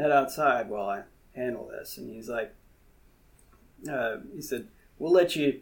head 0.00 0.10
outside 0.10 0.68
while 0.68 0.88
I 0.88 1.02
handle 1.38 1.68
this." 1.68 1.96
And 1.96 2.10
he's 2.10 2.28
like, 2.28 2.54
uh, 3.88 4.18
he 4.34 4.42
said, 4.42 4.68
"We'll 4.98 5.12
let 5.12 5.36
you." 5.36 5.60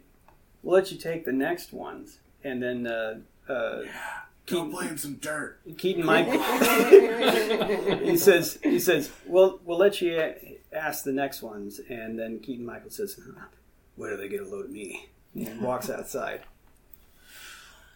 We'll 0.61 0.75
let 0.75 0.91
you 0.91 0.97
take 0.97 1.23
the 1.23 1.31
next 1.31 1.71
ones, 1.71 2.19
and 2.43 2.61
then 2.61 2.85
uh, 2.85 3.19
uh, 3.47 3.83
Go 4.49 4.65
blame 4.65 4.97
some 4.97 5.15
dirt. 5.15 5.59
Keaton 5.77 6.03
Michael. 6.05 6.41
he 7.99 8.17
says, 8.17 8.57
he 8.63 8.79
says, 8.79 9.11
"Well, 9.27 9.59
we'll 9.63 9.77
let 9.77 10.01
you 10.01 10.19
a- 10.19 10.57
ask 10.73 11.03
the 11.03 11.11
next 11.11 11.43
ones," 11.43 11.79
and 11.87 12.17
then 12.17 12.39
Keaton 12.39 12.65
Michael 12.65 12.89
says, 12.89 13.19
"Where 13.95 14.09
do 14.11 14.17
they 14.17 14.27
get 14.27 14.41
a 14.41 14.45
load 14.45 14.65
of 14.65 14.71
me?" 14.71 15.09
And 15.35 15.61
walks 15.61 15.89
outside. 15.89 16.41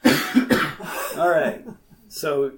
All 0.05 1.29
right. 1.29 1.65
So, 2.07 2.53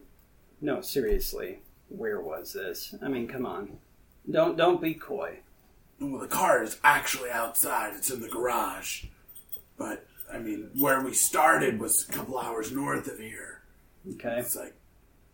no, 0.59 0.81
seriously, 0.81 1.59
where 1.87 2.19
was 2.19 2.51
this? 2.51 2.95
I 3.01 3.07
mean, 3.07 3.27
come 3.27 3.45
on, 3.45 3.77
don't 4.29 4.57
don't 4.57 4.81
be 4.81 4.93
coy. 4.93 5.39
Well, 5.99 6.19
the 6.21 6.27
car 6.27 6.63
is 6.63 6.77
actually 6.83 7.29
outside. 7.31 7.93
It's 7.95 8.09
in 8.11 8.21
the 8.21 8.27
garage. 8.29 9.05
But, 9.77 10.05
I 10.31 10.39
mean, 10.39 10.69
where 10.75 11.01
we 11.01 11.13
started 11.13 11.79
was 11.79 12.05
a 12.07 12.11
couple 12.11 12.37
hours 12.37 12.71
north 12.71 13.07
of 13.07 13.19
here. 13.19 13.61
Okay. 14.15 14.37
It's 14.39 14.55
like 14.55 14.75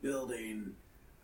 building. 0.02 0.74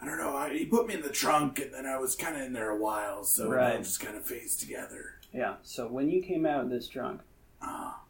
I 0.02 0.06
don't 0.06 0.18
know. 0.18 0.36
I, 0.36 0.56
he 0.56 0.66
put 0.66 0.88
me 0.88 0.94
in 0.94 1.02
the 1.02 1.10
trunk, 1.10 1.60
and 1.60 1.74
then 1.74 1.86
I 1.86 1.98
was 1.98 2.16
kind 2.16 2.36
of 2.36 2.42
in 2.44 2.54
there 2.54 2.70
a 2.70 2.78
while, 2.78 3.24
so 3.24 3.52
it 3.52 3.60
all 3.60 3.78
just 3.80 4.00
kind 4.00 4.16
of 4.16 4.26
phased 4.26 4.60
together. 4.60 5.16
Yeah. 5.34 5.56
So 5.64 5.88
when 5.88 6.10
you 6.10 6.22
came 6.22 6.46
out 6.46 6.62
of 6.62 6.70
this 6.70 6.88
trunk, 6.88 7.22
Ah, 7.62 8.02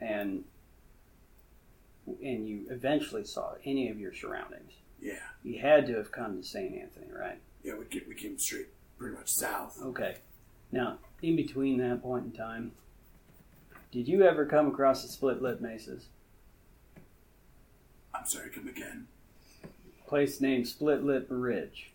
and 0.00 0.44
and 2.22 2.48
you 2.48 2.66
eventually 2.70 3.24
saw 3.24 3.52
any 3.64 3.88
of 3.90 4.00
your 4.00 4.12
surroundings, 4.12 4.72
yeah, 5.00 5.18
you 5.44 5.60
had 5.60 5.86
to 5.86 5.94
have 5.96 6.10
come 6.10 6.36
to 6.40 6.42
St. 6.46 6.74
Anthony, 6.74 7.06
right? 7.12 7.38
yeah. 7.62 7.74
We 7.78 7.84
came, 7.84 8.02
we 8.08 8.14
came 8.16 8.38
straight, 8.38 8.66
pretty 8.98 9.14
much 9.14 9.28
south. 9.30 9.78
Okay. 9.82 10.16
Now, 10.70 10.98
in 11.22 11.36
between 11.36 11.78
that 11.78 12.02
point 12.02 12.26
in 12.26 12.32
time, 12.32 12.72
did 13.90 14.06
you 14.06 14.22
ever 14.22 14.44
come 14.46 14.68
across 14.68 15.02
the 15.02 15.08
split 15.08 15.40
lip 15.40 15.60
mesas? 15.60 16.08
I'm 18.14 18.26
sorry. 18.26 18.50
Come 18.50 18.68
again. 18.68 19.06
Place 20.06 20.40
named 20.40 20.66
Split 20.66 21.04
Lip 21.04 21.26
Ridge. 21.28 21.92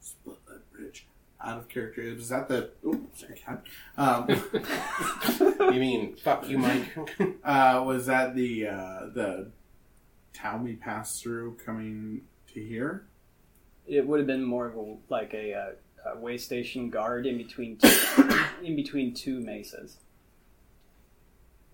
Split 0.00 0.38
that 0.46 0.70
bridge. 0.72 1.06
Out 1.42 1.58
of 1.58 1.68
character. 1.68 2.02
Was 2.14 2.30
that 2.30 2.48
the? 2.48 2.70
Oh, 2.84 3.00
sorry, 3.14 3.36
cat. 3.36 3.64
Um, 3.96 4.26
You 5.72 5.78
mean, 5.78 6.16
fuck 6.16 6.48
you, 6.48 6.58
Mike? 6.58 6.96
uh, 7.44 7.82
was 7.86 8.06
that 8.06 8.34
the 8.34 8.66
uh, 8.66 9.00
the 9.14 9.50
town 10.32 10.64
we 10.64 10.74
passed 10.74 11.22
through 11.22 11.56
coming 11.64 12.22
to 12.54 12.60
here? 12.60 13.06
It 13.86 14.06
would 14.06 14.18
have 14.18 14.26
been 14.26 14.42
more 14.42 14.66
of 14.66 14.76
a 14.76 14.96
like 15.08 15.32
a, 15.32 15.54
uh, 15.54 15.70
a 16.06 16.18
way 16.18 16.36
station 16.38 16.90
guard 16.90 17.26
in 17.26 17.36
between 17.38 17.76
two, 17.76 17.88
in 18.64 18.76
between 18.76 19.14
two 19.14 19.40
mesas. 19.40 19.96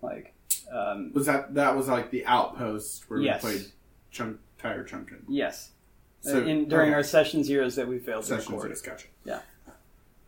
Like 0.01 0.33
Um, 0.71 1.11
Was 1.13 1.25
that 1.27 1.53
that 1.55 1.75
was 1.75 1.87
like 1.87 2.11
the 2.11 2.25
outpost 2.25 3.09
where 3.09 3.19
Yes. 3.19 3.43
we 3.43 3.49
played 3.51 3.65
chunk 4.11 4.39
tire 4.57 4.83
chunkin? 4.83 5.23
yes. 5.27 5.71
So- 6.21 6.41
Uh, 6.43 6.45
in, 6.45 6.67
during 6.67 6.89
okay. 6.89 6.95
our 6.95 7.03
session 7.03 7.43
zeros 7.43 7.75
that 7.75 7.87
we 7.87 7.99
failed 7.99 8.23
to 8.23 8.29
Sessions 8.29 8.49
record. 8.49 8.71
is 8.71 8.81
gotcha. 8.81 9.07
Yeah. 9.23 9.41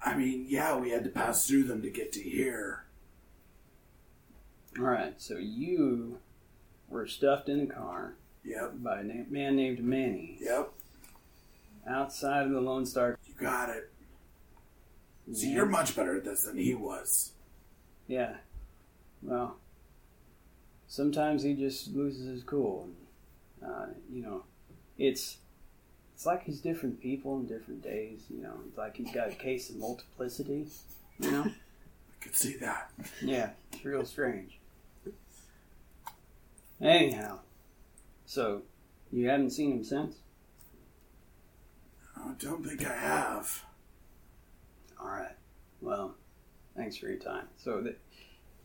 I 0.02 0.16
mean, 0.16 0.46
yeah, 0.48 0.78
we 0.78 0.92
had 0.92 1.04
to 1.04 1.10
pass 1.10 1.46
through 1.48 1.64
them 1.64 1.82
to 1.82 1.90
get 1.90 2.14
to 2.14 2.22
here. 2.22 2.86
All 4.78 4.86
right, 4.86 5.20
so 5.20 5.38
you 5.38 6.20
were 6.88 7.06
stuffed 7.06 7.50
in 7.50 7.60
a 7.60 7.66
car 7.66 8.14
Yep, 8.46 8.76
by 8.82 9.02
a 9.02 9.04
na- 9.04 9.26
man 9.30 9.58
named 9.58 9.84
Manny 9.84 10.38
yep, 10.42 10.72
outside 11.88 12.46
of 12.46 12.52
the 12.52 12.62
Lone 12.62 12.86
Star. 12.86 13.18
you 13.28 13.34
got 13.40 13.70
it. 13.70 13.92
See, 15.34 15.52
you're 15.52 15.66
much 15.66 15.96
better 15.96 16.18
at 16.18 16.24
this 16.24 16.44
than 16.46 16.58
he 16.58 16.74
was. 16.74 17.34
Yeah. 18.08 18.38
Well, 19.22 19.58
sometimes 20.88 21.44
he 21.44 21.54
just 21.54 21.94
loses 21.94 22.26
his 22.26 22.44
cool, 22.44 22.90
and 23.62 23.72
uh, 23.72 23.86
you 24.12 24.24
know, 24.24 24.44
it's 24.98 25.38
it's 26.16 26.26
like 26.26 26.44
he's 26.44 26.60
different 26.60 27.02
people 27.02 27.38
in 27.40 27.46
different 27.46 27.84
days. 27.84 28.22
You 28.30 28.42
know, 28.42 28.54
it's 28.68 28.78
like 28.78 28.98
he's 28.98 29.12
got 29.14 29.30
a 29.30 29.36
case 29.36 29.70
of 29.70 29.76
multiplicity. 29.78 30.66
You 31.20 31.32
know. 31.32 31.44
I 32.20 32.24
could 32.24 32.36
see 32.36 32.58
that. 32.58 32.92
Yeah, 33.22 33.52
it's 33.72 33.86
real 33.86 34.04
strange. 34.06 34.60
Anyhow, 36.82 37.40
so 38.26 38.64
you 39.12 39.30
haven't 39.30 39.52
seen 39.52 39.72
him 39.72 39.84
since? 39.84 40.16
I 42.20 42.32
don't 42.40 42.66
think 42.66 42.86
I 42.86 42.94
have. 42.94 43.64
All 45.02 45.08
right. 45.08 45.36
Well, 45.82 46.16
thanks 46.76 46.98
for 46.98 47.08
your 47.08 47.18
time. 47.18 47.48
So 47.58 47.82
the, 47.82 47.96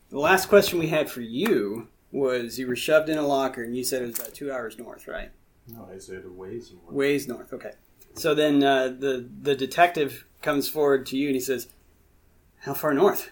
the 0.09 0.19
last 0.19 0.47
question 0.47 0.79
we 0.79 0.87
had 0.87 1.09
for 1.09 1.21
you 1.21 1.87
was 2.11 2.59
you 2.59 2.67
were 2.67 2.75
shoved 2.75 3.09
in 3.09 3.17
a 3.17 3.25
locker 3.25 3.63
and 3.63 3.75
you 3.75 3.83
said 3.83 4.01
it 4.01 4.07
was 4.07 4.19
about 4.19 4.33
two 4.33 4.51
hours 4.51 4.77
north, 4.77 5.07
right? 5.07 5.31
No, 5.67 5.87
I 5.93 5.97
said 5.97 6.23
a 6.25 6.31
ways 6.31 6.71
north. 6.71 6.95
Ways 6.95 7.27
north. 7.27 7.51
Okay. 7.53 7.71
So 8.13 8.33
then 8.33 8.63
uh, 8.63 8.87
the 8.87 9.27
the 9.41 9.55
detective 9.55 10.25
comes 10.41 10.69
forward 10.69 11.05
to 11.07 11.17
you 11.17 11.27
and 11.27 11.35
he 11.35 11.41
says, 11.41 11.67
"How 12.59 12.73
far 12.73 12.93
north?" 12.93 13.31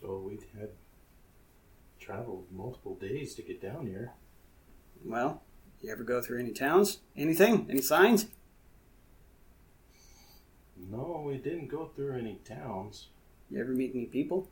So 0.00 0.22
we 0.24 0.38
had 0.58 0.70
traveled 1.98 2.46
multiple 2.52 2.94
days 2.94 3.34
to 3.34 3.42
get 3.42 3.60
down 3.60 3.86
here. 3.86 4.12
Well, 5.04 5.42
you 5.82 5.90
ever 5.92 6.04
go 6.04 6.20
through 6.20 6.40
any 6.40 6.52
towns? 6.52 6.98
Anything? 7.16 7.66
Any 7.70 7.82
signs? 7.82 8.26
No, 10.90 11.22
we 11.26 11.36
didn't 11.36 11.68
go 11.68 11.90
through 11.94 12.16
any 12.16 12.38
towns. 12.44 13.08
You 13.50 13.60
ever 13.60 13.72
meet 13.72 13.92
any 13.94 14.06
people? 14.06 14.48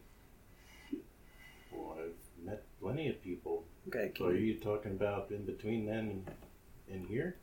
Well, 1.72 1.97
I've 1.99 2.45
met 2.45 2.62
plenty 2.81 3.09
of 3.09 3.22
people. 3.22 3.64
Okay. 3.89 4.12
So 4.16 4.27
are 4.27 4.37
you 4.37 4.55
talking 4.55 4.93
about 4.93 5.31
in 5.31 5.45
between 5.45 5.87
then 5.87 5.99
and, 5.99 6.31
and 6.91 7.07
here? 7.07 7.37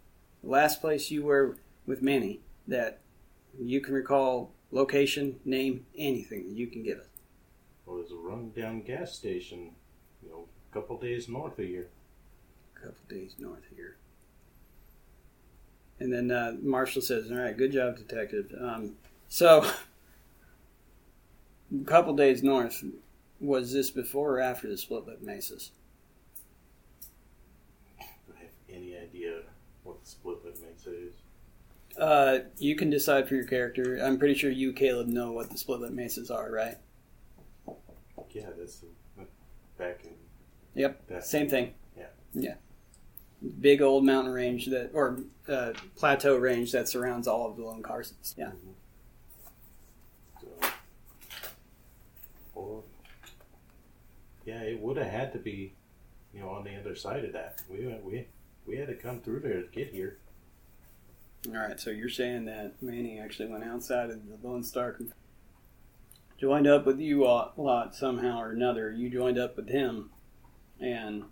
The 0.44 0.50
last 0.50 0.82
place 0.82 1.12
you 1.12 1.24
were 1.24 1.58
with 1.86 2.02
Manny 2.02 2.40
that 2.68 3.00
you 3.60 3.82
can 3.82 3.94
recall 3.94 4.52
location, 4.72 5.40
name, 5.46 5.86
anything 5.98 6.48
that 6.48 6.56
you 6.56 6.68
can 6.68 6.84
give 6.84 7.00
us. 7.00 7.08
Well, 7.86 7.98
there's 7.98 8.12
a 8.12 8.16
run-down 8.16 8.84
gas 8.84 9.14
station, 9.14 9.72
you 10.24 10.30
know, 10.30 10.46
a 10.72 10.74
couple 10.74 10.98
days 10.98 11.28
north 11.28 11.60
of 11.60 11.66
here. 11.66 11.90
A 12.82 12.86
couple 12.86 13.04
days 13.10 13.36
north 13.38 13.64
here. 13.76 13.98
And 16.00 16.12
then 16.12 16.32
uh, 16.32 16.56
Marshall 16.62 17.02
says, 17.02 17.30
"All 17.32 17.38
right, 17.38 17.56
good 17.56 17.72
job, 17.72 17.98
detective." 17.98 18.52
Um, 18.60 18.94
so, 19.28 19.64
a 21.72 21.86
couple 21.86 22.16
days 22.16 22.42
north. 22.42 22.84
Was 23.40 23.74
this 23.74 23.90
before 23.90 24.38
or 24.38 24.40
after 24.40 24.68
the 24.68 24.78
split 24.78 25.08
lip 25.08 25.22
mesas? 25.22 25.72
I 28.00 28.40
have 28.40 28.50
any 28.70 28.96
idea 28.96 29.42
what 29.84 30.00
the 30.04 30.10
split 30.10 30.44
lip 30.46 30.58
mesa 30.62 30.92
is? 30.96 31.14
Uh, 31.98 32.40
you 32.58 32.76
can 32.76 32.90
decide 32.90 33.28
for 33.28 33.36
your 33.36 33.46
character. 33.46 33.98
I'm 33.98 34.18
pretty 34.18 34.36
sure 34.36 34.50
you, 34.50 34.74
Caleb, 34.74 35.08
know 35.08 35.32
what 35.32 35.50
the 35.50 35.58
split 35.58 35.82
lip 35.82 35.92
mesas 35.92 36.32
are, 36.32 36.52
right? 36.52 36.78
Yeah, 38.32 38.50
that's 38.58 38.78
the, 38.78 39.26
back 39.78 40.02
in. 40.04 40.12
Yep. 40.76 41.08
That, 41.08 41.26
Same 41.26 41.50
thing. 41.50 41.74
Yeah. 41.98 42.06
Yeah. 42.34 42.54
Big 43.60 43.82
old 43.82 44.06
mountain 44.06 44.32
range 44.32 44.68
that, 44.68 44.92
or 44.94 45.18
uh, 45.50 45.74
plateau 45.96 46.38
range 46.38 46.72
that 46.74 46.88
surrounds 46.88 47.28
all 47.28 47.50
of 47.50 47.58
the 47.58 47.64
Lone 47.64 47.82
Carsons. 47.82 48.36
Yeah. 48.38 48.52
So, 50.40 50.70
or, 52.54 52.84
yeah, 54.46 54.62
it 54.62 54.80
would 54.80 54.98
have 54.98 55.08
had 55.08 55.34
to 55.34 55.40
be, 55.40 55.74
you 56.36 56.42
know, 56.42 56.50
on 56.50 56.64
the 56.64 56.76
other 56.80 56.96
side 56.96 57.26
of 57.26 57.34
that. 57.34 57.64
We 57.68 57.88
we 58.04 58.28
we 58.68 58.78
had 58.78 58.90
to 58.90 58.96
come 58.96 59.22
through 59.22 59.40
there 59.40 59.62
to 59.62 59.68
get 59.72 59.92
here. 59.92 60.20
All 61.48 61.54
right. 61.58 61.80
So 61.80 61.90
you're 61.90 62.10
saying 62.10 62.46
that 62.46 62.74
Manny 62.80 63.20
actually 63.20 63.50
went 63.50 63.64
outside 63.64 64.12
of 64.12 64.20
the 64.28 64.48
Lone 64.48 64.64
Star, 64.64 65.00
joined 66.38 66.68
up 66.68 66.86
with 66.86 67.00
you 67.00 67.26
a 67.26 67.52
lot 67.58 67.96
somehow 67.96 68.40
or 68.40 68.52
another. 68.52 68.92
You 68.92 69.10
joined 69.10 69.40
up 69.40 69.56
with 69.56 69.70
him, 69.70 70.12
and 70.80 71.24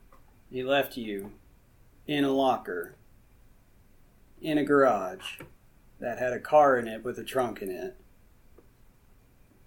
he 0.50 0.64
left 0.64 0.98
you 0.98 1.34
in 2.10 2.24
a 2.24 2.32
locker 2.32 2.96
in 4.42 4.58
a 4.58 4.64
garage 4.64 5.42
that 6.00 6.18
had 6.18 6.34
a 6.34 6.40
car 6.40 6.76
in 6.80 6.88
it 6.88 7.04
with 7.04 7.20
a 7.20 7.24
trunk 7.24 7.62
in 7.62 7.70
it. 7.70 7.96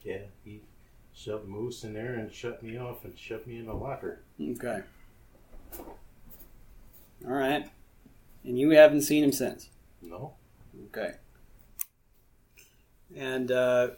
Yeah, 0.02 0.22
he 0.44 0.62
shoved 1.14 1.46
Moose 1.46 1.84
in 1.84 1.92
there 1.94 2.14
and 2.14 2.32
shut 2.32 2.60
me 2.60 2.76
off 2.76 3.04
and 3.04 3.16
shoved 3.16 3.46
me 3.46 3.60
in 3.60 3.68
a 3.68 3.76
locker. 3.76 4.22
Okay. 4.40 4.80
All 5.78 7.30
right. 7.32 7.70
And 8.42 8.58
you 8.58 8.70
haven't 8.70 9.02
seen 9.02 9.22
him 9.22 9.30
since. 9.30 9.68
No, 10.00 10.32
Okay. 10.86 11.12
And 13.16 13.52
uh, 13.52 13.90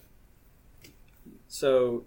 so 1.49 2.05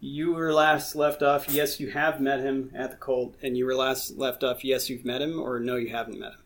you 0.00 0.32
were 0.32 0.52
last 0.52 0.94
left 0.94 1.22
off. 1.22 1.48
Yes, 1.48 1.80
you 1.80 1.90
have 1.90 2.20
met 2.20 2.40
him 2.40 2.70
at 2.74 2.90
the 2.90 2.96
Colt, 2.96 3.36
and 3.42 3.56
you 3.56 3.64
were 3.66 3.74
last 3.74 4.16
left 4.16 4.44
off. 4.44 4.64
Yes, 4.64 4.90
you've 4.90 5.04
met 5.04 5.22
him, 5.22 5.40
or 5.40 5.58
no, 5.58 5.76
you 5.76 5.88
haven't 5.88 6.18
met 6.18 6.32
him. 6.32 6.42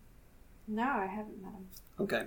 No, 0.68 0.82
I 0.82 1.07
haven't 1.07 1.42
met 1.42 1.53
him. 1.53 1.66
Okay. 1.98 2.24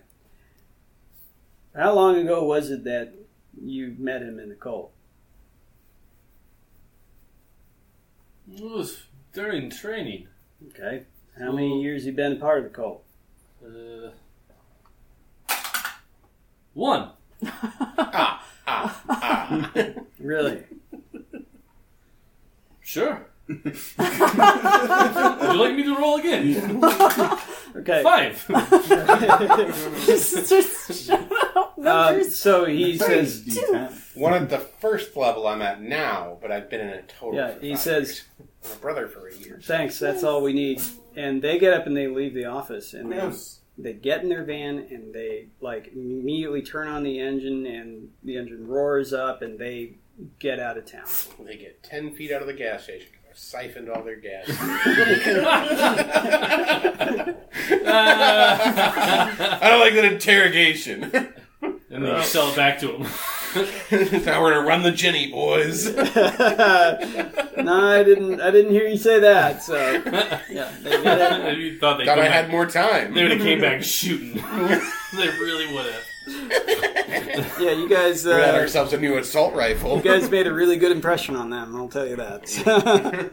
How 1.75 1.93
long 1.93 2.17
ago 2.17 2.43
was 2.43 2.69
it 2.69 2.83
that 2.83 3.13
you 3.59 3.95
met 3.97 4.21
him 4.21 4.39
in 4.39 4.49
the 4.49 4.55
Colt? 4.55 4.91
It 8.53 8.61
was 8.61 9.03
during 9.31 9.69
training. 9.69 10.27
Okay. 10.69 11.03
How 11.39 11.51
many 11.51 11.81
years 11.81 12.05
you 12.05 12.11
been 12.11 12.33
a 12.33 12.35
part 12.35 12.59
of 12.59 12.63
the 12.65 12.69
Colt? 12.69 13.03
Uh, 13.65 14.11
one. 16.73 17.11
Ah, 17.95 18.45
ah, 18.67 19.01
ah. 19.09 19.73
Really? 20.19 20.63
Sure. 22.93 23.25
Would 23.47 23.59
you 23.65 25.59
like 25.59 25.75
me 25.75 25.83
to 25.83 25.95
roll 25.97 26.19
again? 26.19 26.81
Okay. 27.75 28.03
Five. 28.03 28.45
just, 30.05 30.47
just 30.47 31.07
shut 31.07 31.31
up. 31.55 31.73
Um, 31.79 31.83
Numbers. 31.83 32.37
so 32.37 32.65
he 32.65 32.99
says, 32.99 33.43
D10. 33.43 34.15
One 34.15 34.33
of 34.35 34.51
the 34.51 34.59
first 34.59 35.17
level 35.17 35.47
I'm 35.47 35.63
at 35.63 35.81
now, 35.81 36.37
but 36.39 36.51
I've 36.51 36.69
been 36.69 36.81
in 36.81 36.89
it 36.89 37.11
total. 37.19 37.39
Yeah, 37.39 37.55
for 37.55 37.59
he 37.61 37.71
five 37.71 37.79
says- 37.79 38.07
years. 38.09 38.23
My 38.69 38.75
brother 38.79 39.07
for 39.07 39.27
a 39.27 39.35
year. 39.35 39.59
"Thanks, 39.61 39.97
that's 39.97 40.23
all 40.23 40.43
we 40.43 40.53
need." 40.53 40.83
And 41.15 41.41
they 41.41 41.57
get 41.57 41.73
up 41.73 41.87
and 41.87 41.97
they 41.97 42.05
leave 42.07 42.35
the 42.35 42.45
office, 42.45 42.93
and 42.93 43.11
they 43.11 43.31
they 43.75 43.93
get 43.93 44.21
in 44.21 44.29
their 44.29 44.43
van 44.43 44.77
and 44.91 45.11
they 45.11 45.47
like 45.59 45.87
immediately 45.93 46.61
turn 46.61 46.87
on 46.87 47.01
the 47.01 47.19
engine, 47.19 47.65
and 47.65 48.09
the 48.23 48.37
engine 48.37 48.67
roars 48.67 49.11
up, 49.13 49.41
and 49.41 49.57
they 49.57 49.95
get 50.39 50.59
out 50.59 50.77
of 50.77 50.85
town. 50.89 51.05
They 51.45 51.57
get 51.57 51.83
ten 51.83 52.11
feet 52.15 52.31
out 52.31 52.41
of 52.41 52.47
the 52.47 52.53
gas 52.53 52.83
station. 52.83 53.07
I 53.25 53.31
siphoned 53.35 53.89
all 53.89 54.03
their 54.03 54.17
gas. 54.17 54.45
I 58.83 59.69
don't 59.69 59.79
like 59.79 59.93
that 59.95 60.05
interrogation. 60.11 61.03
And 61.61 62.03
then 62.05 62.17
you 62.17 62.23
sell 62.23 62.49
it 62.49 62.55
back 62.55 62.79
to 62.79 62.87
them. 62.87 63.01
now 64.25 64.41
we're 64.41 64.53
gonna 64.53 64.65
run 64.67 64.81
the 64.83 64.91
Jenny, 64.91 65.31
boys. 65.31 65.85
no, 65.95 66.03
I 66.07 68.03
didn't. 68.03 68.41
I 68.41 68.49
didn't 68.51 68.71
hear 68.71 68.87
you 68.87 68.97
say 68.97 69.19
that. 69.19 69.61
So 69.63 69.75
yeah, 70.49 70.71
they 70.81 71.01
get 71.03 71.47
it. 71.49 71.57
You 71.59 71.77
thought 71.79 71.97
they 71.99 72.05
Thought 72.05 72.19
I 72.19 72.27
had 72.27 72.43
back- 72.45 72.51
more 72.51 72.65
time. 72.65 73.13
They 73.13 73.21
would 73.23 73.31
have 73.33 73.41
came 73.41 73.61
back 73.61 73.83
shooting. 73.83 74.33
they 75.13 75.27
really 75.39 75.71
would 75.73 75.85
have. 75.85 76.03
Yeah, 77.59 77.71
you 77.71 77.89
guys. 77.89 78.25
we 78.25 78.31
had 78.31 78.55
Uh, 78.55 78.59
ourselves 78.59 78.93
a 78.93 78.97
new 78.97 79.17
assault 79.17 79.53
rifle. 79.55 79.97
you 79.97 80.03
guys 80.03 80.29
made 80.29 80.47
a 80.47 80.53
really 80.53 80.77
good 80.77 80.91
impression 80.91 81.35
on 81.35 81.49
them. 81.49 81.75
I'll 81.75 81.87
tell 81.89 82.07
you 82.07 82.15
that. 82.17 83.31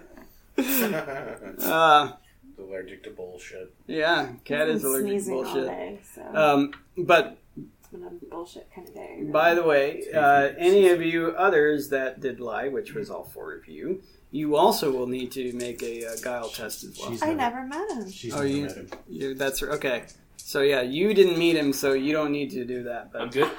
uh, 1.62 2.12
allergic 2.58 3.02
to 3.04 3.10
bullshit. 3.10 3.72
yeah, 3.86 4.28
cat 4.44 4.68
is 4.68 4.84
allergic 4.84 5.06
to 5.06 5.10
sneezing 5.12 5.34
all 5.34 5.44
bullshit. 5.44 5.66
day, 5.66 5.98
so 6.14 6.22
Um, 6.34 6.72
but 6.98 7.38
it's 7.56 7.88
been 7.88 8.04
a 8.04 8.10
bullshit 8.30 8.68
kind 8.74 8.88
of 8.88 8.94
day. 8.94 9.22
By 9.30 9.54
the 9.54 9.62
way, 9.62 10.04
uh, 10.14 10.50
any 10.58 10.88
of 10.88 11.02
you 11.02 11.28
others 11.36 11.88
that 11.90 12.20
did 12.20 12.40
lie, 12.40 12.68
which 12.68 12.94
was 12.94 13.10
all 13.10 13.24
four 13.24 13.54
of 13.54 13.66
you, 13.68 14.02
you 14.30 14.54
also 14.56 14.90
will 14.92 15.06
need 15.08 15.32
to 15.32 15.52
make 15.54 15.82
a, 15.82 16.06
uh 16.06 16.10
guile 16.22 16.48
test 16.48 16.84
as 16.84 16.98
well. 16.98 17.10
She's 17.10 17.22
I 17.22 17.32
never- 17.32 17.64
never 17.64 17.66
met 17.66 17.90
him. 17.98 18.10
She's 18.10 18.32
Oh, 18.34 18.36
never 18.38 18.48
you- 18.48 18.62
met 18.66 18.76
him. 18.76 18.90
You, 19.08 19.34
that's 19.34 19.62
okay. 19.62 20.04
So 20.36 20.62
yeah, 20.62 20.82
you 20.82 21.14
didn't 21.14 21.38
meet 21.38 21.56
him, 21.56 21.72
so 21.72 21.92
you 21.92 22.12
don't 22.12 22.32
need 22.32 22.50
to 22.52 22.64
do 22.64 22.82
that. 22.84 23.10
I'm 23.14 23.30
good. 23.30 23.50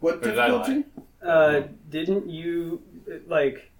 What 0.00 0.16
Or 0.16 0.20
did 0.20 0.34
difficulty? 0.34 0.84
uh, 1.22 1.62
didn't 1.90 2.28
you 2.28 2.82
like? 3.26 3.70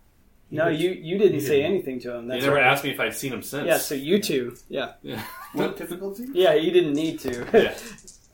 No, 0.51 0.69
He 0.69 0.85
you 0.85 0.91
you 0.91 1.19
didn't 1.19 1.35
he 1.35 1.41
say 1.41 1.57
didn't. 1.63 1.73
anything 1.73 2.01
to 2.01 2.15
him. 2.17 2.25
You 2.25 2.31
That's 2.31 2.43
never 2.45 2.57
right. 2.57 2.65
asked 2.65 2.85
me 2.85 2.91
if 2.91 3.01
I'd 3.01 3.15
seen 3.15 3.33
him 3.33 3.43
since. 3.43 3.67
Yeah, 3.67 3.79
so 3.79 3.95
you 3.95 4.21
two. 4.21 4.57
Yeah, 4.69 4.93
What 5.55 5.77
difficulty? 5.77 6.27
yeah, 6.33 6.55
you 6.55 6.71
didn't 6.71 6.95
need 6.95 7.21
to. 7.21 7.47
Yeah. 7.53 7.75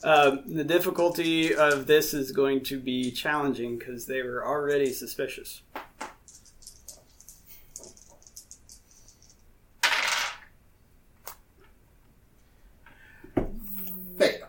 Um, 0.04 0.42
the 0.46 0.62
difficulty 0.62 1.52
of 1.56 1.86
this 1.88 2.14
is 2.14 2.30
going 2.30 2.62
to 2.64 2.78
be 2.78 3.10
challenging 3.10 3.76
because 3.76 4.06
they 4.06 4.22
were 4.22 4.46
already 4.46 4.92
suspicious. 4.92 5.62
Fail. 14.18 14.46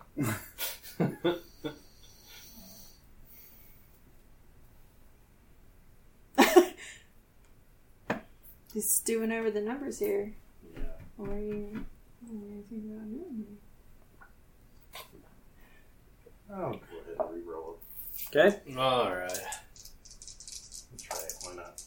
Just 8.77 8.95
stewing 8.97 9.31
over 9.31 9.49
the 9.49 9.59
numbers 9.59 9.97
here. 9.97 10.31
Yeah. 10.71 10.81
What 11.15 11.29
are 11.31 11.39
you? 11.39 11.83
What 12.21 12.31
are 12.31 12.55
you 12.55 12.63
thinking 12.69 12.91
about 12.93 13.09
doing 13.09 13.57
I'll 16.53 16.71
go 16.73 16.77
ahead 16.77 17.15
and 17.17 17.43
re-roll 17.43 17.79
Okay, 18.35 18.59
All 18.77 19.15
right. 19.15 19.31
it. 19.31 19.41
Let's 20.11 20.85
try 21.01 21.17
it. 21.17 21.33
Why 21.41 21.55
not? 21.55 21.81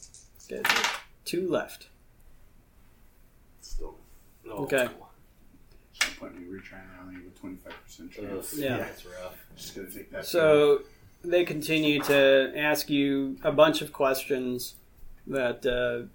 okay, 0.51 0.61
so 0.67 0.89
two 1.23 1.49
left. 1.49 1.87
Still. 3.61 3.95
Oh, 4.49 4.63
Okay. 4.65 4.89
Point 6.19 6.37
me 6.41 6.45
retrying. 6.45 6.81
I 6.99 7.03
only 7.03 7.15
have 7.15 7.23
a 7.23 7.39
twenty 7.39 7.55
five 7.55 7.73
percent 7.85 8.11
chance. 8.11 8.53
Yeah. 8.57 8.75
That's 8.79 9.05
rough. 9.05 9.37
Just 9.55 9.77
gonna 9.77 9.89
take 9.89 10.11
that. 10.11 10.25
So 10.25 10.81
they 11.23 11.45
continue 11.45 12.01
to 12.01 12.51
ask 12.57 12.89
you 12.89 13.37
a 13.45 13.53
bunch 13.53 13.81
of 13.81 13.93
questions 13.93 14.75
that 15.27 15.65
uh, 15.65 16.07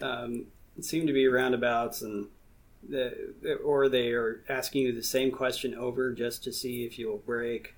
um, 0.00 0.46
seem 0.80 1.06
to 1.06 1.12
be 1.12 1.26
roundabouts, 1.26 2.02
and 2.02 2.26
the, 2.88 3.58
or 3.64 3.88
they 3.88 4.10
are 4.12 4.42
asking 4.48 4.82
you 4.82 4.92
the 4.92 5.02
same 5.02 5.30
question 5.30 5.74
over 5.74 6.12
just 6.12 6.44
to 6.44 6.52
see 6.52 6.84
if 6.84 6.98
you'll 6.98 7.18
break, 7.18 7.74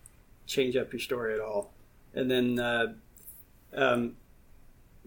change 0.47 0.77
up 0.77 0.93
your 0.93 1.01
story 1.01 1.35
at 1.35 1.41
all, 1.41 1.73
and 2.15 2.31
then 2.31 2.59
uh, 2.59 2.93
um, 3.75 4.17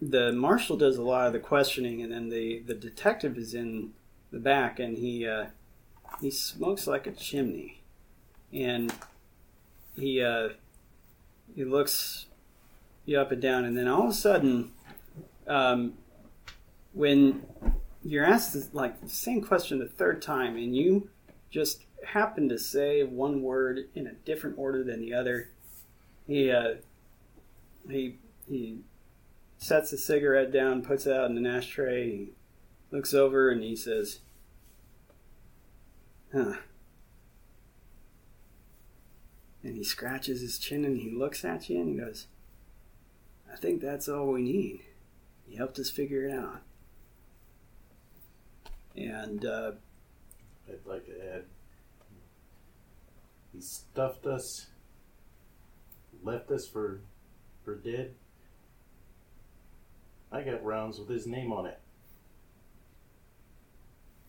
the 0.00 0.32
marshal 0.32 0.76
does 0.76 0.96
a 0.96 1.02
lot 1.02 1.26
of 1.26 1.32
the 1.32 1.38
questioning, 1.38 2.02
and 2.02 2.12
then 2.12 2.28
the 2.28 2.60
the 2.60 2.74
detective 2.74 3.36
is 3.38 3.54
in 3.54 3.92
the 4.30 4.38
back, 4.38 4.78
and 4.80 4.98
he 4.98 5.26
uh, 5.26 5.46
he 6.20 6.30
smokes 6.30 6.86
like 6.86 7.06
a 7.06 7.12
chimney, 7.12 7.82
and 8.52 8.92
he 9.96 10.22
uh, 10.22 10.50
he 11.54 11.64
looks 11.64 12.26
you 13.04 13.18
up 13.18 13.32
and 13.32 13.42
down, 13.42 13.64
and 13.64 13.76
then 13.76 13.88
all 13.88 14.04
of 14.04 14.10
a 14.10 14.14
sudden, 14.14 14.72
um, 15.46 15.94
when 16.92 17.46
you're 18.02 18.24
asked 18.24 18.54
this, 18.54 18.70
like 18.72 19.00
the 19.00 19.08
same 19.08 19.42
question 19.42 19.78
the 19.78 19.86
third 19.86 20.22
time, 20.22 20.56
and 20.56 20.76
you 20.76 21.08
just 21.50 21.84
happen 22.04 22.48
to 22.48 22.58
say 22.58 23.02
one 23.02 23.42
word 23.42 23.88
in 23.94 24.06
a 24.06 24.12
different 24.12 24.58
order 24.58 24.82
than 24.82 25.00
the 25.00 25.14
other, 25.14 25.50
he 26.26 26.50
uh, 26.50 26.74
he 27.88 28.18
he 28.48 28.80
sets 29.58 29.90
the 29.90 29.98
cigarette 29.98 30.52
down, 30.52 30.82
puts 30.82 31.06
it 31.06 31.12
out 31.12 31.30
in 31.30 31.36
an 31.36 31.46
ashtray, 31.46 32.10
he 32.10 32.32
looks 32.90 33.14
over, 33.14 33.50
and 33.50 33.62
he 33.62 33.76
says, 33.76 34.20
"Huh." 36.32 36.54
And 39.64 39.76
he 39.76 39.84
scratches 39.84 40.40
his 40.40 40.58
chin 40.58 40.84
and 40.84 40.98
he 40.98 41.10
looks 41.10 41.44
at 41.44 41.70
you 41.70 41.80
and 41.80 41.88
he 41.88 41.94
goes, 41.94 42.26
I 43.52 43.56
think 43.56 43.80
that's 43.80 44.08
all 44.08 44.26
we 44.32 44.42
need. 44.42 44.80
You 45.46 45.58
helped 45.58 45.78
us 45.78 45.90
figure 45.90 46.26
it 46.26 46.32
out. 46.32 46.62
And 48.96 49.44
uh, 49.44 49.72
I'd 50.68 50.86
like 50.86 51.06
to 51.06 51.34
add. 51.34 51.44
He 53.52 53.60
stuffed 53.60 54.26
us, 54.26 54.66
left 56.22 56.50
us 56.50 56.66
for, 56.66 57.00
for 57.64 57.76
dead. 57.76 58.14
I 60.30 60.42
got 60.42 60.64
rounds 60.64 60.98
with 60.98 61.08
his 61.08 61.26
name 61.26 61.52
on 61.52 61.66
it. 61.66 61.78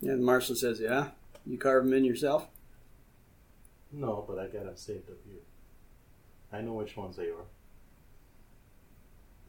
yeah, 0.01 0.13
the 0.15 0.17
marshal 0.17 0.55
says, 0.55 0.81
Yeah, 0.81 1.11
you 1.45 1.57
carve 1.57 1.85
them 1.85 1.93
in 1.93 2.03
yourself? 2.03 2.47
No, 3.91 4.25
but 4.27 4.37
I 4.37 4.47
got 4.47 4.65
them 4.65 4.75
saved 4.75 5.09
up 5.09 5.17
here. 5.25 5.39
I 6.51 6.61
know 6.61 6.73
which 6.73 6.97
ones 6.97 7.15
they 7.15 7.27
are. 7.27 7.45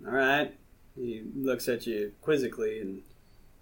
All 0.06 0.12
right. 0.12 0.54
He 0.94 1.24
looks 1.34 1.68
at 1.68 1.86
you 1.86 2.12
quizzically 2.22 2.80
and 2.80 3.02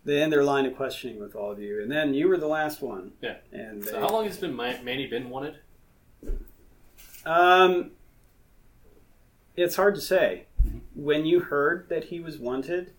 they 0.04 0.20
end 0.22 0.32
their 0.32 0.44
line 0.44 0.66
of 0.66 0.74
questioning 0.76 1.20
with 1.20 1.34
all 1.36 1.50
of 1.50 1.60
you. 1.60 1.80
And 1.82 1.90
then 1.90 2.14
you 2.14 2.28
were 2.28 2.36
the 2.36 2.46
last 2.48 2.82
one. 2.82 3.12
Yeah. 3.20 3.36
And 3.52 3.82
they, 3.82 3.90
So 3.92 4.00
how 4.00 4.08
long 4.08 4.24
has 4.26 4.36
been 4.38 4.54
Ma- 4.54 4.80
Manny 4.82 5.06
been 5.06 5.30
wanted? 5.30 5.56
Um, 7.24 7.92
it's 9.56 9.76
hard 9.76 9.94
to 9.94 10.00
say. 10.00 10.46
When 10.94 11.24
you 11.24 11.40
heard 11.40 11.88
that 11.88 12.04
he 12.04 12.20
was 12.20 12.38
wanted, 12.38 12.92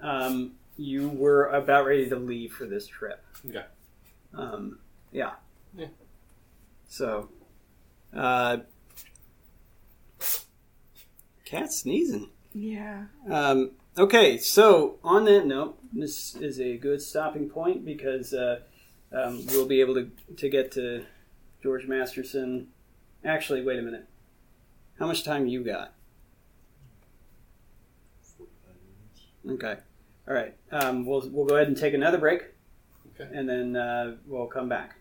um, 0.00 0.52
you 0.76 1.08
were 1.08 1.46
about 1.46 1.86
ready 1.86 2.08
to 2.08 2.16
leave 2.16 2.52
for 2.52 2.66
this 2.66 2.86
trip. 2.86 3.24
Okay. 3.48 3.64
Um, 4.34 4.78
yeah. 5.12 5.32
Yeah. 5.76 5.86
So, 6.88 7.28
uh, 8.14 8.58
cat 11.44 11.72
sneezing. 11.72 12.30
Yeah. 12.52 13.04
Um, 13.30 13.72
okay, 13.96 14.38
so 14.38 14.98
on 15.02 15.24
that 15.24 15.46
note, 15.46 15.78
this 15.92 16.34
is 16.36 16.60
a 16.60 16.76
good 16.76 17.00
stopping 17.00 17.48
point 17.48 17.84
because 17.84 18.32
uh, 18.32 18.60
um, 19.12 19.44
we'll 19.46 19.66
be 19.66 19.80
able 19.80 19.94
to, 19.94 20.10
to 20.36 20.48
get 20.48 20.72
to 20.72 21.04
George 21.62 21.86
Masterson. 21.86 22.68
Actually, 23.24 23.62
wait 23.62 23.78
a 23.78 23.82
minute. 23.82 24.06
How 24.98 25.06
much 25.06 25.24
time 25.24 25.46
you 25.46 25.64
got? 25.64 25.94
Okay. 29.48 29.76
All 30.26 30.34
right. 30.34 30.54
Um, 30.70 31.04
we'll 31.04 31.28
we'll 31.30 31.46
go 31.46 31.56
ahead 31.56 31.68
and 31.68 31.76
take 31.76 31.94
another 31.94 32.18
break. 32.18 32.42
Okay. 33.14 33.30
And 33.36 33.48
then 33.48 33.76
uh, 33.76 34.16
we'll 34.26 34.46
come 34.46 34.68
back. 34.68 34.96